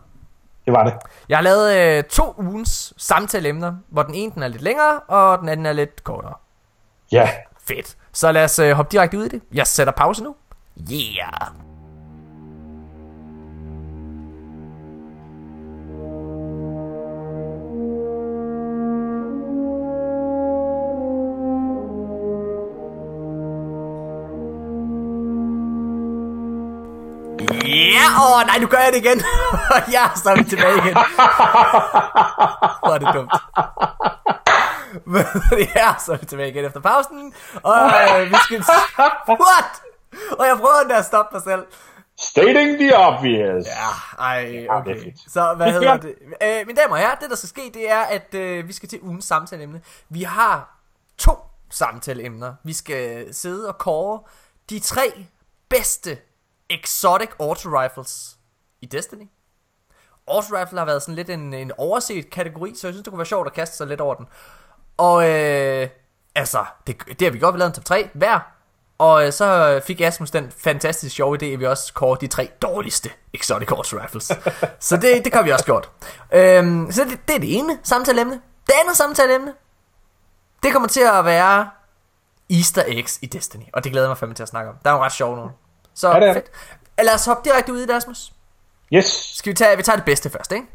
[0.65, 0.93] Det var det.
[1.29, 5.39] Jeg har lavet uh, to ugens samtaleemner, hvor den ene den er lidt længere, og
[5.39, 6.33] den anden er lidt kortere.
[7.11, 7.29] Ja.
[7.67, 7.95] Fedt.
[8.13, 9.41] Så lad os uh, hoppe direkte ud i det.
[9.53, 10.35] Jeg sætter pause nu.
[10.91, 11.70] Yeah!
[27.71, 29.21] Ja, åh oh, nej, nu gør jeg det igen.
[29.95, 30.93] ja, så er vi tilbage igen.
[32.83, 33.31] Hvor er det dumt.
[35.75, 37.33] ja, så er vi tilbage igen efter pausen.
[37.63, 38.63] Og øh, vi skal...
[39.29, 39.71] What?
[40.39, 41.65] Og jeg prøver den der at stoppe mig selv.
[42.19, 43.65] Stating the obvious.
[43.65, 45.13] Ja, ej, okay.
[45.27, 46.15] Så hvad hedder det?
[46.43, 48.89] Øh, mine damer og herrer, det der skal ske, det er, at øh, vi skal
[48.89, 49.81] til ugens samtaleemne.
[50.09, 50.77] Vi har
[51.17, 51.31] to
[51.69, 52.53] samtaleemner.
[52.63, 54.19] Vi skal sidde og kåre
[54.69, 55.25] de tre
[55.69, 56.17] bedste
[56.79, 58.37] Exotic Auto Rifles
[58.81, 59.29] i Destiny.
[60.27, 63.19] Auto Rifle har været sådan lidt en, en overset kategori, så jeg synes, det kunne
[63.19, 64.25] være sjovt at kaste sig lidt over den.
[64.97, 65.89] Og øh,
[66.35, 68.39] altså, det, det har vi godt lavet en top 3 hver.
[68.97, 72.49] Og øh, så fik Asmus den fantastisk sjove idé, at vi også kårer de tre
[72.61, 74.31] dårligste Exotic Auto Rifles.
[74.89, 75.89] så det, det kan vi også godt.
[76.31, 78.41] Øhm, så det, det er det ene samtaleemne.
[78.67, 79.53] Det andet samtaleemne,
[80.63, 81.69] det kommer til at være
[82.49, 83.63] Easter eggs i Destiny.
[83.73, 84.75] Og det glæder jeg mig fandme til at snakke om.
[84.83, 85.51] Der er nogle ret sjove nogle.
[85.95, 86.33] Så ja, det er.
[86.33, 86.51] fedt.
[87.03, 88.31] Lad os hoppe direkte ud i det, Asmus.
[88.93, 89.05] Yes.
[89.35, 90.67] Skal vi tage, vi tager det bedste først, ikke?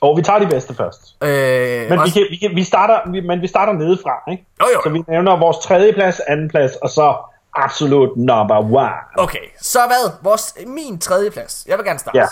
[0.00, 1.16] Og vi tager de bedste først.
[1.22, 2.14] Øh, men, også...
[2.14, 4.46] vi, kan, vi, kan, vi, starter, vi, men vi starter nedefra, ikke?
[4.62, 4.80] Jo, jo.
[4.84, 7.16] Så vi nævner vores tredje plads, anden plads, og så
[7.54, 8.92] absolut number one.
[9.18, 10.12] Okay, så hvad?
[10.22, 11.64] Vores, min tredje plads.
[11.68, 12.18] Jeg vil gerne starte.
[12.18, 12.26] Ja,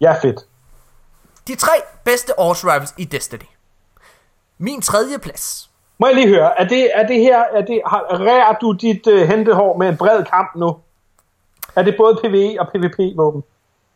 [0.00, 0.40] ja fedt.
[1.48, 1.72] De tre
[2.04, 3.48] bedste Horse Rivals i Destiny.
[4.58, 5.70] Min tredje plads.
[5.98, 9.28] Må jeg lige høre, er det, er det her, er det, har, du dit uh,
[9.28, 10.76] hentehår med en bred kamp nu?
[11.76, 13.42] Er det både PvE og PvP-våben?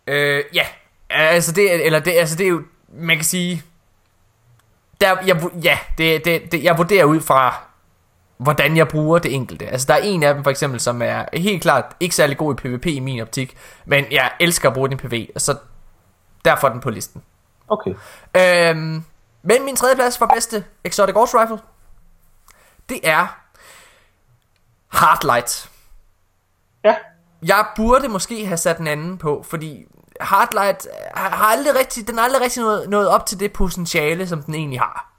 [0.06, 0.66] Øh, ja.
[1.10, 3.62] Altså det, eller det, altså det er jo, man kan sige,
[5.00, 7.54] der, jeg, ja, det, det, det, jeg vurderer ud fra,
[8.36, 9.66] hvordan jeg bruger det enkelte.
[9.66, 12.54] Altså der er en af dem for eksempel, som er helt klart ikke særlig god
[12.54, 15.56] i PvP i min optik, men jeg elsker at bruge den i PvE, så
[16.44, 17.22] derfor er den på listen.
[17.68, 17.94] Okay.
[18.36, 19.04] Øhm,
[19.42, 21.58] men min tredje plads for bedste Exotic Horse Rifle,
[22.88, 23.38] det er
[24.88, 25.70] Hardlight.
[26.84, 26.94] Ja
[27.42, 29.86] jeg burde måske have sat en anden på, fordi
[30.20, 34.42] Hardlight har aldrig rigtig, den har aldrig rigtig nået, nået op til det potentiale, som
[34.42, 35.10] den egentlig har.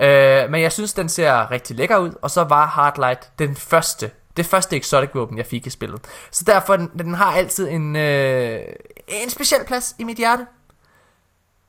[0.00, 4.10] Øh, men jeg synes, den ser rigtig lækker ud, og så var Hardlight den første,
[4.36, 6.00] det første exotic våben, jeg fik i spillet.
[6.30, 8.60] Så derfor, den, den har altid en, øh,
[9.08, 10.46] en speciel plads i mit hjerte.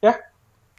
[0.04, 0.14] Ja.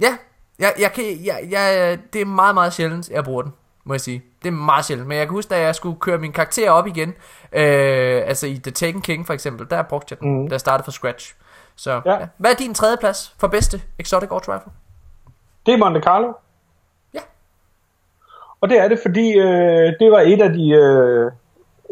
[0.01, 0.17] Ja,
[0.59, 3.53] jeg, jeg kan, jeg, jeg, det er meget, meget sjældent, jeg bruger den.
[3.85, 4.22] Må jeg sige.
[4.43, 5.09] Det er meget sjældent.
[5.09, 7.09] Men jeg kan huske, da jeg skulle køre min karakter op igen,
[7.53, 10.49] øh, altså i The Taken King for eksempel, der brugte jeg den, mm.
[10.49, 11.35] da jeg startede fra scratch.
[11.76, 12.12] Så ja.
[12.12, 12.26] Ja.
[12.37, 14.72] hvad er din tredje plads for bedste Exotic Auto Rifle?
[15.66, 16.32] Det er Monte Carlo.
[17.14, 17.20] Ja.
[18.61, 20.70] Og det er det, fordi øh, det var et af de...
[20.70, 21.32] Øh,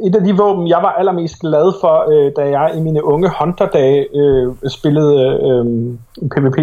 [0.07, 3.31] et af de våben, jeg var allermest glad for, øh, da jeg i mine unge
[3.39, 5.15] Hunter-dage øh, spillede
[5.49, 5.65] øh,
[6.31, 6.59] PvP.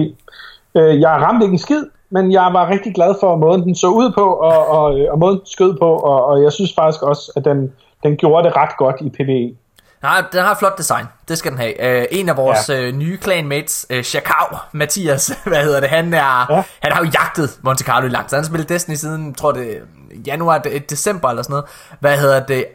[0.76, 3.88] Øh, jeg ramte ikke en skid, men jeg var rigtig glad for måden, den så
[3.88, 7.32] ud på, og, og, og måden den skød på, og, og jeg synes faktisk også,
[7.36, 9.56] at den, den gjorde det ret godt i PvE.
[10.02, 11.06] Nej, den har et flot design.
[11.28, 12.02] Det skal den have.
[12.02, 12.88] Uh, en af vores ja.
[12.88, 16.64] uh, nye clanmates, uh, Chakao, Mathias, hvad hedder det, han, er, ja.
[16.82, 18.38] han har jo jagtet Monte Carlo i lang tid.
[18.38, 19.82] Han har spillet Destiny siden, tror det
[20.28, 21.66] januar, det, december eller sådan noget.
[22.00, 22.66] Hvad hedder det?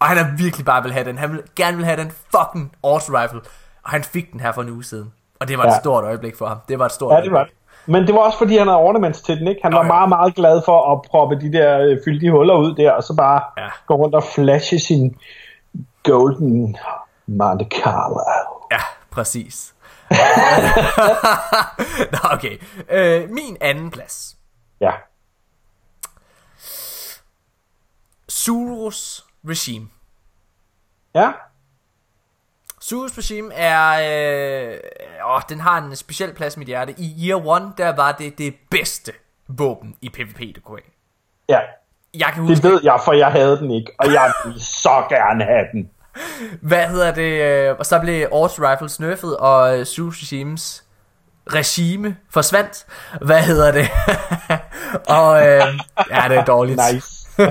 [0.00, 1.18] Og han har virkelig bare vil have den.
[1.18, 3.40] Han vil gerne vil have den fucking auto rifle.
[3.84, 5.12] Og han fik den her for en uge siden.
[5.40, 5.70] Og det var ja.
[5.70, 6.58] et stort øjeblik for ham.
[6.68, 7.52] Det var et stort ja, det var det.
[7.86, 9.60] Men det var også fordi, han havde ornaments til den, ikke?
[9.62, 9.92] Han var oh, ja.
[9.92, 13.02] meget, meget glad for at proppe de der, øh, fylde de huller ud der, og
[13.02, 13.68] så bare ja.
[13.86, 15.16] gå rundt og flashe sin
[16.02, 16.76] golden
[17.26, 18.20] Monte Carlo.
[18.70, 18.80] Ja,
[19.10, 19.74] præcis.
[22.12, 22.58] Nå, okay.
[22.90, 24.36] Øh, min anden plads.
[24.80, 24.90] Ja.
[28.28, 29.86] Surus Regime.
[31.14, 31.32] Ja.
[32.88, 34.70] Surus Regime er...
[34.70, 34.76] Øh,
[35.26, 36.94] åh, den har en speciel plads i mit hjerte.
[36.98, 39.12] I Year One, der var det det bedste
[39.48, 40.92] våben i PvP, du kunne have.
[41.48, 41.58] Ja.
[42.18, 45.04] Jeg kan huske, det ved jeg, for jeg havde den ikke, og jeg ville så
[45.08, 45.90] gerne have den.
[46.62, 47.42] Hvad hedder det?
[47.42, 50.84] Øh, og så blev Auto Rifles nerfed, og uh, Surus Regimes
[51.52, 52.86] regime forsvandt.
[53.20, 53.88] Hvad hedder det?
[55.18, 55.62] og øh,
[56.10, 56.80] ja, det er dårligt.
[56.92, 57.28] Nice.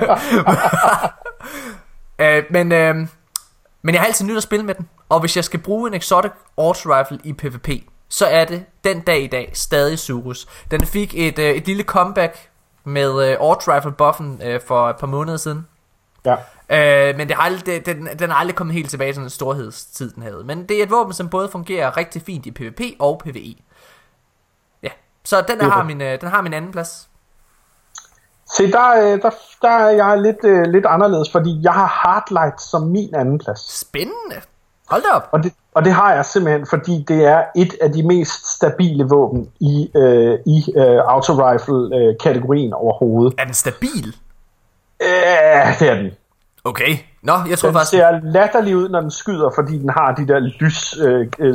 [2.24, 2.94] øh, men, øh,
[3.82, 4.88] men jeg har altid nyt at spille med den.
[5.08, 7.68] Og hvis jeg skal bruge en exotic auto rifle i PvP,
[8.08, 10.46] så er det den dag i dag stadig Surus.
[10.70, 12.50] Den fik et, øh, et lille comeback
[12.84, 15.66] med øh, auto rifle buffen øh, for et par måneder siden.
[16.24, 16.36] Ja.
[16.68, 20.10] Øh, men det har aldrig, den, den er aldrig kommet helt tilbage til den storhedstid,
[20.10, 20.44] den havde.
[20.44, 23.54] Men det er et våben, som både fungerer rigtig fint i PvP og PvE.
[24.82, 24.88] Ja,
[25.24, 27.08] så den, der har, min, øh, den har min anden plads.
[28.56, 29.30] Se, der, øh, der,
[29.62, 33.78] der er jeg lidt, øh, lidt anderledes, fordi jeg har Hardlight som min anden plads.
[33.78, 34.42] Spændende.
[34.90, 35.28] Hold da op.
[35.32, 39.04] Og det, og det har jeg simpelthen, fordi det er et af de mest stabile
[39.04, 43.34] våben i, øh, i øh, auto-rifle-kategorien øh, overhovedet.
[43.38, 44.16] Er den stabil?
[45.00, 46.10] Ja, det er den.
[46.64, 46.96] Okay.
[47.22, 47.92] Nå, jeg tror den faktisk...
[47.92, 50.98] Den ser latterlig ud, når den skyder, fordi den har de der lys...
[50.98, 51.54] Øh, øh,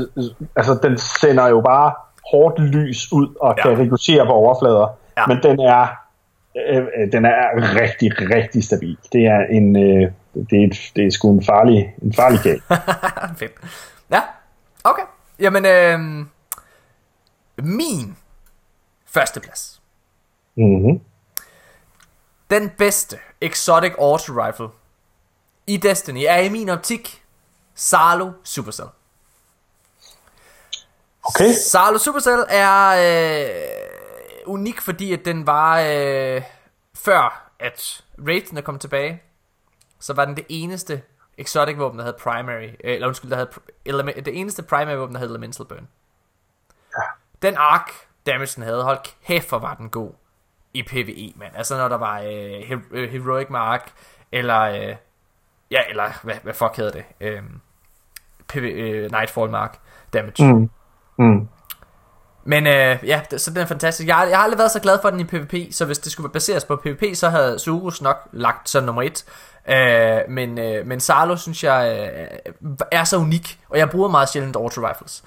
[0.55, 1.93] altså, den sender jo bare
[2.31, 3.61] hårdt lys ud og ja.
[3.61, 4.87] kan reducere på overflader.
[5.17, 5.25] Ja.
[5.27, 5.87] Men den er
[6.55, 7.39] Øh, øh, den er
[7.81, 8.97] rigtig, rigtig stabil.
[9.13, 12.61] Det er en, øh, det er, det er sgu en farlig, en farlig kæld.
[13.39, 13.51] Fedt.
[14.11, 14.21] Ja,
[14.83, 15.03] okay.
[15.39, 16.25] Jamen, øh,
[17.65, 18.17] min
[19.05, 19.81] førsteplads.
[20.55, 21.01] Mm-hmm.
[22.49, 24.67] Den bedste exotic auto rifle
[25.67, 27.23] i Destiny er i min optik
[27.75, 28.89] Salo Supercell.
[31.23, 31.51] Okay.
[31.53, 33.49] Salo Supercell er øh,
[34.45, 36.41] unik, fordi at den var øh,
[36.95, 39.21] før at Raiden kom tilbage,
[39.99, 41.01] så var den det eneste
[41.37, 43.49] exotic våben, der havde primary, øh, eller undskyld, der havde
[43.85, 45.87] element, det eneste primary våben, der havde elemental burn.
[46.97, 47.03] Ja.
[47.41, 47.91] Den arc
[48.25, 50.11] damage, den havde, hold kæft, hvor var den god
[50.73, 51.55] i PvE, mand.
[51.55, 53.91] Altså når der var øh, øh Heroic Mark,
[54.31, 54.95] eller, øh,
[55.71, 57.03] ja, eller hvad, hvad fuck hedder det?
[57.21, 57.43] Øh,
[58.47, 59.79] PV, øh, Nightfall Mark
[60.13, 60.53] damage.
[60.53, 60.69] Mm.
[61.17, 61.47] Mm.
[62.43, 64.07] Men øh, ja, så den er fantastisk.
[64.07, 66.11] Jeg har, jeg har aldrig været så glad for den i PvP, så hvis det
[66.11, 69.25] skulle baseres på PvP, så havde Surus nok lagt som nummer et.
[69.67, 72.53] Øh, men, øh, men Salo synes jeg øh,
[72.91, 75.23] er så unik, og jeg bruger meget sjældent auto rifles.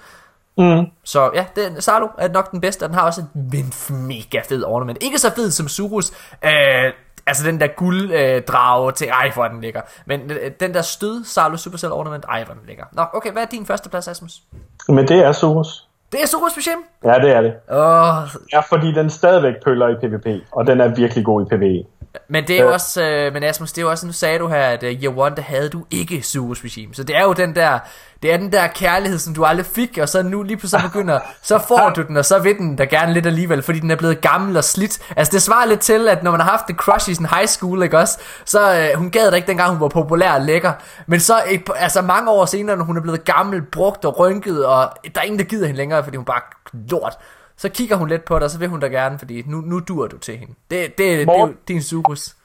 [0.57, 0.85] Mm.
[1.03, 3.73] Så ja, den, Salo er nok den bedste, og den har også en
[4.07, 5.03] mega fed ornament.
[5.03, 6.11] Ikke så fed som Surus,
[6.43, 6.93] øh,
[7.27, 9.81] altså den der gulddrage øh, til, ej hvor den ligger.
[10.05, 12.83] Men øh, den der stød Salo Supercell ornament, ej hvor den ligger.
[12.91, 14.41] Nå, okay, hvad er din første plads, Asmus?
[14.87, 15.87] Men det er Surus.
[16.11, 16.79] Det er Surus Speciem?
[17.05, 17.53] Ja, det er det.
[17.69, 18.41] Oh.
[18.53, 21.83] Ja, fordi den stadigvæk pøller i PvP, og den er virkelig god i PvE.
[22.27, 22.73] Men det er jo øh.
[22.73, 25.17] også, øh, men Asmus, det er jo også, nu sagde du her, at uh, Year
[25.17, 26.95] One, der havde du ikke Surus Regime.
[26.95, 27.79] Så det er jo den der,
[28.23, 31.19] det er den der kærlighed, som du aldrig fik, og så nu lige pludselig begynder,
[31.41, 33.95] så får du den, og så vil den der gerne lidt alligevel, fordi den er
[33.95, 34.99] blevet gammel og slidt.
[35.17, 37.47] Altså det svarer lidt til, at når man har haft en crush i sin high
[37.47, 40.71] school, ikke også, så øh, hun gad da ikke dengang, hun var populær og lækker.
[41.07, 44.65] Men så, et, altså mange år senere, når hun er blevet gammel, brugt og rynket,
[44.65, 46.41] og der er ingen, der gider hende længere, fordi hun bare
[46.73, 47.17] lort
[47.63, 49.79] så kigger hun lidt på dig, og så vil hun da gerne, fordi nu, nu
[49.79, 50.53] dur du til hende.
[50.69, 52.35] Det, det, det er din Surus.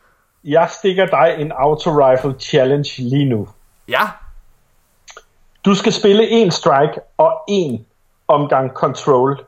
[0.44, 3.48] Jeg stikker dig en auto-rifle challenge lige nu.
[3.88, 4.00] Ja.
[5.64, 7.86] Du skal spille en strike og en
[8.28, 9.44] omgang control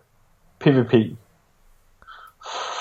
[0.60, 0.94] PvP.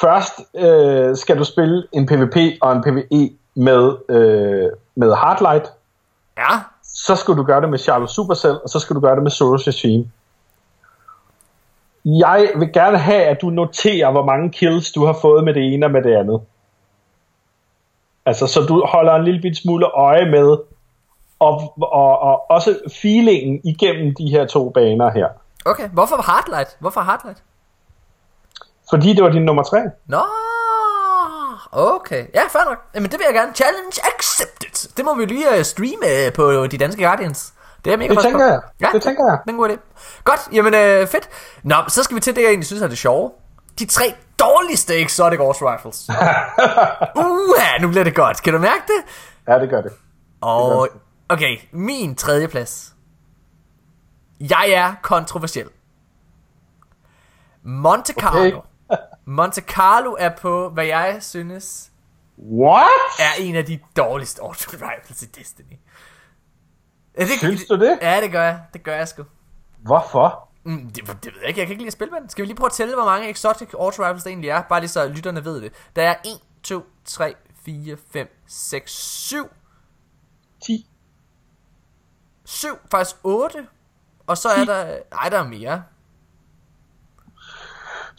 [0.02, 5.72] først øh, skal du spille en PvP og en PvE med, øh, med Hardlight.
[6.38, 6.60] Ja.
[6.84, 9.32] Så skal du gøre det med Charlotte Supercell, og så skal du gøre det med
[9.32, 10.11] Soros Regime.
[12.05, 15.73] Jeg vil gerne have, at du noterer, hvor mange kills du har fået med det
[15.73, 16.41] ene og med det andet.
[18.26, 20.57] Altså, så du holder en lille bit smule øje med,
[21.39, 25.27] og, og, og også feelingen igennem de her to baner her.
[25.65, 26.77] Okay, hvorfor Hardlight?
[26.80, 27.43] Hvorfor Hardlight?
[28.89, 29.80] Fordi det var din nummer tre.
[30.05, 30.23] Nå,
[31.71, 32.26] okay.
[32.34, 32.77] Ja, fair nok.
[32.95, 33.53] Jamen, det vil jeg gerne.
[33.55, 34.95] Challenge accepted.
[34.97, 37.53] Det må vi lige uh, streame uh, på de danske Guardians.
[37.85, 38.61] Det er mega Det tænker jeg.
[38.81, 39.39] Ja, Det tænker jeg.
[39.43, 39.77] Det er en god idé.
[40.23, 41.30] Godt, jamen øh, fedt.
[41.64, 43.31] Nå, så skal vi til det, jeg egentlig synes er det sjove.
[43.80, 46.10] De tre dårligste Exotic Horse Rifles.
[47.26, 48.41] Uha, nu bliver det godt.
[48.43, 49.03] Kan du mærke det?
[49.47, 49.91] Ja, det gør det.
[50.41, 50.89] Og
[51.30, 52.93] okay, min tredje plads.
[54.39, 55.68] Jeg er kontroversiel.
[57.64, 58.61] Monte Carlo.
[59.26, 61.91] Monte Carlo er på, hvad jeg synes
[62.51, 62.89] What?
[63.19, 65.77] er en af de dårligste auto rifles i Destiny.
[67.18, 67.99] Ja, det, Synes du det?
[68.02, 68.60] Ja, det gør jeg.
[68.73, 69.23] Det gør jeg sgu.
[69.77, 70.49] Hvorfor?
[70.64, 71.60] Mm, det, det ved jeg ikke.
[71.60, 72.30] Jeg kan ikke lide at spille med den.
[72.30, 74.61] Skal vi lige prøve at tælle, hvor mange exotic auto rifles der egentlig er?
[74.61, 75.73] Bare lige så lytterne ved det.
[75.95, 76.31] Der er 1,
[76.64, 79.48] 2, 3, 4, 5, 6, 7.
[80.65, 80.90] 10.
[82.45, 83.68] 7, faktisk 8.
[84.27, 84.98] Og så er der...
[85.11, 85.84] Ej, der er mere.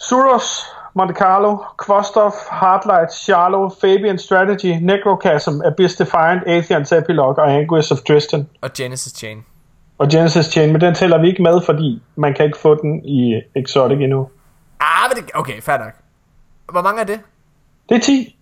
[0.00, 7.92] Suros, Monte Carlo, Kvostov, Hardlight, Charlo, Fabian Strategy, Necrochasm, Abyss Defiant, Atheon's Epilogue og Anguish
[7.92, 8.48] of Tristan.
[8.60, 9.44] Og Genesis Chain.
[9.98, 13.04] Og Genesis Chain, men den tæller vi ikke med, fordi man kan ikke få den
[13.04, 14.28] i Exotic endnu.
[14.80, 15.30] Ah, men det...
[15.34, 15.92] Okay, fair nok.
[16.72, 17.20] Hvor mange er det?
[17.88, 18.36] Det er 10.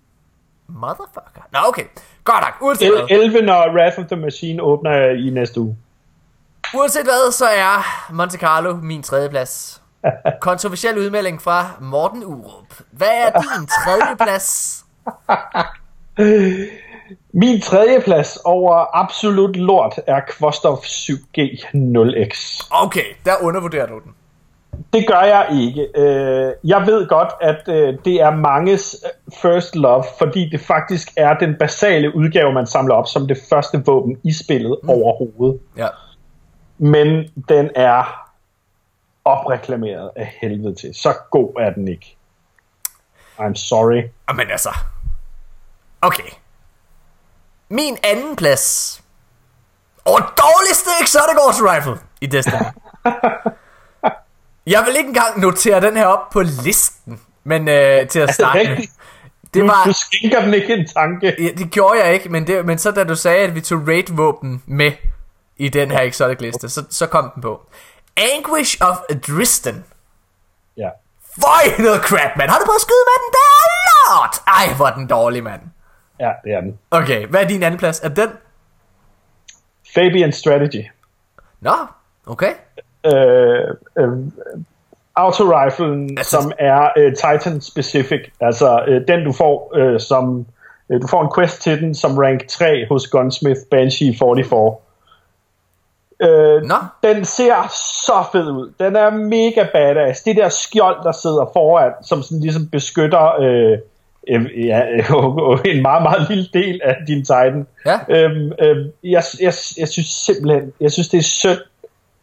[0.69, 1.43] Motherfucker.
[1.53, 1.85] Nå, okay.
[2.25, 2.69] Godt nok.
[2.69, 3.07] Uanset hvad.
[3.11, 5.77] 11, når Wrath of the Machine åbner i næste uge.
[6.75, 9.83] Uanset hvad, så er Monte Carlo min tredje plads.
[10.41, 12.81] Kontroversiel udmelding fra Morten Urup.
[12.93, 14.85] Hvad er din tredje plads?
[17.33, 21.41] Min tredje plads over absolut lort er Kvostov 7G
[21.75, 22.67] 0X.
[22.71, 24.15] Okay, der undervurderer du den.
[24.93, 25.89] Det gør jeg ikke.
[25.95, 31.09] Øh, Jeg ved godt, at øh, det er manges øh, first love, fordi det faktisk
[31.17, 34.89] er den basale udgave, man samler op som det første våben i spillet mm.
[34.89, 35.61] overhovedet.
[35.77, 35.87] Ja.
[36.79, 38.28] Men den er
[39.29, 40.95] opreklameret af helvede til.
[40.95, 42.17] Så god er den ikke.
[43.39, 44.03] I'm sorry.
[44.35, 44.71] Men altså...
[46.01, 46.31] Okay.
[47.69, 49.03] Min anden plads.
[50.05, 52.57] Og dårligste Exotic Auto Rifle i Destiny.
[54.67, 57.21] Jeg vil ikke engang notere den her op på listen.
[57.45, 58.77] Men øh, til at starte med.
[59.55, 59.85] Det var...
[59.85, 61.35] du skænker den ikke en tanke.
[61.39, 63.89] Ja, det gjorde jeg ikke, men, det, men så da du sagde, at vi tog
[63.89, 64.93] raid-våben med
[65.57, 67.67] i den her exotic liste, så, så kom den på.
[68.19, 68.97] Anguish of
[69.29, 69.85] Dristan.
[70.77, 70.89] Ja.
[71.43, 72.51] Føj noget crap, mand.
[72.51, 73.31] Har du prøvet at skyde med den?
[73.37, 73.67] Det er
[74.11, 74.37] lort.
[74.47, 75.61] Ej, hvor er den dårlig, mand.
[76.21, 76.79] ja, det er den.
[76.91, 78.01] Okay, hvad er din anden plads?
[78.01, 78.29] Er den?
[79.95, 80.85] Fabian Strategy.
[81.61, 81.73] Nå,
[82.27, 82.53] okay.
[83.07, 83.65] øh,
[83.99, 84.09] øh,
[85.17, 90.47] autoriflen, Altså- som er øh, Titan specific, altså øh, den du får øh, som
[90.91, 94.77] øh, du får en quest til den som rank 3 hos Gunsmith Banshee 44.
[96.21, 96.75] Øh, Nå.
[97.03, 97.69] den ser
[98.07, 98.73] så fed ud.
[98.81, 100.23] Den er mega badass.
[100.23, 103.79] Det der skjold, der sidder foran, som sådan ligesom beskytter øh,
[104.29, 104.83] øh, ja,
[105.73, 107.67] en meget, meget lille del af din Titan.
[107.87, 107.99] Ja.
[108.09, 111.59] Øhm, øhm, jeg, jeg, jeg synes simpelthen, jeg synes det er synd,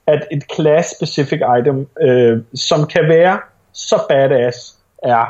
[0.08, 3.40] at et class-specific item, øh, som kan være
[3.74, 5.26] så badass, er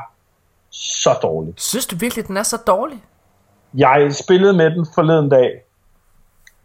[0.72, 1.62] så dårligt.
[1.62, 3.04] Synes du virkelig, den er så dårlig?
[3.74, 5.62] Jeg spillede med den forleden dag.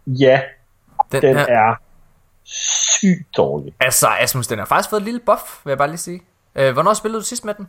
[0.07, 0.41] Ja,
[1.11, 1.75] Den, den er, er
[2.51, 3.73] sygt dårlig.
[3.79, 6.21] Altså, Asmus, den har faktisk fået et lille buff, vil jeg bare lige sige.
[6.55, 7.67] Øh, hvornår spillede du sidst med den?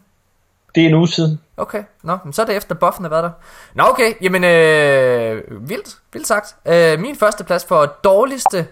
[0.74, 1.40] Det er en uge siden.
[1.56, 3.30] Okay, nå, men så er det efter buffen har været der.
[3.74, 6.56] Nå okay, jamen øh, vildt, vildt sagt.
[6.66, 8.66] Øh, min første plads for dårligste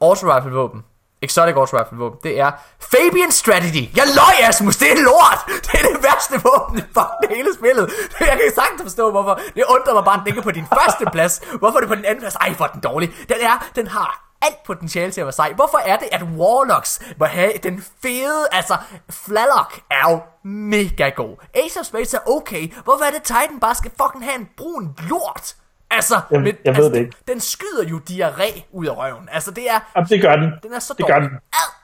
[0.00, 0.84] auto rifle våben,
[1.22, 2.50] exotic auto rifle våben, det er
[2.80, 3.96] Fabian Strategy.
[3.96, 5.40] Jeg løg, Asmus, det er lort.
[5.66, 7.90] Det er det værste våben i fucking hele spillet.
[8.20, 9.40] Jeg kan sagtens forstå, hvorfor.
[9.54, 11.40] Det undrer mig bare, at den ikke er på din første plads.
[11.58, 12.34] Hvorfor er det på den anden plads?
[12.34, 13.08] Ej, hvor den dårlig.
[13.28, 15.52] Den er, den har alt potentiale til at være sej.
[15.52, 18.76] Hvorfor er det, at Warlocks må have den fede, altså,
[19.10, 21.36] Flalock er jo mega god.
[21.54, 22.72] Ace of Space er okay.
[22.84, 25.54] Hvorfor er det, Titan bare skal fucking have en brun lort?
[25.90, 27.16] Altså, Jeg- men, jeg ved altså, det ikke.
[27.26, 29.28] Den, den skyder jo diarré ud af røven.
[29.32, 29.80] Altså, det er...
[29.96, 30.52] Jamen, det gør den.
[30.62, 31.30] Den er så det gør den.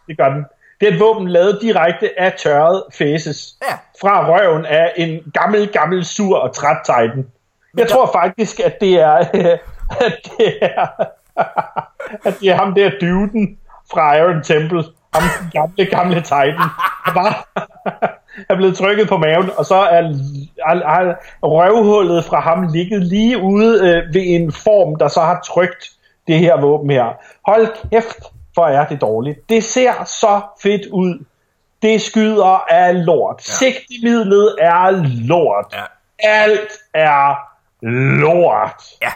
[0.07, 0.45] Det gør den.
[0.81, 3.47] Det er et våben lavet direkte af tørret faces.
[3.71, 3.79] Ja.
[4.01, 7.27] Fra røven af en gammel, gammel, sur og træt Titan.
[7.77, 9.13] Jeg der- tror faktisk, at det er,
[10.07, 10.87] at det er,
[12.25, 13.59] at det er ham der duden
[13.91, 14.85] fra Iron Temple.
[15.15, 15.23] Ham
[15.53, 16.69] gamle, gamle Titan.
[17.07, 17.49] Der var,
[18.51, 20.03] er blevet trykket på maven, og så er,
[20.69, 25.41] er, er røvhullet fra ham ligget lige ude øh, ved en form, der så har
[25.47, 25.91] trykt
[26.27, 27.07] det her våben her.
[27.47, 28.23] Hold kæft,
[28.55, 29.49] hvor er det dårligt.
[29.49, 31.25] Det ser så fedt ud.
[31.83, 33.49] Det skyder af lort.
[33.49, 33.53] Ja.
[33.53, 34.91] Sigtemidlet er
[35.27, 35.67] lort.
[35.73, 35.83] Ja.
[36.19, 37.35] Alt er
[38.21, 38.83] lort.
[39.03, 39.11] Ja.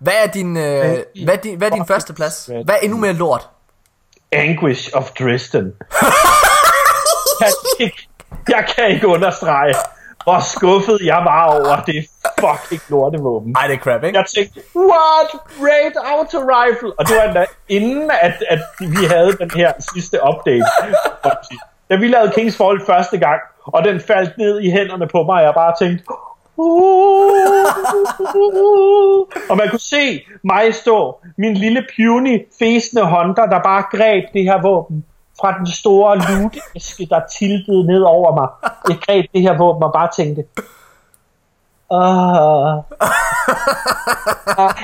[0.00, 2.46] Hvad er din, øh, hvad er din, hvad er din første plads?
[2.46, 3.48] Hvad er endnu mere lort?
[4.32, 5.74] Anguish of Dresden.
[7.40, 8.08] jeg, kan ikke,
[8.48, 9.74] jeg kan ikke understrege,
[10.24, 12.06] hvor skuffet jeg var over det
[12.40, 13.56] fucking lortevåben.
[13.56, 14.18] Ej, det er crap, ikke?
[14.18, 15.30] Jeg tænkte, what?
[15.60, 16.92] Raid Auto Rifle!
[16.98, 20.64] Og det var endda inden, at, at vi havde den her sidste update.
[21.90, 25.34] Da vi lavede Kings Fall første gang, og den faldt ned i hænderne på mig,
[25.34, 26.04] og jeg bare tænkte,
[29.50, 34.42] og man kunne se mig stå, min lille puny, fæsende Honda, der bare greb det
[34.42, 35.04] her våben
[35.40, 38.48] fra den store lutæske, der tiltede ned over mig.
[38.88, 40.44] Jeg greb det her våben og bare tænkte,
[41.90, 42.78] Ah,
[44.58, 44.74] ah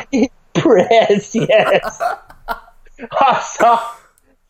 [0.54, 2.00] precious.
[3.10, 3.76] og så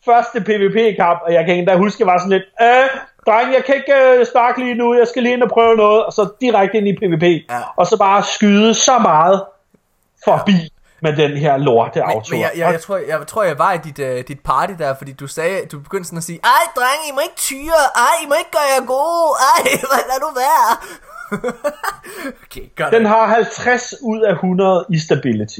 [0.05, 2.89] første PvP-kamp, og jeg kan endda huske, jeg var sådan lidt, øh,
[3.25, 6.05] dreng, jeg kan ikke øh, snakke lige nu, jeg skal lige ind og prøve noget,
[6.05, 7.61] og så direkte ind i PvP, ja.
[7.75, 9.43] og så bare skyde så meget
[10.25, 12.19] forbi med den her lorte auto.
[12.19, 14.39] Men, men jeg, jeg, jeg, tror, jeg, jeg tror, jeg var i dit, uh, dit
[14.39, 17.35] party der, fordi du sagde, du begyndte sådan at sige, ej dreng, I må ikke
[17.35, 19.61] tyre, ej, I må ikke gøre jer gode, ej,
[20.09, 20.69] lad nu være.
[22.43, 25.59] okay, Den har 50 ud af 100 i stability.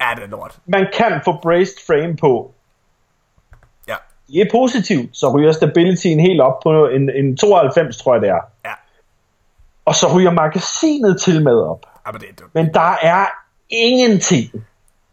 [0.00, 0.58] Ja, det er lort.
[0.66, 2.53] Man kan få braced frame på.
[4.28, 8.30] Det er positivt, så ryger stabilityen helt op på en, en 92, tror jeg det
[8.30, 8.40] er.
[8.64, 8.72] Ja.
[9.84, 11.86] Og så ryger magasinet til med op.
[12.06, 12.54] Ja, men, det er dumt.
[12.54, 13.26] men der er
[13.70, 14.50] ingenting,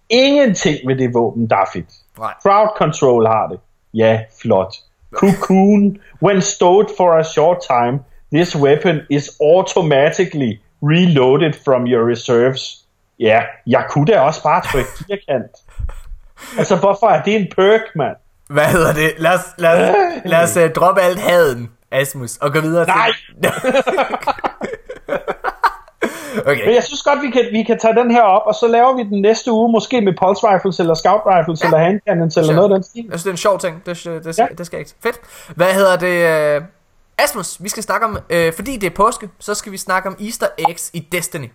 [0.09, 1.89] ingenting ved det våben, der er fedt.
[2.19, 2.33] Nej.
[2.41, 3.59] Crowd control har det.
[3.93, 4.75] Ja, flot.
[5.13, 7.99] Cocoon, when stowed for a short time,
[8.31, 12.85] This weapon is automatically reloaded from your reserves.
[13.19, 15.51] Ja, jeg kunne da også bare trykke firkant.
[16.57, 18.15] Altså, hvorfor er det en perk, mand?
[18.51, 19.13] Hvad hedder det?
[19.17, 19.95] Lad os, lad os,
[20.25, 23.11] lad os uh, droppe alt haden, Asmus, og gå videre Nej!
[23.11, 23.51] til...
[26.49, 26.65] okay.
[26.65, 28.95] Men jeg synes godt, vi kan, vi kan tage den her op, og så laver
[28.95, 31.67] vi den næste uge, måske med pulse rifles, eller scout rifles, ja.
[31.67, 32.55] eller handcannons, eller sure.
[32.55, 33.05] noget af den stil.
[33.09, 33.85] Jeg synes, det er en sjov ting.
[33.85, 34.47] Det, det, det, ja.
[34.57, 34.91] det skal ikke.
[35.03, 35.19] Fedt.
[35.55, 36.57] Hvad hedder det?
[36.57, 36.63] Uh...
[37.17, 40.17] Asmus, vi skal snakke om, øh, fordi det er påske, så skal vi snakke om
[40.21, 41.49] easter eggs i Destiny.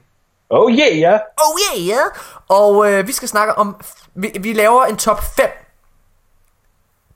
[0.51, 1.21] Oh yeah.
[1.39, 2.11] Oh yeah, yeah.
[2.49, 3.77] Og øh, vi skal snakke om,
[4.15, 5.47] vi, vi laver en top 5.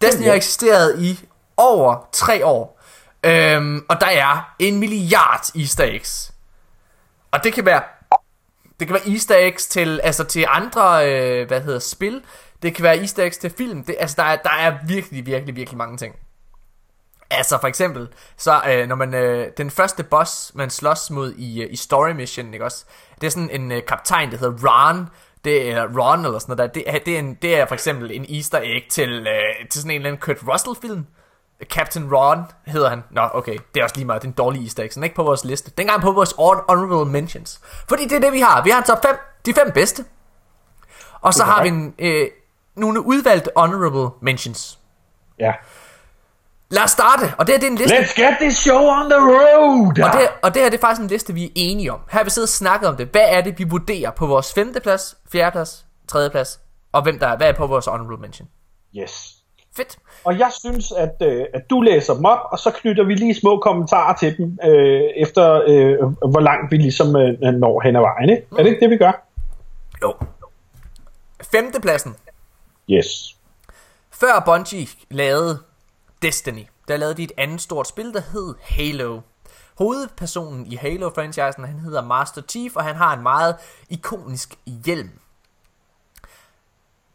[0.01, 1.21] Destiny har eksisteret i
[1.57, 2.81] over 3 år.
[3.25, 6.33] Øhm, og der er en milliard easter eggs.
[7.31, 7.83] Og det kan være,
[8.81, 12.23] det kan være easter eggs til, altså til andre, øh, hvad hedder, spil.
[12.63, 13.85] Det kan være easter eggs til film.
[13.85, 16.15] Det, altså der er, der er virkelig, virkelig, virkelig mange ting.
[17.31, 21.63] Altså for eksempel, så øh, når man øh, den første boss man slås mod i
[21.63, 22.85] øh, i story mission, ikke også?
[23.21, 25.09] Det er sådan en øh, kaptajn der hedder Ron.
[25.45, 26.93] Det er Ron eller sådan noget der.
[26.93, 29.91] Det, det, er en, det er for eksempel en easter egg til øh, til sådan
[29.91, 31.07] en eller anden Kurt Russell film.
[31.65, 33.05] Captain Ron hedder han.
[33.11, 35.17] Nå, okay, det er også lige meget, det er en dårlig easter egg, så ikke
[35.17, 35.71] på vores liste.
[35.79, 37.61] Dengang på vores honorable mentions.
[37.89, 38.65] Fordi det er det, vi har.
[38.65, 40.05] Vi har en top 5, de fem bedste.
[41.21, 42.29] Og så har vi en, øh,
[42.77, 44.79] nogle udvalgte honorable mentions.
[45.39, 45.53] Ja.
[46.71, 47.97] Lad os starte, og det her det er en liste.
[47.97, 50.03] Let's get this show on the road.
[50.05, 52.01] Og det, og det her det er faktisk en liste vi er enige om.
[52.11, 53.09] Her har vi siddet og snakket om det.
[53.13, 56.61] Hvad er det vi vurderer på vores femte plads, fjerde plads, tredje plads
[56.93, 58.49] Og hvem der er, hvad er på vores honorable mention?
[58.97, 59.35] Yes.
[59.77, 59.99] Fedt.
[60.25, 63.35] Og jeg synes at, øh, at du læser dem op Og så knytter vi lige
[63.35, 65.99] små kommentarer til dem øh, Efter øh,
[66.31, 68.47] hvor langt vi ligesom øh, når hen ad vejen ikke?
[68.51, 68.59] Mm.
[68.59, 69.27] Er det ikke det vi gør?
[70.03, 70.15] Jo.
[71.53, 72.17] Femtepladsen.
[72.91, 73.37] Yes.
[74.13, 75.59] Før Bungie lavede
[76.23, 79.21] Destiny, der lavede de et andet stort spil, der hed Halo.
[79.79, 83.57] Hovedpersonen i Halo-franchisen, han hedder Master Chief, og han har en meget
[83.89, 85.11] ikonisk hjelm.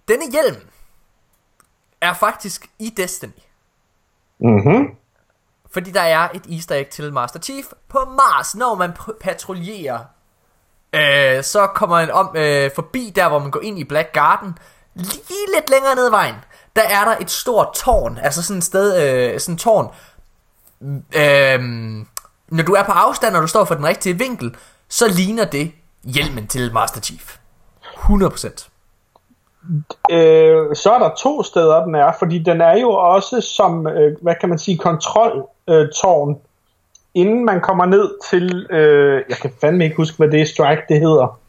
[0.07, 0.61] Denne hjelm
[2.02, 3.32] er faktisk i Destiny.
[4.40, 4.95] Mhm.
[5.72, 8.91] Fordi der er et easter egg til Master Chief på Mars, når man
[9.22, 9.99] patruljerer.
[10.94, 14.57] Øh, så kommer man om øh, forbi der, hvor man går ind i Black Garden,
[14.94, 16.36] lige lidt længere ned ad vejen
[16.76, 19.88] der er der et stort tårn, altså sådan et sted, øh, sådan et tårn.
[21.16, 21.60] Øh,
[22.50, 24.56] når du er på afstand, og du står for den rigtige vinkel,
[24.90, 25.72] så ligner det
[26.04, 27.38] hjelmen til Master Chief.
[27.84, 28.70] 100%.
[30.12, 34.18] Øh, så er der to steder, den er, fordi den er jo også som, øh,
[34.22, 36.36] hvad kan man sige, kontroltårn, øh,
[37.14, 40.84] inden man kommer ned til, øh, jeg kan fandme ikke huske, hvad det er, Strike
[40.90, 41.40] det hedder.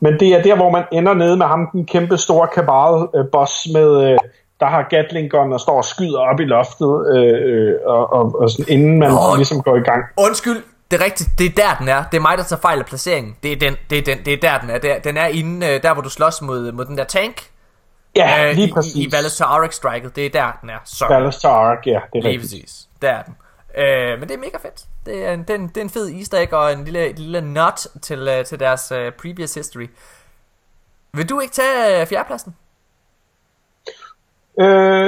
[0.00, 3.72] Men det er der, hvor man ender nede med ham, den kæmpe store kabal-boss øh,
[3.72, 4.18] med, øh,
[4.62, 8.24] der har Gatling Gun og står og skyder op i loftet, øh, øh, og, og,
[8.40, 9.36] og sådan, inden man Åh.
[9.36, 10.04] ligesom går i gang.
[10.16, 12.04] Undskyld, det er rigtigt, det er der den er.
[12.10, 13.36] Det er mig, der tager fejl af placeringen.
[13.42, 14.78] Det er, den, det er, den, det er der den er.
[14.78, 17.42] Det er, den er inde, øh, der hvor du slås mod, mod den der tank.
[18.16, 18.94] Ja, øh, lige i, præcis.
[18.94, 20.16] I, i Valles Ark Striket.
[20.16, 20.78] Det er der den er.
[20.84, 21.08] Sorry.
[21.08, 22.42] Ballastar Ark, ja, det er Lige rigtigt.
[22.42, 22.88] præcis.
[23.02, 23.34] Der er den.
[23.76, 24.84] Øh, men det er mega fedt.
[25.06, 27.12] Det er en, det er en, det er en fed easter egg og en lille,
[27.12, 29.88] lille nut til, uh, til deres uh, previous history.
[31.14, 32.54] Vil du ikke tage uh, fjerdepladsen?
[34.60, 34.66] Øh,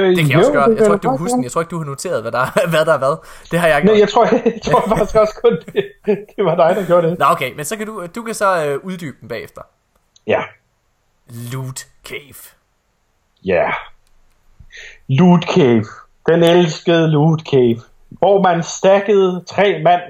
[0.09, 0.69] Det kan jeg også gøre.
[0.69, 1.43] Jeg tror ikke, du kan kan huske den.
[1.43, 3.15] Jeg tror ikke, du har noteret, hvad der, hvad der er hvad.
[3.51, 5.85] Det har jeg ikke Nej, jeg tror, jeg, tror faktisk også kun, det,
[6.35, 7.19] det var dig, der gjorde det.
[7.19, 7.53] Nå, okay.
[7.55, 9.61] Men så kan du, du kan så uh, uddybe den bagefter.
[10.27, 10.41] Ja,
[11.53, 12.41] Loot Cave.
[13.45, 13.71] ja.
[15.07, 15.85] Loot Cave.
[16.27, 17.81] Den elskede Loot Cave.
[18.09, 20.01] Hvor man stakkede tre mand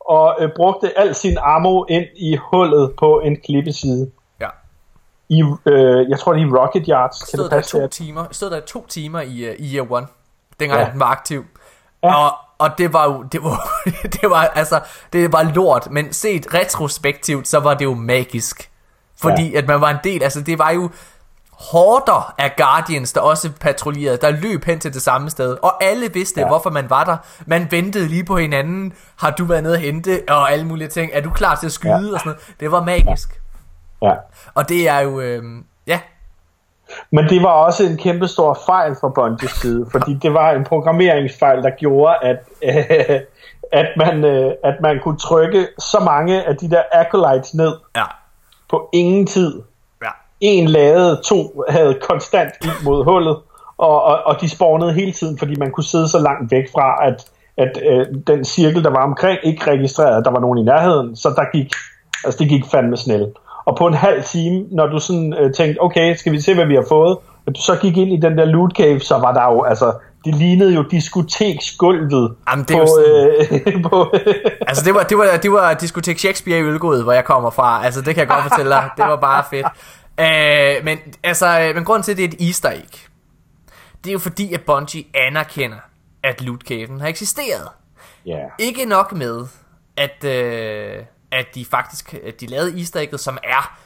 [0.00, 4.10] og øh, brugte al sin ammo ind i hullet på en klippeside.
[5.28, 7.18] I, øh, jeg tror, det er i Rocket Yards.
[7.18, 7.70] Kan Stod det der, passe?
[7.72, 7.90] to det?
[7.90, 10.06] timer, stod der to timer i, uh, i Year One.
[10.60, 10.90] Dengang Ja.
[10.90, 11.44] den var aktiv.
[12.02, 12.14] Ja.
[12.14, 13.68] Og, og det var jo, det var,
[14.20, 14.80] det var, altså,
[15.12, 18.70] det var lort, men set retrospektivt, så var det jo magisk.
[19.20, 19.58] Fordi ja.
[19.58, 20.90] at man var en del, altså det var jo
[21.52, 26.12] horder af Guardians, der også patruljerede, der løb hen til det samme sted, og alle
[26.12, 26.40] vidste.
[26.40, 26.46] Ja.
[26.46, 27.16] hvorfor man var der.
[27.46, 31.10] Man ventede lige på hinanden, har du været nede at hente, og alle mulige ting,
[31.14, 31.96] er du klar til at skyde, ja.
[31.96, 32.40] og sådan noget.
[32.60, 33.30] Det var magisk.
[33.30, 33.36] Ja.
[34.54, 35.42] Og det er jo, øh,
[35.86, 36.00] ja,
[37.10, 40.64] Men det var også en kæmpe stor fejl fra Bungies side, fordi det var en
[40.64, 43.20] programmeringsfejl, der gjorde, at, øh,
[43.80, 48.04] at, man, øh, at man kunne trykke så mange af de der acolytes ned ja,
[48.70, 49.62] på ingen tid.
[50.02, 50.08] ja.
[50.40, 53.36] En lavede, to havde konstant ild mod hullet,
[53.78, 57.06] og, og, og de spawnede hele tiden, fordi man kunne sidde så langt væk fra,
[57.06, 60.62] at, at øh, den cirkel, der var omkring, ikke registrerede, at der var nogen i
[60.62, 61.72] nærheden, så der gik,
[62.24, 63.32] altså det gik fandme snel.
[63.64, 66.66] Og på en halv time, når du sådan øh, tænkte, okay, skal vi se, hvad
[66.66, 69.32] vi har fået, og du så gik ind i den der loot cave, så var
[69.32, 69.92] der jo, altså,
[70.24, 74.14] det lignede jo diskoteksgulvet Jamen, det er på, jo øh, på
[74.68, 77.84] Altså det var, det var, det var diskotek Shakespeare i Ølgod, hvor jeg kommer fra.
[77.84, 78.90] Altså det kan jeg godt fortælle dig.
[78.96, 79.66] Det var bare fedt.
[80.20, 82.90] Øh, men altså, øh, men grunden til, at det er et easter egg,
[84.04, 85.76] det er jo fordi, at Bungie anerkender,
[86.22, 87.68] at Loot Cave'en har eksisteret.
[88.26, 88.38] Ja.
[88.58, 89.46] Ikke nok med,
[89.96, 90.96] at, øh,
[91.32, 93.78] at de faktisk at de lavede easter egget, som er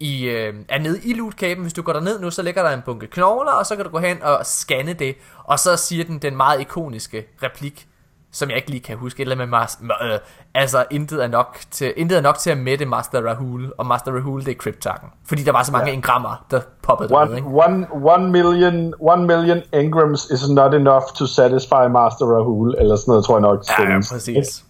[0.00, 1.62] i, øh, er nede i loot caven.
[1.62, 3.90] Hvis du går derned nu, så ligger der en bunke knogler, og så kan du
[3.90, 7.86] gå hen og scanne det, og så siger den den meget ikoniske replik,
[8.32, 10.18] som jeg ikke lige kan huske, et eller andet med Mas- øh,
[10.54, 14.12] altså intet er, nok til, intet er nok til at mætte Master Rahul, og Master
[14.12, 15.94] Rahul det er Cryptarken, fordi der var så mange ja.
[15.94, 17.48] engrammer, der poppede One, ikke?
[17.48, 23.10] one, one, million, one million engrams is not enough to satisfy Master Rahul, eller sådan
[23.10, 23.64] noget, tror jeg nok.
[23.78, 24.64] Ja, ja, præcis.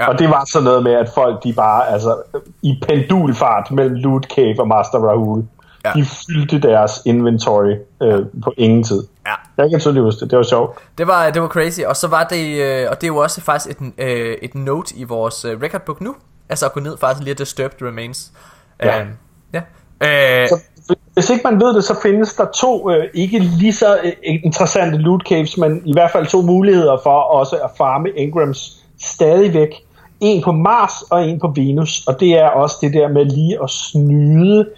[0.00, 0.08] Ja.
[0.08, 2.16] Og det var sådan noget med, at folk de bare, altså,
[2.62, 5.44] i pendulfart mellem Loot Cave og Master Rahul,
[5.84, 5.92] Ja.
[5.94, 9.02] de fyldte deres inventory øh, på ingen tid.
[9.26, 9.32] Ja.
[9.62, 10.78] Jeg kan tydeligt huske det, det var sjovt.
[10.98, 13.40] Det var, det var crazy, og så var det, øh, og det er jo også
[13.40, 16.14] faktisk et, øh, et note i vores øh, recordbook nu,
[16.48, 18.32] altså at gå ned faktisk lige at Disturbed Remains.
[18.82, 19.00] Ja.
[19.00, 19.06] Øh,
[19.52, 19.60] ja.
[20.42, 23.98] Øh, Så, hvis ikke man ved det, så findes der to øh, ikke lige så
[24.04, 24.12] øh,
[24.44, 29.68] interessante loot caves, men i hvert fald to muligheder for også at farme engrams stadigvæk.
[30.20, 33.58] En på Mars og en på Venus, og det er også det der med lige
[33.62, 34.68] at snyde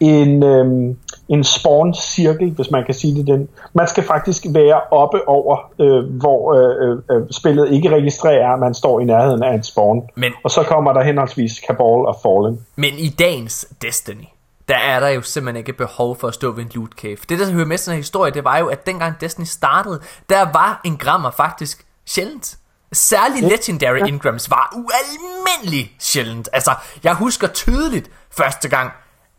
[0.00, 0.96] en, øhm,
[1.28, 3.48] en spawn-cirkel, hvis man kan sige det den.
[3.74, 8.74] Man skal faktisk være oppe over, øh, hvor øh, øh, spillet ikke registrerer, at man
[8.74, 10.02] står i nærheden af en spawn.
[10.14, 12.60] Men- Og så kommer der henholdsvis Cabal og Fallen.
[12.76, 14.24] men i dagens Destiny,
[14.68, 17.16] der er der jo simpelthen ikke behov for at stå ved en loot cave.
[17.28, 20.00] Det, der hører med den her historie, det var jo, at dengang Destiny startede,
[20.30, 22.56] der var engrammer faktisk sjældent.
[22.92, 26.48] Særligt legendary engrams var ualmindelig sjældent.
[26.52, 28.92] Altså, jeg husker tydeligt første gang,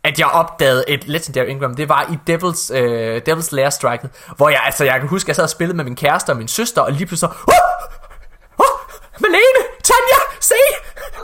[0.04, 1.74] at jeg opdagede et legendary engram.
[1.74, 5.28] Det var i Devil's, øh, Devil's Lair Striket, hvor jeg, altså, jeg kan huske, at
[5.28, 7.36] jeg sad og spillede med min kæreste og min søster, og lige pludselig så...
[7.54, 8.64] Oh!
[8.64, 8.78] Oh!
[9.20, 9.62] Malene!
[9.84, 10.20] Tanja!
[10.40, 10.54] Se!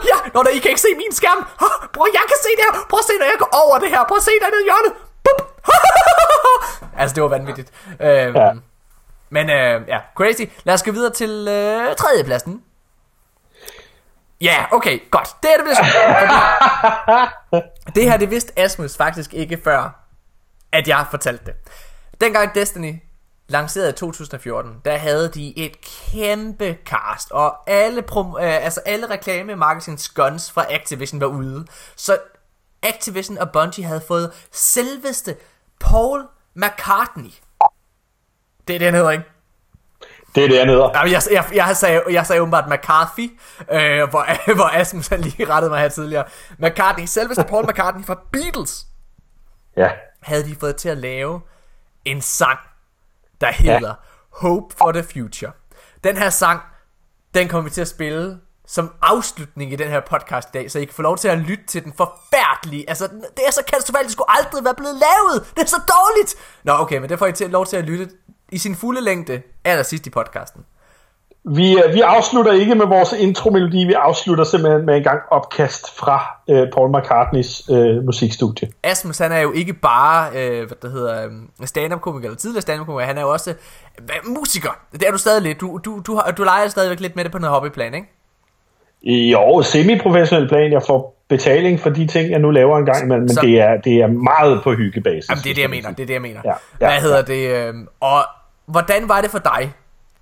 [0.05, 1.37] Ja, når der, I kan ikke se min skærm.
[1.61, 2.73] Oh, bror, jeg kan se det her.
[2.89, 4.03] Prøv at se, når jeg går over det her.
[4.07, 4.93] Prøv at se dernede i hjørnet.
[5.25, 5.39] Bup.
[7.01, 7.69] altså, det var vanvittigt.
[8.01, 8.51] Øhm, Ja.
[9.31, 10.41] Men øh, ja, crazy.
[10.63, 12.63] Lad os gå videre til øh, tredjepladsen.
[14.41, 15.29] Ja, okay, godt.
[15.43, 15.81] Det er det vist.
[17.95, 19.99] Det her, det vidste Asmus faktisk ikke før,
[20.71, 21.53] at jeg fortalte det.
[22.21, 22.95] Dengang Destiny
[23.47, 25.71] lancerede i 2014, der havde de et
[26.11, 31.65] kæmpe cast, og alle, prom- øh, altså alle reklame marketing guns fra Activision var ude.
[31.95, 32.17] Så
[32.83, 35.35] Activision og Bungie havde fået selveste
[35.79, 36.25] Paul
[36.55, 37.31] McCartney.
[38.67, 39.23] Det er det, han hedder, ikke?
[40.35, 40.89] Det er det, jeg hedder.
[40.95, 43.31] Jamen, jeg, jeg, jeg, sagde, jeg sagde åbenbart McCarthy,
[43.71, 46.25] øh, hvor, hvor Asmus han lige rettede mig her tidligere.
[46.57, 48.85] McCartney, selveste Paul McCartney fra Beatles,
[49.77, 49.89] Ja.
[50.21, 51.41] havde de fået til at lave
[52.05, 52.59] en sang
[53.41, 53.93] der hedder ja.
[54.31, 55.51] Hope for the Future.
[56.03, 56.61] Den her sang,
[57.33, 60.79] den kommer vi til at spille som afslutning i den her podcast i dag, så
[60.79, 62.89] I kan få lov til at lytte til den forfærdelige.
[62.89, 65.55] Altså, det er så katastrofalt, det skulle aldrig være blevet lavet.
[65.55, 66.35] Det er så dårligt.
[66.63, 68.09] Nå, okay, men det får I til, lov til at lytte
[68.51, 70.65] i sin fulde længde allersidst i podcasten.
[71.43, 75.97] Vi, øh, vi afslutter ikke med vores intromelodi, vi afslutter simpelthen med en gang opkast
[75.97, 78.67] fra øh, Paul McCartneys øh, musikstudie.
[78.83, 81.31] Asmus, han er jo ikke bare, øh, hvad det hedder, øh,
[81.67, 83.49] stand-up-komiker, eller tidligere stand-up-komiker, han er jo også
[83.99, 84.79] øh, musiker.
[84.91, 85.61] Det er du stadig lidt.
[85.61, 88.07] Du, du, du, du leger stadigvæk lidt med det på noget hobbyplan, ikke?
[89.31, 90.71] Jo, semi-professionel plan.
[90.71, 93.59] Jeg får betaling for de ting, jeg nu laver en gang imellem, men så, det,
[93.61, 95.29] er, det er meget på hyggebasis.
[95.29, 95.89] Jamen, det er det, jeg mener.
[95.89, 96.41] Det er det, jeg mener.
[96.45, 97.33] Ja, ja, hvad hedder ja.
[97.33, 97.67] det?
[97.67, 98.19] Øh, og
[98.65, 99.73] hvordan var det for dig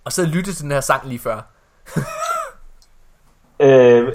[0.03, 1.41] og så lytte til den her sang lige før.
[3.65, 4.07] øh,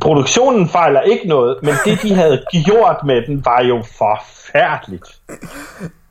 [0.00, 5.20] produktionen fejler ikke noget, men det de havde gjort med den var jo forfærdeligt.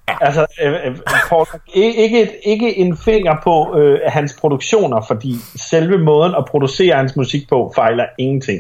[0.10, 0.18] Ja.
[0.22, 0.98] Altså, øh, øh
[1.30, 6.96] Paul, ikke, et, ikke en finger på øh, hans produktioner, fordi selve måden at producere
[6.96, 8.60] hans musik på fejler ingenting.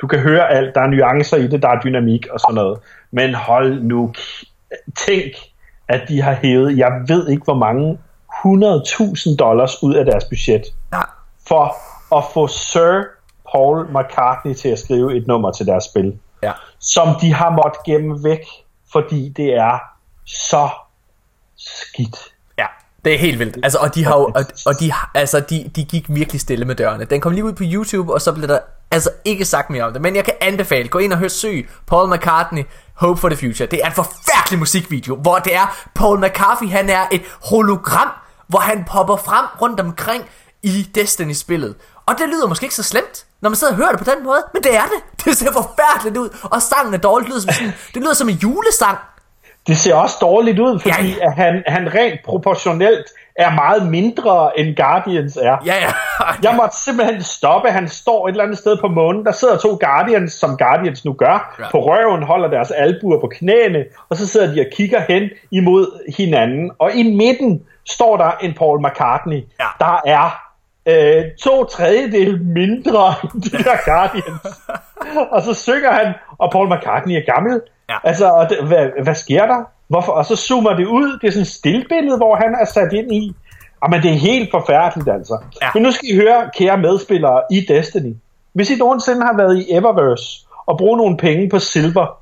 [0.00, 2.78] Du kan høre alt, der er nuancer i det, der er dynamik og sådan noget.
[3.10, 4.12] Men hold nu,
[5.06, 5.32] tænk,
[5.88, 7.98] at de har hævet, jeg ved ikke hvor mange
[8.44, 10.62] 100.000 dollars ud af deres budget
[10.92, 11.00] ja.
[11.48, 11.76] for
[12.16, 13.02] at få Sir
[13.52, 16.52] Paul McCartney til at skrive et nummer til deres spil, ja.
[16.78, 18.44] som de har måttet gemme væk,
[18.92, 19.78] fordi det er
[20.26, 20.68] så
[21.56, 22.18] skidt.
[22.58, 22.66] Ja,
[23.04, 23.58] det er helt vildt.
[23.62, 26.74] Altså, og de har jo, og, og de, altså, de, de gik virkelig stille med
[26.74, 27.04] dørene.
[27.04, 28.58] Den kom lige ud på YouTube, og så blev der
[28.90, 30.02] altså ikke sagt mere om det.
[30.02, 33.66] Men jeg kan anbefale, gå ind og hør søg Paul McCartney, Hope for the Future.
[33.66, 38.08] Det er en forfærdelig musikvideo, hvor det er Paul McCartney, han er et hologram
[38.48, 40.24] hvor han popper frem rundt omkring
[40.62, 41.74] i Destiny-spillet.
[42.06, 44.24] Og det lyder måske ikke så slemt, når man sidder og hører det på den
[44.24, 45.02] måde, men det er det.
[45.24, 47.26] Det ser forfærdeligt ud, og sangen er dårligt.
[47.26, 48.98] Det lyder som, sådan, det lyder som en julesang.
[49.68, 51.26] Det ser også dårligt ud, fordi ja, ja.
[51.26, 55.56] At han, han rent proportionelt er meget mindre end Guardians er.
[55.66, 55.92] Ja, ja.
[56.46, 57.68] jeg måtte simpelthen stoppe.
[57.70, 59.24] Han står et eller andet sted på månen.
[59.24, 61.70] Der sidder to Guardians, som Guardians nu gør, ja.
[61.70, 66.14] på røven, holder deres albuer på knæene, og så sidder de og kigger hen imod
[66.16, 66.70] hinanden.
[66.78, 69.66] Og i midten står der en Paul McCartney, ja.
[69.78, 70.48] der er
[70.88, 74.60] øh, to tredjedel mindre end de der Guardians.
[75.34, 77.60] og så synger han, og Paul McCartney er gammel.
[77.88, 77.96] Ja.
[78.04, 79.64] Altså, det, hvad, hvad sker der?
[79.88, 80.12] Hvorfor?
[80.12, 81.18] Og så zoomer det ud.
[81.20, 83.34] Det er sådan et stillbillede, hvor han er sat ind i.
[83.90, 85.38] Men det er helt forfærdeligt, altså.
[85.62, 85.68] Ja.
[85.74, 88.14] Men nu skal I høre, kære medspillere i Destiny.
[88.52, 92.18] Hvis I nogensinde har været i Eververse og brugt nogle penge på Silver,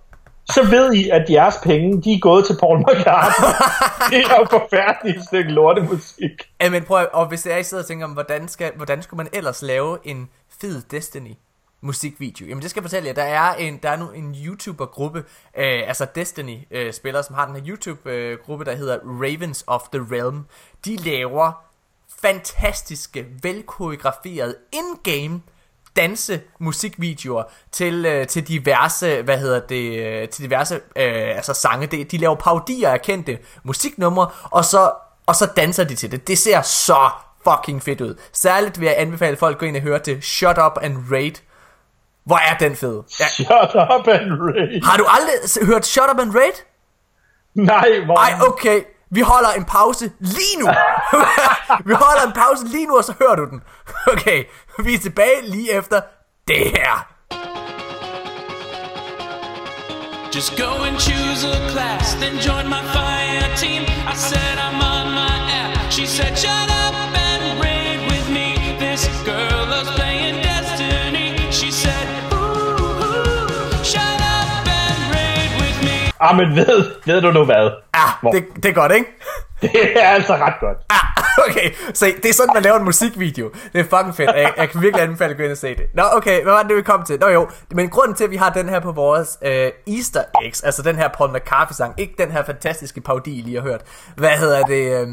[0.46, 3.48] så ved I, at jeres penge, de er gået til Paul McCartney.
[4.10, 6.30] det er jo forfærdeligt stykke lortemusik.
[6.60, 9.62] Ja, men prøv, og hvis jeg sidder og tænker, hvordan, skal, hvordan skulle man ellers
[9.62, 10.28] lave en
[10.60, 11.34] fed Destiny
[11.86, 12.46] musikvideo?
[12.46, 15.18] Jamen det skal jeg fortælle jer, der er en, der er nu en YouTuber-gruppe,
[15.58, 20.46] øh, altså Destiny-spillere, øh, som har den her YouTube-gruppe, der hedder Ravens of the Realm.
[20.84, 21.52] De laver
[22.22, 25.40] fantastiske, velkoreograferede in-game
[25.96, 27.42] danse musikvideoer
[27.72, 31.86] til, øh, til diverse, hvad hedder det, øh, til diverse øh, altså sange.
[31.86, 34.92] De, de laver parodier af kendte musiknumre, og så,
[35.26, 36.28] og så danser de til det.
[36.28, 37.10] Det ser så
[37.44, 38.14] fucking fedt ud.
[38.32, 41.34] Særligt vil jeg anbefale folk at gå ind og høre til Shut Up and Raid.
[42.26, 43.02] Hvor er den fed?
[43.20, 43.28] Ja.
[43.28, 44.82] Shut Up and Raid.
[44.82, 46.56] Har du aldrig hørt Shut Up and Raid?
[47.54, 48.16] Nej, hvor...
[48.16, 48.80] Ej, okay.
[49.10, 50.66] Vi holder en pause lige nu.
[51.88, 53.62] vi holder en pause lige nu, og så hører du den.
[54.12, 54.44] Okay,
[54.84, 56.00] vi er tilbage lige efter
[56.48, 57.06] det her.
[60.34, 63.82] Just go and choose a class, then join my fire team.
[64.12, 65.92] I said I'm on my app.
[65.92, 67.15] She said shut up
[76.20, 77.70] Ah, men ved, ved du nu hvad?
[77.94, 79.10] Ah, det, det er godt, ikke?
[79.62, 80.78] Det er altså ret godt.
[80.90, 83.50] Ah, okay, så det er sådan, man laver en musikvideo.
[83.72, 84.30] Det er fucking fedt.
[84.36, 85.86] Jeg, jeg kan virkelig anbefale at gå ind og se det.
[85.94, 87.20] Nå, okay, hvad var det, vi kom til?
[87.20, 90.62] Nå jo, men grunden til, at vi har den her på vores øh, Easter eggs,
[90.62, 93.80] altså den her Paul McCartney-sang, ikke den her fantastiske parodi, I lige har hørt.
[94.16, 95.00] Hvad hedder det?
[95.00, 95.08] Øh,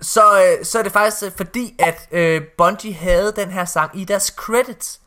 [0.00, 4.00] så, øh, så er det faktisk øh, fordi, at øh, Bungie havde den her sang
[4.00, 4.99] i deres credits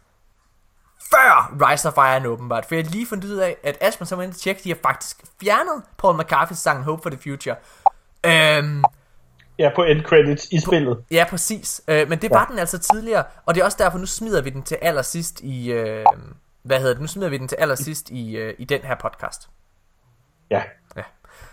[1.16, 2.66] før Rise of Iron åbenbart.
[2.66, 5.84] For jeg lige fundet ud af, at Aspen som ind tjekke, de har faktisk fjernet
[5.98, 7.56] Paul McCartney's sang Hope for the Future.
[8.26, 8.84] Øhm,
[9.60, 10.98] ja, på end credits i spillet.
[10.98, 11.82] På, ja, præcis.
[11.88, 12.52] Øh, men det var ja.
[12.52, 15.72] den altså tidligere, og det er også derfor, nu smider vi den til allersidst i...
[15.72, 16.06] Øh,
[16.64, 17.02] hvad hedder det?
[17.02, 19.50] Nu smider vi den til allersidst i, øh, i den her podcast.
[20.52, 20.62] Ja.
[20.96, 21.02] Ja.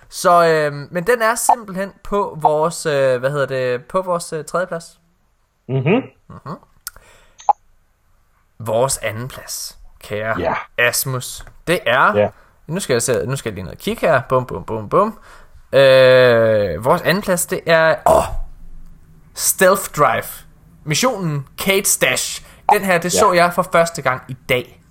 [0.08, 4.44] Så, øh, men den er simpelthen på vores, øh, hvad hedder det, på vores øh,
[4.44, 5.00] tredje plads.
[5.68, 6.02] Mhm.
[6.28, 6.56] Mhm.
[8.64, 10.54] Vores anden plads, kære ja.
[10.78, 12.16] Asmus, det er...
[12.16, 12.28] Ja.
[12.66, 14.22] Nu skal jeg se, nu skal jeg lige ned og kigge her.
[14.28, 15.18] Bum, bum, bum, bum.
[15.72, 17.94] Øh, vores anden plads, det er...
[18.06, 18.24] Åh,
[19.34, 20.24] Stealth Drive.
[20.84, 22.44] Missionen Kate Stash.
[22.72, 23.18] Den her, det ja.
[23.18, 24.82] så jeg for første gang i dag.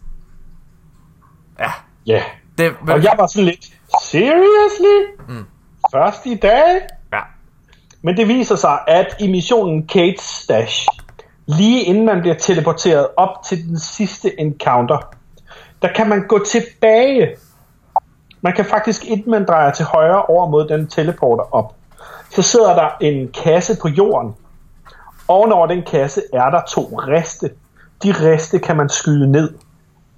[1.60, 1.72] Ja.
[2.06, 2.24] Ja.
[2.58, 2.90] Det, men...
[2.90, 3.66] Og jeg var sådan lidt,
[4.04, 5.24] seriously?
[5.28, 5.46] Mm.
[5.92, 6.82] Først i dag?
[7.14, 7.20] Ja.
[8.02, 10.88] Men det viser sig, at i missionen Kate Stash,
[11.50, 14.98] lige inden man bliver teleporteret op til den sidste encounter,
[15.82, 17.36] der kan man gå tilbage.
[18.42, 21.76] Man kan faktisk, inden man drejer til højre over mod den teleporter op,
[22.32, 24.36] så sidder der en kasse på jorden.
[25.28, 27.50] Ovenover den kasse er der to riste.
[28.04, 29.54] De riste kan man skyde ned.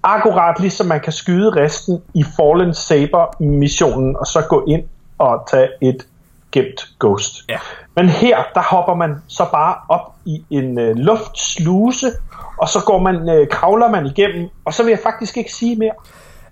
[0.04, 4.84] Akkurat ligesom man kan skyde resten i Fallen Saber missionen, og så gå ind
[5.18, 6.08] og tage et
[6.52, 7.34] gemt ghost.
[7.50, 7.60] Ja.
[7.96, 12.12] Men her, der hopper man så bare op i en øh, luftsluse,
[12.58, 15.76] og så går man, øh, kravler man igennem, og så vil jeg faktisk ikke sige
[15.76, 15.92] mere.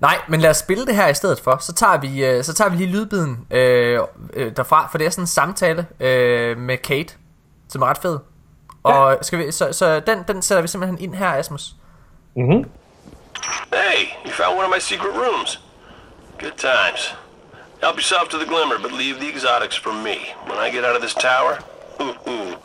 [0.01, 1.57] Nej, men lad os spille det her i stedet for.
[1.61, 3.99] Så tager vi, øh, så tager vi lige lydbiden øh,
[4.33, 7.13] øh, derfra, for det er sådan en samtale øh, med Kate,
[7.69, 8.19] som er ret fed.
[8.83, 9.17] Og ja.
[9.21, 11.75] skal vi, så, så den, den sætter vi simpelthen ind her, Asmus.
[12.35, 12.65] Mhm.
[13.73, 15.59] Hey, you found one of my secret rooms.
[16.39, 17.15] Good times.
[17.81, 20.33] Help yourself to the glimmer, but leave the exotics for me.
[20.45, 21.59] When I get out of this tower,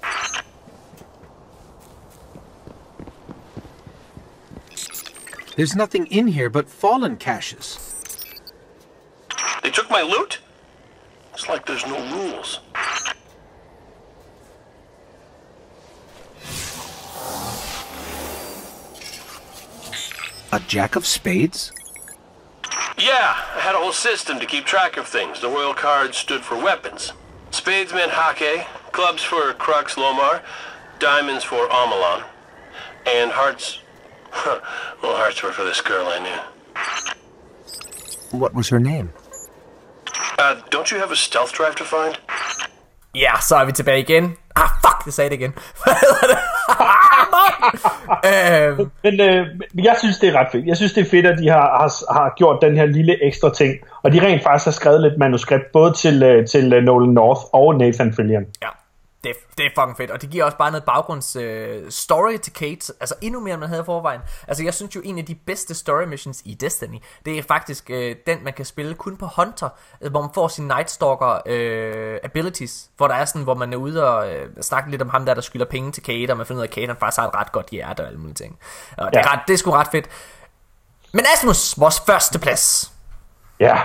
[5.56, 7.94] There's nothing in here but fallen caches.
[9.62, 10.40] They took my loot?
[11.32, 12.58] It's like there's no rules.
[20.52, 21.72] A jack of spades?
[22.98, 25.40] Yeah, I had a whole system to keep track of things.
[25.40, 27.12] The royal cards stood for weapons.
[27.50, 30.42] Spades meant hake, clubs for Crux Lomar,
[30.98, 32.24] diamonds for Amalon,
[33.06, 33.78] and hearts
[35.02, 36.40] well, hearts were for this girl I knew.
[38.38, 39.12] What was her name?
[40.38, 42.18] Uh, don't you have a stealth drive to find?
[43.14, 44.36] Yeah, så vi tilbage igen.
[44.54, 45.54] Ah, fuck, det sagde det igen.
[48.30, 48.90] Øhm.
[49.02, 49.46] Men øh,
[49.84, 50.66] jeg synes, det er ret fedt.
[50.66, 53.50] Jeg synes, det er fedt, at de har, har, har gjort den her lille ekstra
[53.50, 53.74] ting.
[54.02, 57.40] Og de rent faktisk har skrevet lidt manuskript, både til, øh, til øh, Nolan North
[57.52, 58.44] og Nathan Fillion.
[58.62, 58.68] Ja
[59.24, 62.52] det, det er fucking fedt, og det giver også bare noget baggrunds øh, story til
[62.52, 64.20] Kate, altså endnu mere, end man havde i forvejen.
[64.48, 67.90] Altså jeg synes jo, en af de bedste story missions i Destiny, det er faktisk
[67.90, 69.68] øh, den, man kan spille kun på Hunter,
[70.00, 73.72] øh, hvor man får sin Night Stalker øh, abilities, hvor der er sådan, hvor man
[73.72, 76.36] er ude og øh, snakke lidt om ham der, der skylder penge til Kate, og
[76.36, 78.18] man finder ud af, at Kate han faktisk har et ret godt hjerte og alle
[78.18, 78.58] mulige ting.
[78.98, 79.18] Og ja.
[79.18, 80.08] det, er ret, det er sgu ret fedt.
[81.12, 82.92] Men Asmus, vores første plads.
[83.60, 83.80] Ja.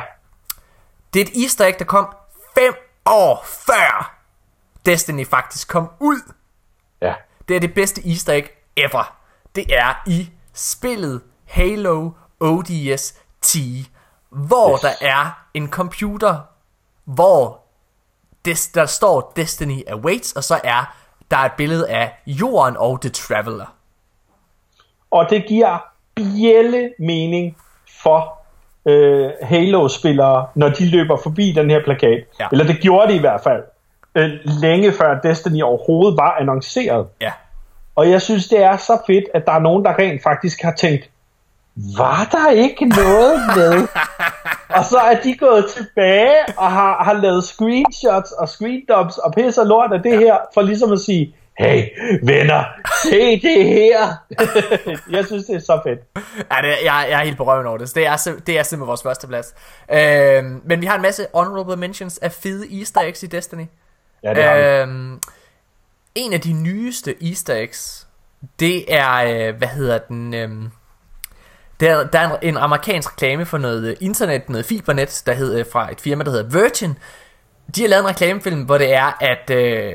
[1.14, 2.16] Det er et easter egg, der kom
[2.56, 2.74] fem
[3.06, 4.19] år før
[4.90, 6.34] Destiny faktisk kom ud.
[7.02, 7.14] Ja.
[7.48, 9.16] Det er det bedste easter egg ever.
[9.56, 13.56] Det er i spillet Halo ODS T,
[14.30, 14.82] hvor yes.
[14.82, 16.40] der er en computer,
[17.06, 17.62] hvor
[18.46, 20.96] des, der står Destiny awaits, og så er
[21.32, 23.76] der et billede af jorden og The Traveler.
[25.12, 25.78] Og det giver
[26.16, 27.58] bjælle mening
[28.04, 28.38] for
[28.86, 32.26] øh, Halo-spillere, når de løber forbi den her plakat.
[32.40, 32.48] Ja.
[32.52, 33.64] Eller det gjorde de i hvert fald
[34.16, 34.30] øh,
[34.62, 37.08] længe før Destiny overhovedet var annonceret.
[37.22, 37.32] Ja.
[37.96, 40.72] Og jeg synes, det er så fedt, at der er nogen, der rent faktisk har
[40.72, 41.10] tænkt,
[41.98, 43.88] var der ikke noget med?
[44.78, 49.64] og så er de gået tilbage og har, har lavet screenshots og screendumps og pisser
[49.64, 51.84] lort af det her, for ligesom at sige, hey
[52.24, 52.64] venner,
[53.04, 54.14] se det her.
[55.18, 56.00] jeg synes, det er så fedt.
[56.52, 57.96] Ja, det, jeg, jeg er helt på røven over det.
[57.96, 59.56] Det er, det er simpelthen vores første plads.
[59.92, 63.66] Øh, men vi har en masse honorable mentions af fede easter eggs i Destiny.
[64.24, 65.20] Ja, det har øhm,
[66.16, 68.08] En af de nyeste easter eggs,
[68.60, 70.34] det er, øh, hvad hedder den...
[70.34, 70.50] Øh,
[71.80, 75.66] der, der er en, amerikansk reklame for noget øh, internet, noget fibernet, der hedder øh,
[75.72, 76.98] fra et firma, der hedder Virgin.
[77.76, 79.94] De har lavet en reklamefilm, hvor det er, at øh,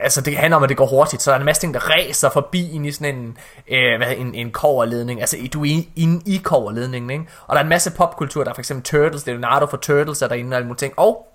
[0.00, 1.80] altså det handler om, at det går hurtigt, så der er en masse ting, der
[1.80, 3.38] ræser forbi ind i sådan en,
[3.68, 7.24] øh, hvad, en, en koverledning, altså du er inde i koverledningen, ikke?
[7.46, 10.28] Og der er en masse popkultur, der er for eksempel Turtles, Leonardo for Turtles er
[10.28, 11.28] derinde og alle mulige ting, og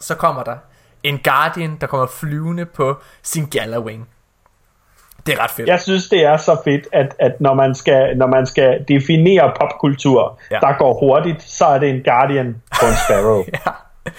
[0.00, 0.56] så kommer der
[1.02, 4.08] en Guardian, der kommer flyvende på sin Gallowing.
[5.26, 5.68] Det er ret fedt.
[5.68, 9.52] Jeg synes, det er så fedt, at, at når, man skal, når man skal definere
[9.60, 10.58] popkultur, ja.
[10.60, 13.44] der går hurtigt, så er det en Guardian på en Sparrow.
[13.66, 13.70] ja.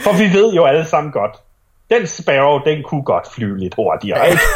[0.03, 1.35] For vi ved jo alle sammen godt,
[1.89, 4.41] den Sparrow, den kunne godt flyve lidt hurtigere, ikke?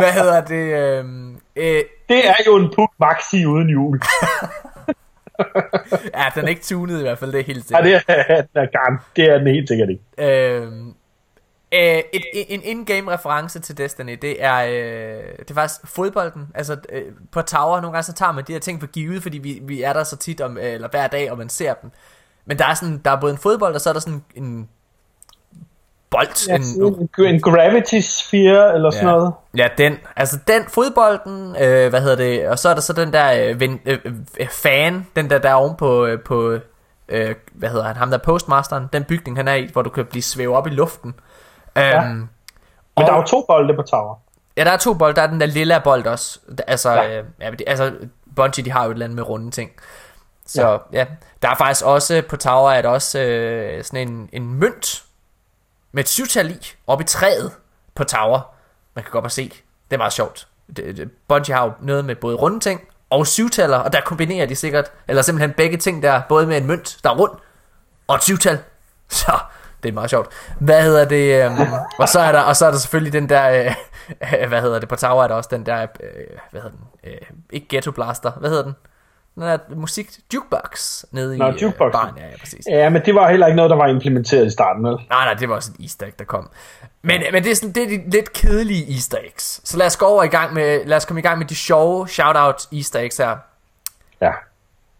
[0.00, 0.82] Hvad hedder det?
[0.82, 4.00] Øhm, øh, det er jo en Puk Maxi uden jul.
[6.14, 7.86] ja, den er ikke tunet i hvert fald, det er helt sikkert.
[7.86, 10.02] Ja, det er, den er Det er den helt sikkert ikke.
[10.18, 10.88] Øhm,
[11.72, 16.48] øh, et, en in-game reference til Destiny, det er, øh, det er faktisk fodbolden.
[16.54, 17.02] Altså øh,
[17.32, 19.82] på Tower, nogle gange så tager man de her ting for givet, fordi vi, vi
[19.82, 21.90] er der så tit, om, eller hver dag, og man ser dem.
[22.46, 24.68] Men der er, sådan, der er både en fodbold, og så er der sådan en
[26.10, 26.48] bold.
[26.48, 29.12] Ja, en, en, en gravity sphere eller sådan ja.
[29.14, 29.32] noget.
[29.56, 29.96] Ja, den.
[30.16, 33.60] Altså den fodbolden, øh, hvad hedder det, og så er der så den der øh,
[33.60, 33.98] ven, øh,
[34.40, 36.58] øh, fan, den der der er oven på, øh, på
[37.08, 39.90] øh, hvad hedder han, ham der er postmasteren, den bygning han er i, hvor du
[39.90, 41.14] kan blive svæve op i luften.
[41.76, 42.04] Ja.
[42.04, 42.28] Øhm, Men
[42.96, 44.14] der er jo to bolde på tower.
[44.56, 45.14] Ja, der er to bold.
[45.14, 46.38] Der er den der lille bold også.
[46.66, 47.18] Altså, Ja.
[47.18, 47.92] øh, ja, det, altså
[48.36, 49.70] Bungie, de har jo et eller andet med runde ting.
[50.46, 51.06] Så ja, ja.
[51.42, 55.02] der er faktisk også på Tower, er der også øh, sådan en, en mønt
[55.92, 57.52] med et syvtal i, oppe i træet
[57.94, 58.54] på Tower.
[58.94, 59.48] Man kan godt bare se.
[59.90, 60.48] Det er meget sjovt.
[61.28, 64.92] Bungie har jo noget med både runde ting og syvtaller, og der kombinerer de sikkert,
[65.08, 67.32] eller simpelthen begge ting der, både med en mønt, der er rund,
[68.06, 68.58] og et syvtal.
[69.08, 69.38] Så
[69.82, 70.32] det er meget sjovt.
[70.60, 71.44] Hvad hedder det?
[71.44, 73.74] øhm, og, så er der, og så er der selvfølgelig den der, øh,
[74.48, 77.20] hvad hedder det, på Tower er der også den der, øh, hvad hedder den, øh,
[77.50, 78.74] ikke Ghetto Blaster, hvad hedder den?
[79.38, 81.92] Den der musik, jukebox, nede Nå, i øh, jukeboxen.
[81.92, 82.66] baren, ja, ja, præcis.
[82.70, 84.92] Ja, men det var heller ikke noget, der var implementeret i starten, vel?
[84.94, 86.50] Nej, nej, det var også en easter egg, der kom.
[87.02, 89.60] Men, men det, er sådan, det er de lidt kedelige easter eggs.
[89.64, 91.54] Så lad os gå over i gang med, lad os komme i gang med de
[91.54, 93.36] sjove shout-out easter eggs her.
[94.20, 94.30] Ja.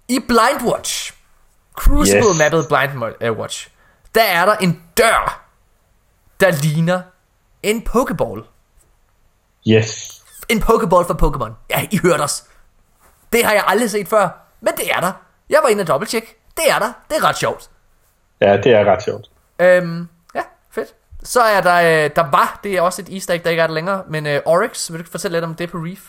[0.09, 1.13] I Blindwatch,
[1.75, 2.39] Crucible Yes.
[2.39, 3.69] mappet Blindwatch,
[4.15, 5.45] der er der en dør,
[6.41, 7.01] der ligner
[7.63, 8.43] en Pokeball.
[9.69, 10.23] Yes.
[10.49, 11.53] En Pokeball for Pokémon.
[11.71, 12.45] Ja, I hørte os.
[13.33, 14.29] Det har jeg aldrig set før,
[14.61, 15.13] men det er der.
[15.51, 16.37] Jeg var inde og dobbelttjek.
[16.57, 16.93] Det er der.
[17.11, 17.71] Det er ret sjovt.
[18.41, 19.31] Ja, det er ret sjovt.
[19.59, 20.41] Øhm, ja,
[20.71, 20.95] fedt.
[21.23, 23.67] Så er der, øh, der var, det er også et easter egg, der ikke er
[23.67, 26.01] der længere, men øh, Oryx, vil du fortælle lidt om det på Reef?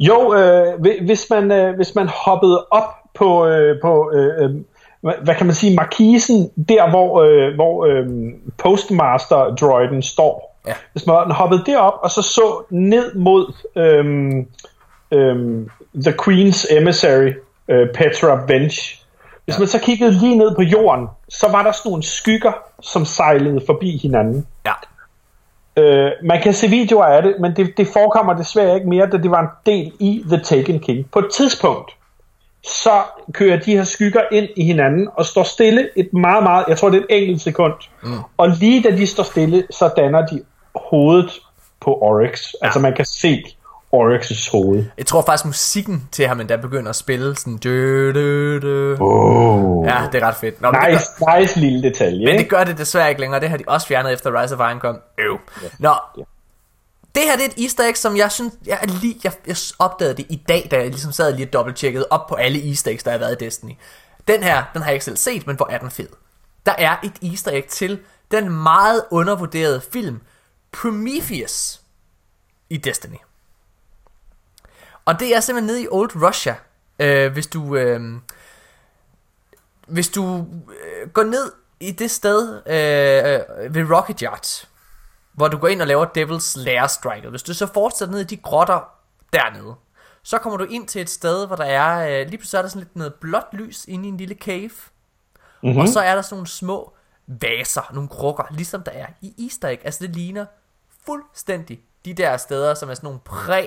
[0.00, 4.50] Jo, øh, hvi- hvis, man, øh, hvis man hoppede op på, øh, på øh, øh,
[5.00, 8.06] hvad hvad kan man sige, markisen, der hvor, øh, hvor øh,
[8.58, 10.58] Postmaster-droiden står.
[10.66, 10.72] Ja.
[10.92, 14.04] Hvis man hoppede derop, og så så ned mod øh,
[15.10, 15.66] øh,
[16.02, 17.32] The Queen's Emissary,
[17.68, 19.04] øh, Petra Bench.
[19.44, 19.58] Hvis ja.
[19.58, 22.52] man så kiggede lige ned på jorden, så var der sådan nogle skygger,
[22.82, 24.46] som sejlede forbi hinanden.
[24.66, 24.72] Ja.
[25.82, 29.16] Øh, man kan se videoer af det, men det, det forekommer desværre ikke mere, da
[29.16, 31.10] det var en del i The Taken King.
[31.10, 31.96] På et tidspunkt,
[32.64, 33.02] så
[33.32, 36.90] kører de her skygger ind i hinanden og står stille et meget, meget, jeg tror
[36.90, 37.72] det er et enkelt sekund.
[38.02, 38.18] Mm.
[38.36, 40.42] Og lige da de står stille, så danner de
[40.74, 41.40] hovedet
[41.80, 42.52] på Oryx.
[42.62, 42.66] Ja.
[42.66, 43.44] Altså man kan se
[43.96, 44.84] Oryx' hoved.
[44.98, 48.96] Jeg tror faktisk musikken til ham endda begynder at spille sådan dø, dø, dø.
[49.00, 49.86] Oh.
[49.86, 50.60] Ja, det er ret fedt.
[50.60, 52.26] Nå, Nice, gør, nice lille detalje.
[52.26, 53.40] men det gør det desværre ikke længere.
[53.40, 54.98] Det har de også fjernet efter Rise of Iron kom.
[55.18, 55.38] Øv.
[55.78, 55.94] Nå,
[57.14, 60.14] det her det er et easter egg, som jeg synes, jeg, lige, jeg, jeg opdagede
[60.16, 63.02] det i dag, da jeg ligesom sad lige og dobbelttjekkede op på alle easter eggs,
[63.02, 63.72] der har været i Destiny.
[64.28, 66.08] Den her, den har jeg ikke selv set, men hvor er den fed.
[66.66, 67.98] Der er et easter egg til
[68.30, 70.20] den meget undervurderede film
[70.72, 71.80] Prometheus
[72.70, 73.16] i Destiny.
[75.08, 76.56] Og det er simpelthen nede i Old Russia.
[76.98, 77.76] Øh, hvis du...
[77.76, 78.00] Øh,
[79.86, 80.46] hvis du
[80.84, 84.68] øh, går ned i det sted øh, ved Rocket Yacht,
[85.32, 88.24] hvor du går ind og laver Devil's Lair Strike, hvis du så fortsætter ned i
[88.24, 88.80] de grotter
[89.32, 89.74] dernede,
[90.22, 92.68] så kommer du ind til et sted, hvor der er, øh, lige pludselig er der
[92.68, 94.70] sådan lidt noget blåt lys inde i en lille cave,
[95.62, 95.78] mm-hmm.
[95.78, 96.92] og så er der sådan nogle små
[97.26, 99.80] vaser, nogle krukker, ligesom der er i Easter Egg.
[99.84, 100.46] Altså det ligner
[101.06, 103.66] fuldstændig de der steder, som er sådan nogle præ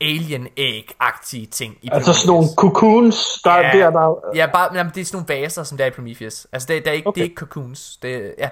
[0.00, 4.14] alien egg-agtige ting i Altså sådan nogle cocoons, der er der, der...
[4.34, 6.46] Ja, bare, jamen, det er sådan nogle vaser, som der er i Prometheus.
[6.52, 7.14] Altså, det, det, er, ikke, okay.
[7.18, 7.96] det er ikke cocoons.
[8.02, 8.48] Det, ja.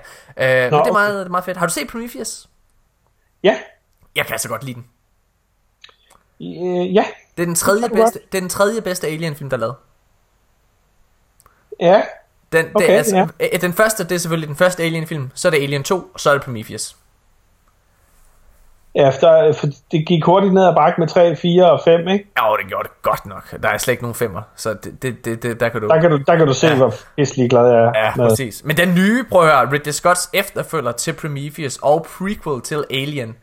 [0.66, 0.92] øh, Nå, men det er, okay.
[0.92, 1.56] meget, det er meget fedt.
[1.56, 2.46] Har du set Prometheus?
[3.42, 3.58] Ja,
[4.16, 4.86] Jeg kan altså godt lide den.
[6.40, 7.04] øh, ja,
[7.36, 9.74] Det er den tredje, bedste, det er den tredje bedste Alien-film, der er lavet.
[11.80, 12.02] ja.
[12.52, 13.26] Den, det Okay, er altså, ja.
[13.54, 15.30] øh, den første, det er selvfølgelig den første Alien-film.
[15.34, 16.96] Så er det Alien 2, og så er det Prometheus.
[18.94, 22.08] Ja, efter, for det gik hurtigt ned ad bakke med 3, 4 og 5, ikke?
[22.38, 23.62] Ja, det gjorde det godt nok.
[23.62, 25.88] Der er slet ikke nogen femmer, så det, det, det, det der kan du...
[25.88, 26.74] Der kan du, der kan du se, ja.
[26.74, 27.92] hvor pisselig glad jeg er.
[27.94, 28.28] Ja, med.
[28.28, 28.64] præcis.
[28.64, 33.34] Men den nye, prøv at høre, Ridley Scotts efterfølger til Prometheus og prequel til Alien.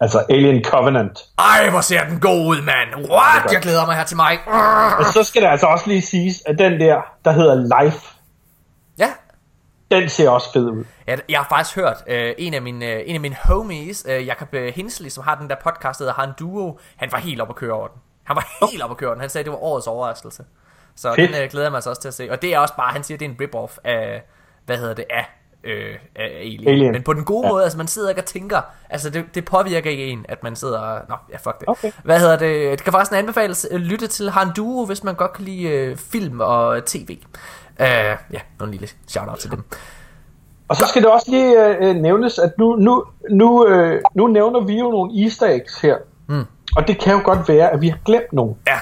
[0.00, 1.18] Altså Alien Covenant.
[1.38, 3.10] Ej, hvor ser den god ud, mand.
[3.10, 3.52] What?
[3.52, 4.38] Jeg glæder mig her til mig.
[4.98, 8.00] Og så skal det altså også lige siges, at den der, der hedder Life,
[9.90, 10.84] den ser også fed ud.
[11.06, 14.26] Jeg, jeg har faktisk hørt øh, en, af mine, øh, en af mine homies, øh,
[14.26, 17.40] Jacob øh, Hensley, som har den der podcast, der hedder Han Duo, han var helt
[17.40, 18.00] op at køre over den.
[18.24, 19.20] Han var helt op at køre den.
[19.20, 20.44] Han sagde, det var årets overraskelse.
[20.96, 21.34] Så Fedt.
[21.34, 22.28] den øh, glæder mig altså også til at se.
[22.30, 24.22] Og det er også bare, han siger, det er en rip-off af,
[24.66, 25.26] hvad hedder det, af,
[25.64, 26.68] øh, af Alien.
[26.68, 26.92] Alien.
[26.92, 27.46] Men på den gode Ja.
[27.48, 27.52] ja.
[27.52, 28.60] måde, altså man sidder ikke og tænker,
[28.90, 31.68] altså det, det påvirker ikke en, at man sidder og, nå, ja fuck det.
[31.68, 31.92] Okay.
[32.04, 35.32] Hvad hedder det, det kan faktisk anbefales at lytte til Han Duo, hvis man godt
[35.32, 37.18] kan lide øh, film og tv.
[37.80, 37.86] Uh,
[38.32, 39.62] ja, nogle lille shout-out til dem.
[40.68, 44.60] Og så skal det også lige øh, nævnes, at nu, nu, nu, øh, nu nævner
[44.60, 45.96] vi jo nogle easter eggs her.
[46.28, 46.44] Mm.
[46.76, 48.54] Og det kan jo godt være, at vi har glemt nogle.
[48.66, 48.76] Ja,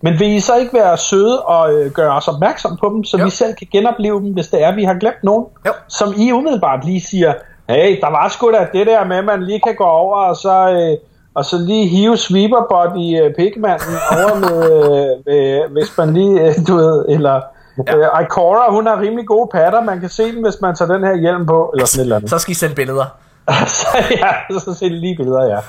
[0.00, 3.18] Men vil I så ikke være søde og øh, gøre os opmærksom på dem, så
[3.18, 3.24] Jo.
[3.24, 5.46] vi selv kan genopleve dem, hvis det er, vi har glemt nogen?
[5.66, 5.72] Jo.
[5.88, 7.34] Som I umiddelbart lige siger,
[7.68, 10.36] hey, der var sgu da det der med, at man lige kan gå over og
[10.36, 10.98] så, øh,
[11.34, 16.40] og så lige hive sweeperbot i øh, pigmanden over med, øh, med, hvis man lige,
[16.46, 17.40] øh, du ved, eller...
[17.86, 17.96] Ja.
[17.96, 21.04] Øh, Ikora, hun har rimelig gode patter, man kan se dem, hvis man tager den
[21.04, 22.30] her hjelm på, eller sådan et eller andet.
[22.30, 23.06] Så skal I sende billeder.
[23.66, 25.60] så ja, så ser det lige billeder, ja.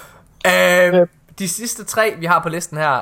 [0.99, 1.07] Øh,
[1.39, 2.93] de sidste tre, vi har på listen her,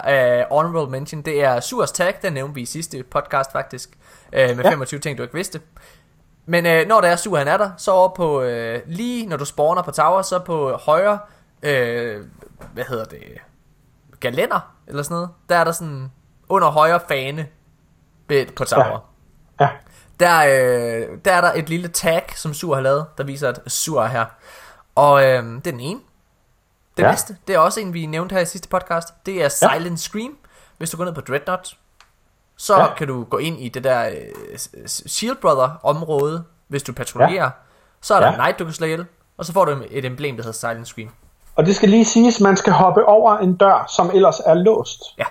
[0.49, 3.89] uh, honorable mention, det er Surs Tag, den nævnte vi i sidste podcast faktisk,
[4.27, 4.69] uh, med Ja.
[4.69, 5.59] 25 ting, du ikke vidste.
[6.45, 9.37] Men uh, når der er Sur, han er der, så over på, uh, lige når
[9.37, 11.19] du spawner på tower, så på højre,
[11.63, 12.25] uh,
[12.73, 13.23] hvad hedder det,
[14.19, 16.11] galænder, eller sådan noget, der er der sådan,
[16.49, 17.47] under højre fane
[18.31, 18.99] ved- på tower.
[19.59, 19.69] Ja.
[20.19, 23.59] Der, øh, der er der et lille tag, som Sur har lavet, der viser, at
[23.67, 24.25] Sur er her.
[24.95, 25.99] Og øh, det er den ene.
[26.97, 27.09] Det Ja.
[27.11, 29.07] næste, det er også en, vi nævnte her i sidste podcast.
[29.25, 30.37] Det er Silent Scream.
[30.77, 31.77] Hvis du går ned på Dreadnought,
[32.57, 32.93] så Ja.
[32.93, 37.49] kan du gå ind i det der øh, Shield Brother område, hvis du patruljerer.
[38.01, 38.33] Så er der Ja.
[38.33, 39.05] en knight, du kan slå ihjel.
[39.37, 41.09] Og så får du et emblem, der hedder Silent Scream.
[41.55, 45.01] Og det skal lige siges, man skal hoppe over en dør, som ellers er låst.
[45.17, 45.23] Ja.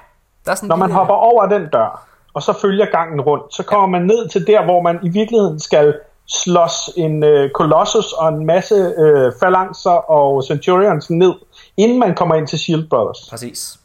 [0.45, 3.55] Der er sådan Når man lille- hopper over den dør, og så følger gangen rundt,
[3.55, 5.95] så kommer man ned til der, hvor man i virkeligheden skal
[6.27, 11.35] slås en øh, Colossus og en masse øh, phalanxer og Centurions ned,
[11.77, 13.29] inden man kommer ind til Shield Brothers.
[13.31, 13.79] Præcis.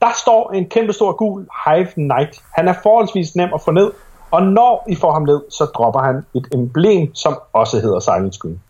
[0.00, 2.42] Der står en kæmpe stor gul Hive Knight.
[2.54, 3.92] Han er forholdsvis nem at få ned,
[4.30, 8.34] og når I får ham ned, så dropper han et emblem, som også hedder Silent
[8.34, 8.60] Screen.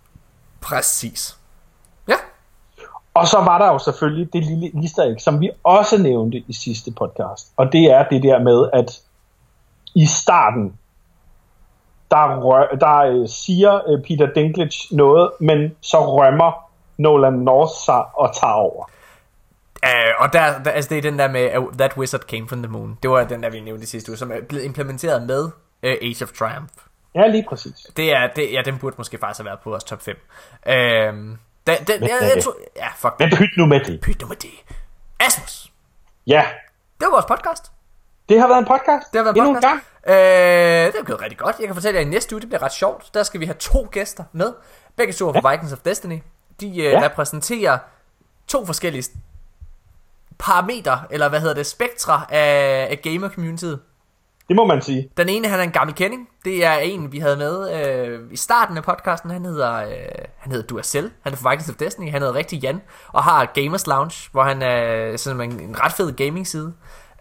[0.60, 1.36] Præcis.
[2.08, 2.14] Ja.
[3.14, 6.52] Og så var der jo selvfølgelig det lille easter egg, som vi også nævnte i
[6.52, 7.52] sidste podcast.
[7.56, 9.00] Og det er det der med, at
[9.96, 10.78] i starten,
[12.10, 18.16] der, rø- der øh, siger øh, Peter Dinklage noget, men så rømmer Nolan North sig
[18.16, 18.90] og tager over.
[19.82, 22.62] Uh, og der, der, altså det er den der med uh, That Wizard Came from
[22.62, 22.98] the Moon.
[23.02, 25.50] Det var den der, vi nævnte sidste uge, som er blevet implementeret med uh,
[25.82, 26.72] Age of Triumph.
[27.14, 27.86] Ja, lige præcis.
[27.96, 30.16] Det er, det, ja, den burde måske faktisk have været på vores top 5.
[30.66, 31.36] Uh, den,
[31.66, 33.14] den, jeg, jeg, tror, ja, fuck.
[33.18, 34.00] Men pyt nu med det.
[34.00, 34.50] Pyt nu med det.
[35.20, 35.72] Asmus,
[36.26, 36.44] Ja,
[37.00, 37.72] det var vores podcast.
[38.28, 39.12] Det har været en podcast.
[39.12, 39.74] Det har været en Endnu podcast.
[39.74, 39.80] en
[40.12, 40.18] gang.
[40.18, 41.56] Øh, det er gået rigtig godt.
[41.58, 43.14] Jeg kan fortælle jer, at i næste uge, det bliver ret sjovt.
[43.14, 44.52] Der skal vi have to gæster med.
[44.96, 46.18] Begge to fra Vikings of Destiny.
[46.60, 47.00] De øh, Ja.
[47.04, 47.78] repræsenterer
[48.48, 49.04] to forskellige
[50.38, 53.78] parametre, eller hvad hedder det, spektre af, af gamer-communityet.
[54.48, 55.08] Det må man sige.
[55.16, 56.28] Den ene, han er en gammel kending.
[56.44, 59.30] Det er en, vi havde med øh, i starten af podcasten.
[59.30, 59.92] Han hedder, øh,
[60.38, 61.12] han hedder Duracell.
[61.22, 62.10] Han er fra Vikings of Destiny.
[62.10, 62.82] Han hedder rigtig Jan.
[63.08, 66.72] Og har Gamers Lounge, hvor han er sådan en, en ret fed gaming-side.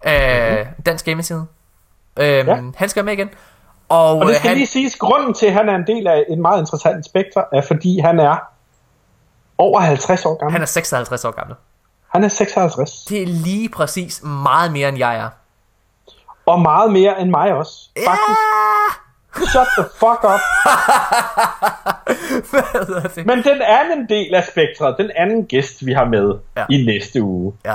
[0.06, 0.82] Øh, Mhm.
[0.86, 1.46] Dansk gaming-side.
[2.18, 2.56] Øh, Ja.
[2.76, 3.30] Han skal med igen.
[3.88, 6.06] Og, Og det øh, skal han, lige siges, grunden til, at han er en del
[6.06, 8.36] af en meget interessant spektre, er fordi han er
[9.58, 10.52] over 50 år gammel.
[10.52, 11.56] han er 56 år gammel.
[12.08, 12.90] Han er 56.
[13.08, 15.28] Det er lige præcis meget mere, end jeg er.
[16.46, 17.72] Og meget mere end mig også.
[17.96, 19.50] Faktisk.
[19.50, 20.40] Shut the fuck up.
[23.26, 26.64] Men den anden del af spektret, den anden gæst, vi har med ja.
[26.70, 27.74] i næste uge, Ja.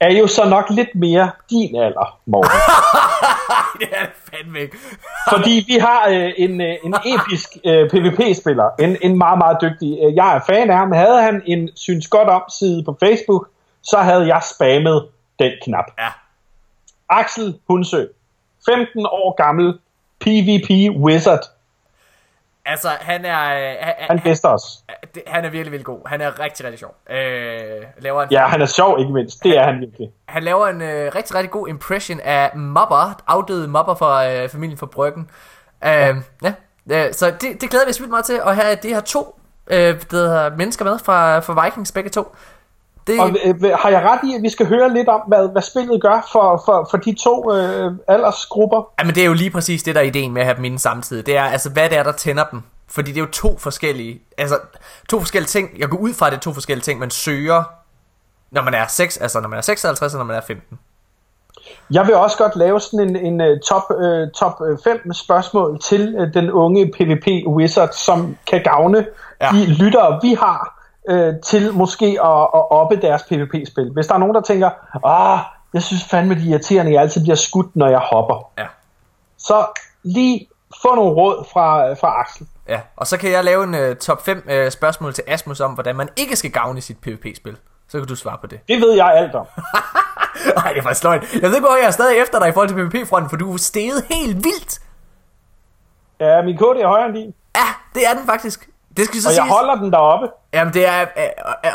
[0.00, 2.50] Er jo så nok lidt mere din alder, Morten.
[3.80, 4.76] Det er fandme ikke.
[5.32, 9.98] Fordi vi har øh, en, øh, en episk øh, PvP-spiller, en, en meget, meget dygtig.
[10.02, 10.92] Øh, jeg er fan af ham.
[10.92, 13.48] Havde han en synes godt om side på Facebook,
[13.82, 15.06] så havde jeg spammet
[15.38, 15.84] den knap.
[15.98, 16.08] Ja.
[17.08, 18.04] Axel Hunsø,
[18.70, 19.78] 15 år gammel,
[20.20, 21.44] PvP Wizard.
[22.70, 24.62] Altså, han er, øh, han, Han gæster os.
[25.14, 26.00] det- han er virkelig, virkelig god.
[26.08, 26.94] Han er rigtig, rigtig sjov.
[27.10, 29.42] Øh, laver en, Ja, han er sjov ikke mindst.
[29.44, 30.08] Det er han virkelig.
[30.28, 34.78] han laver en øh, rigtig, rigtig god impression af Mobber, afdøde Mobber fra øh, familien
[34.78, 35.30] fra Bryggen.
[35.84, 36.52] Øh, ja.
[36.88, 37.12] ja.
[37.12, 39.40] så det, det glæder vi os vildt meget til at have de her to
[39.70, 42.36] øh, der hedder mennesker med fra, fra Vikings, begge to.
[43.08, 45.62] Det, Og øh, har jeg ret i, at vi skal høre lidt om, hvad, hvad
[45.62, 48.92] spillet gør for, for, for de to øh, aldersgrupper?
[48.98, 50.78] Jamen det er jo lige præcis det, der er ideen med at have dem inde
[50.78, 51.26] samtidig.
[51.26, 52.62] Det er altså, hvad det er, der tænder dem.
[52.90, 54.58] Fordi det er jo to forskellige, altså
[55.08, 55.70] to forskellige ting.
[55.78, 57.62] Jeg går ud fra, at det er to forskellige ting, man søger,
[58.50, 60.78] når man er 6, altså når man er 56 og når man er 15.
[61.90, 66.16] Jeg vil også godt lave sådan en, en uh, top, uh, top 5 spørgsmål til
[66.20, 69.06] uh, den unge PvP Wizard, som kan gavne
[69.40, 69.48] ja.
[69.52, 70.77] de lyttere, vi har,
[71.12, 73.90] uh, til måske at, at oppe deres PvP-spil.
[73.92, 74.70] Hvis der er nogen, der tænker,
[75.06, 75.38] ah,
[75.74, 78.50] jeg synes fandme, de er irriterende, jeg altid bliver skudt, når jeg hopper.
[78.58, 78.66] Ja.
[79.38, 79.66] Så
[80.02, 80.48] lige
[80.82, 82.46] få nogle råd fra, fra Axel.
[82.68, 85.72] Ja, og så kan jeg lave en uh, top 5 uh, spørgsmål til Asmus om,
[85.72, 87.56] hvordan man ikke skal gavne sit PvP-spil.
[87.88, 88.60] Så kan du svare på det.
[88.68, 89.46] Det ved jeg alt om.
[90.56, 91.22] Nej, det er faktisk løgn.
[91.34, 93.52] Jeg ved ikke, hvor jeg er stadig efter dig i forhold til PvP-fronten, for du
[93.52, 94.80] er steget helt vildt.
[96.20, 97.34] Ja, min kode er højere end din.
[97.56, 98.68] Ja, det er den faktisk.
[98.98, 99.52] Det skal så Og jeg siges...
[99.52, 100.26] holder den deroppe.
[100.54, 101.06] Jamen, det er...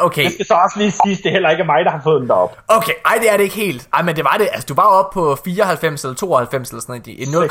[0.02, 0.24] Okay.
[0.24, 2.30] Det skal så også lige siges, det er heller ikke mig, der har fået den
[2.30, 2.56] deroppe.
[2.68, 3.88] Okay, ej, det er det ikke helt.
[3.94, 4.48] Ej, men det var det.
[4.52, 7.28] Altså, du var oppe på 94 eller 92 eller sådan noget.
[7.28, 7.50] En 0,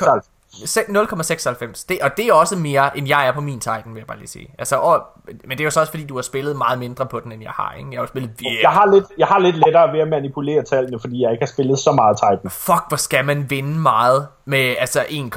[0.52, 1.84] 0,96.
[1.88, 4.18] Det, og det er også mere, end jeg er på min Titan, vil jeg bare
[4.18, 4.54] lige sige.
[4.58, 7.20] Altså, og, men det er jo så også, fordi du har spillet meget mindre på
[7.20, 7.88] den, end jeg har, ikke?
[7.90, 8.58] Jeg har jo spillet virkelig...
[8.62, 11.46] Jeg har, lidt, jeg har lidt lettere ved at manipulere tallene, fordi jeg ikke har
[11.46, 12.50] spillet så meget Titan.
[12.50, 15.32] Fuck, hvor skal man vinde meget med, altså 1,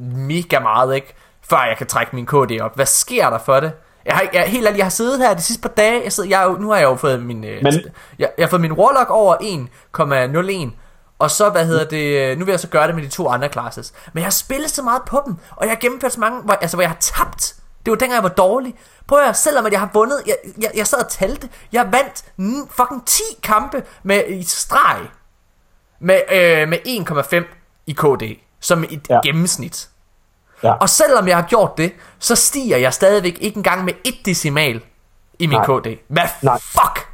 [0.00, 1.14] mega meget, ikke?
[1.50, 2.74] Før jeg kan trække min KD op.
[2.74, 3.72] Hvad sker der for det?
[4.04, 6.28] Jeg har, jeg, helt ærligt, jeg har siddet her de sidste par dage, jeg sidder,
[6.30, 7.72] jeg, jo- nu har jeg jo fået min, øh, Men-
[8.18, 10.76] jeg, jeg har fået min Warlock over 1,01,
[11.18, 13.28] og så, hvad hedder det, øh, nu vil jeg så gøre det med de to
[13.28, 13.92] andre classes.
[14.12, 16.54] Men jeg har spillet så meget på dem, og jeg har gennemført så mange, hvor,
[16.54, 17.54] altså hvor jeg har tabt.
[17.86, 18.74] Det var dengang jeg var dårlig.
[19.06, 21.92] Prøv at høre, selvom at jeg har vundet, jeg, jeg, jeg sad og talte, jeg
[21.92, 24.98] vandt mm, fucking 10 kampe med i streg
[26.00, 27.44] med, øh, med 1,5
[27.86, 28.22] i KD,
[28.60, 29.06] som et.
[29.10, 29.20] Ja.
[29.24, 29.88] gennemsnit.
[30.62, 30.72] Ja.
[30.72, 34.80] Og selvom jeg har gjort det, så stiger jeg stadigvæk ikke engang med et decimal
[35.38, 35.64] i min Nej.
[35.64, 35.86] KD.
[36.08, 36.58] Hvad Nej.
[36.58, 37.08] fuck?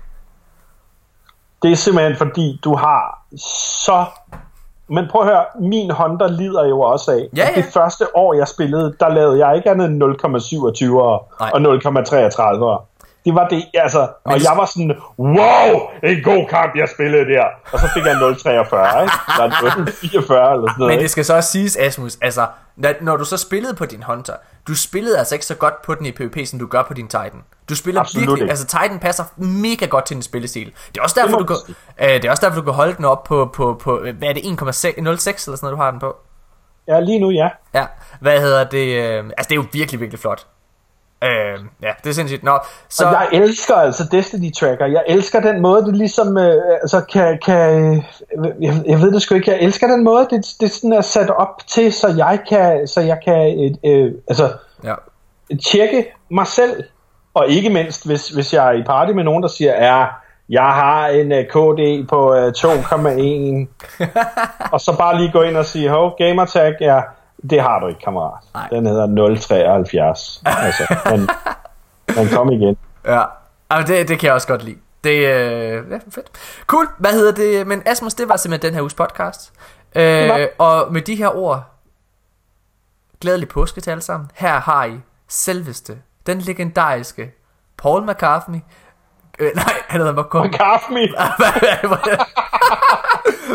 [1.62, 3.24] Det er simpelthen fordi, du har
[3.84, 4.04] så...
[4.90, 7.28] Men prøv at høre, min Honda lider jo også af.
[7.36, 7.54] Ja, ja.
[7.54, 10.06] Det første år, jeg spillede, der lavede jeg ikke andet end 0,27
[11.40, 11.50] Nej.
[11.54, 11.60] og
[12.80, 12.84] 0,33.
[13.24, 15.70] Det var det, altså, og jeg var sådan, wow,
[16.02, 17.44] en god kamp, jeg spillede der.
[17.72, 18.32] Og så fik jeg 0,43, ikke?
[18.48, 20.94] Eller 0,44 eller sådan noget.
[20.94, 22.46] Men det skal så også siges, Asmus, altså,
[23.00, 24.34] når, du så spillede på din Hunter,
[24.68, 27.08] du spillede altså ikke så godt på den i PvP, som du gør på din
[27.08, 27.42] Titan.
[27.68, 28.50] Du spiller Absolut virkelig, ikke.
[28.50, 30.72] altså Titan passer mega godt til din spillestil.
[30.88, 32.94] Det er også derfor, må du kan, øh, det er også derfor, du kan holde
[32.96, 36.00] den op på, på, på hvad er det, 1,06 eller sådan noget, du har den
[36.00, 36.16] på?
[36.88, 37.48] Ja, lige nu, ja.
[37.74, 37.86] Ja,
[38.20, 40.46] hvad hedder det, øh, altså det er jo virkelig, virkelig flot.
[41.24, 42.42] Øh, ja, det er sindssygt.
[42.42, 42.58] Nå,
[42.88, 44.86] så, Og jeg elsker altså Destiny Tracker.
[44.86, 47.94] Jeg elsker den måde, det ligesom øh, altså kan, kan
[48.60, 51.30] jeg, jeg ved det sgu ikke, jeg elsker den måde, det, det sådan er sat
[51.30, 54.52] op til, så jeg kan, så jeg kan øh, øh, altså,
[54.84, 54.94] ja.
[55.66, 56.84] tjekke mig selv.
[57.34, 60.06] Og ikke mindst, hvis, hvis jeg er i party med nogen, der siger, ja,
[60.48, 63.66] jeg har en uh, KD på uh, 2,1.
[64.72, 67.00] og så bare lige gå ind og sige, hov, gamertag, ja,
[67.50, 68.44] det har du ikke, kammerat.
[68.54, 68.68] Nej.
[68.68, 70.42] Den hedder 073.
[70.44, 71.28] altså, men,
[72.16, 72.76] men kom igen.
[73.04, 73.22] Ja,
[73.70, 74.78] altså det, det kan jeg også godt lide.
[75.04, 76.30] Det øh, ja, fedt.
[76.66, 77.66] Cool, hvad hedder det?
[77.66, 79.52] Men Asmus, det var simpelthen den her uges podcast.
[79.94, 81.64] Øh, og med de her ord,
[83.20, 84.30] glædelig påske til alle sammen.
[84.34, 87.32] Her har I selveste, den legendariske
[87.78, 88.58] Paul McCartney.
[89.38, 91.00] Øh, nej, han hedder McCartney.
[91.00, 91.08] Me.
[91.38, 92.16] hvad, hvad, hvad,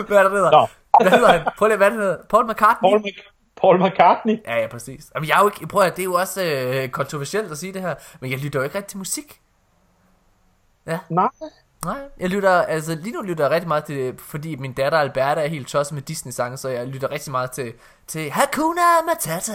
[0.07, 0.51] hvad det hedder?
[0.51, 0.68] Nå.
[1.01, 1.41] Hvad hedder han?
[1.57, 2.18] Prøv lige, hvad det hedder?
[2.30, 2.89] Paul McCartney?
[2.89, 4.38] Paul, Mc- Paul McCartney.
[4.47, 5.05] Ja, ja, præcis.
[5.15, 7.73] Jamen, jeg er jo ikke, prøv at, det er jo også øh, kontroversielt at sige
[7.73, 9.39] det her, men jeg lytter jo ikke rigtig til musik.
[11.09, 11.27] Nej.
[11.85, 15.41] Nej, jeg lytter, altså lige nu lytter jeg rigtig meget til, fordi min datter Alberta
[15.43, 17.73] er helt tosset med Disney-sange, så jeg lytter rigtig meget til,
[18.07, 19.53] til Hakuna Matata,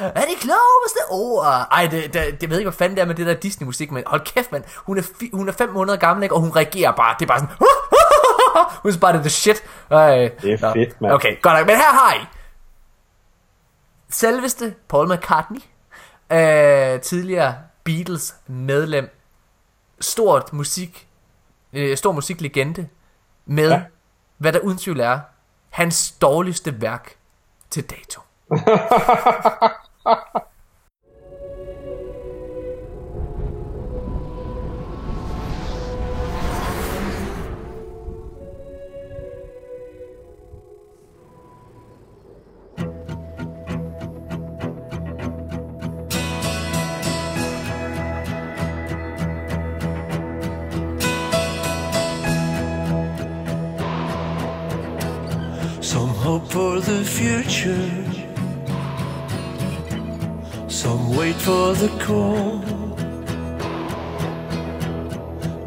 [0.00, 1.44] er de klogeste ord.
[1.72, 4.02] Ej, det, det, det ved ikke, hvad fanden det er med det der Disney-musik, men
[4.06, 6.34] hold kæft, mand, hun er, fi, hun er fem måneder gammel, ikke?
[6.34, 7.54] og hun reagerer bare, det er bare sådan,
[8.82, 9.62] hun er bare, det er the shit.
[9.90, 10.72] Ej, Det er nå.
[10.72, 11.12] fedt, mand.
[11.12, 12.18] Okay, godt nok, men her har I
[14.10, 15.60] selveste Paul McCartney,
[16.32, 19.10] øh, tidligere Beatles medlem,
[20.00, 21.08] stort musik,
[21.72, 22.88] øh, stor musiklegende,
[23.46, 23.82] med, ja.
[24.36, 25.20] Hvad der uden tvivl er,
[25.70, 27.16] hans dårligste værk
[27.70, 28.20] til dato.
[56.58, 57.88] for the future.
[60.66, 62.58] Some wait for the call.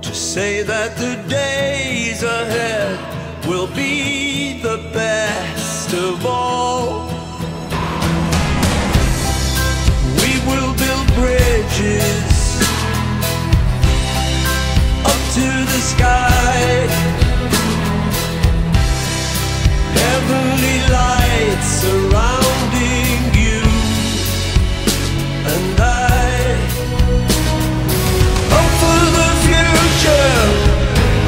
[0.06, 3.00] To say that the days ahead
[3.48, 7.08] will be the best of all.
[10.22, 12.42] We will build bridges
[15.12, 17.01] up to the sky.
[20.22, 20.78] Heavenly
[21.82, 23.62] surrounding you
[25.50, 26.30] and I.
[28.54, 30.38] Hope for the future,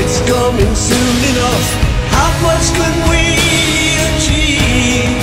[0.04, 1.68] it's coming soon enough.
[2.14, 3.24] How much can we
[4.14, 5.18] achieve?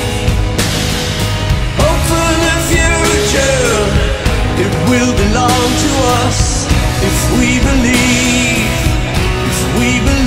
[1.79, 3.71] Hope for the future,
[4.65, 5.91] it will belong to
[6.27, 6.67] us
[7.09, 8.67] if we believe,
[9.47, 10.21] if we believe.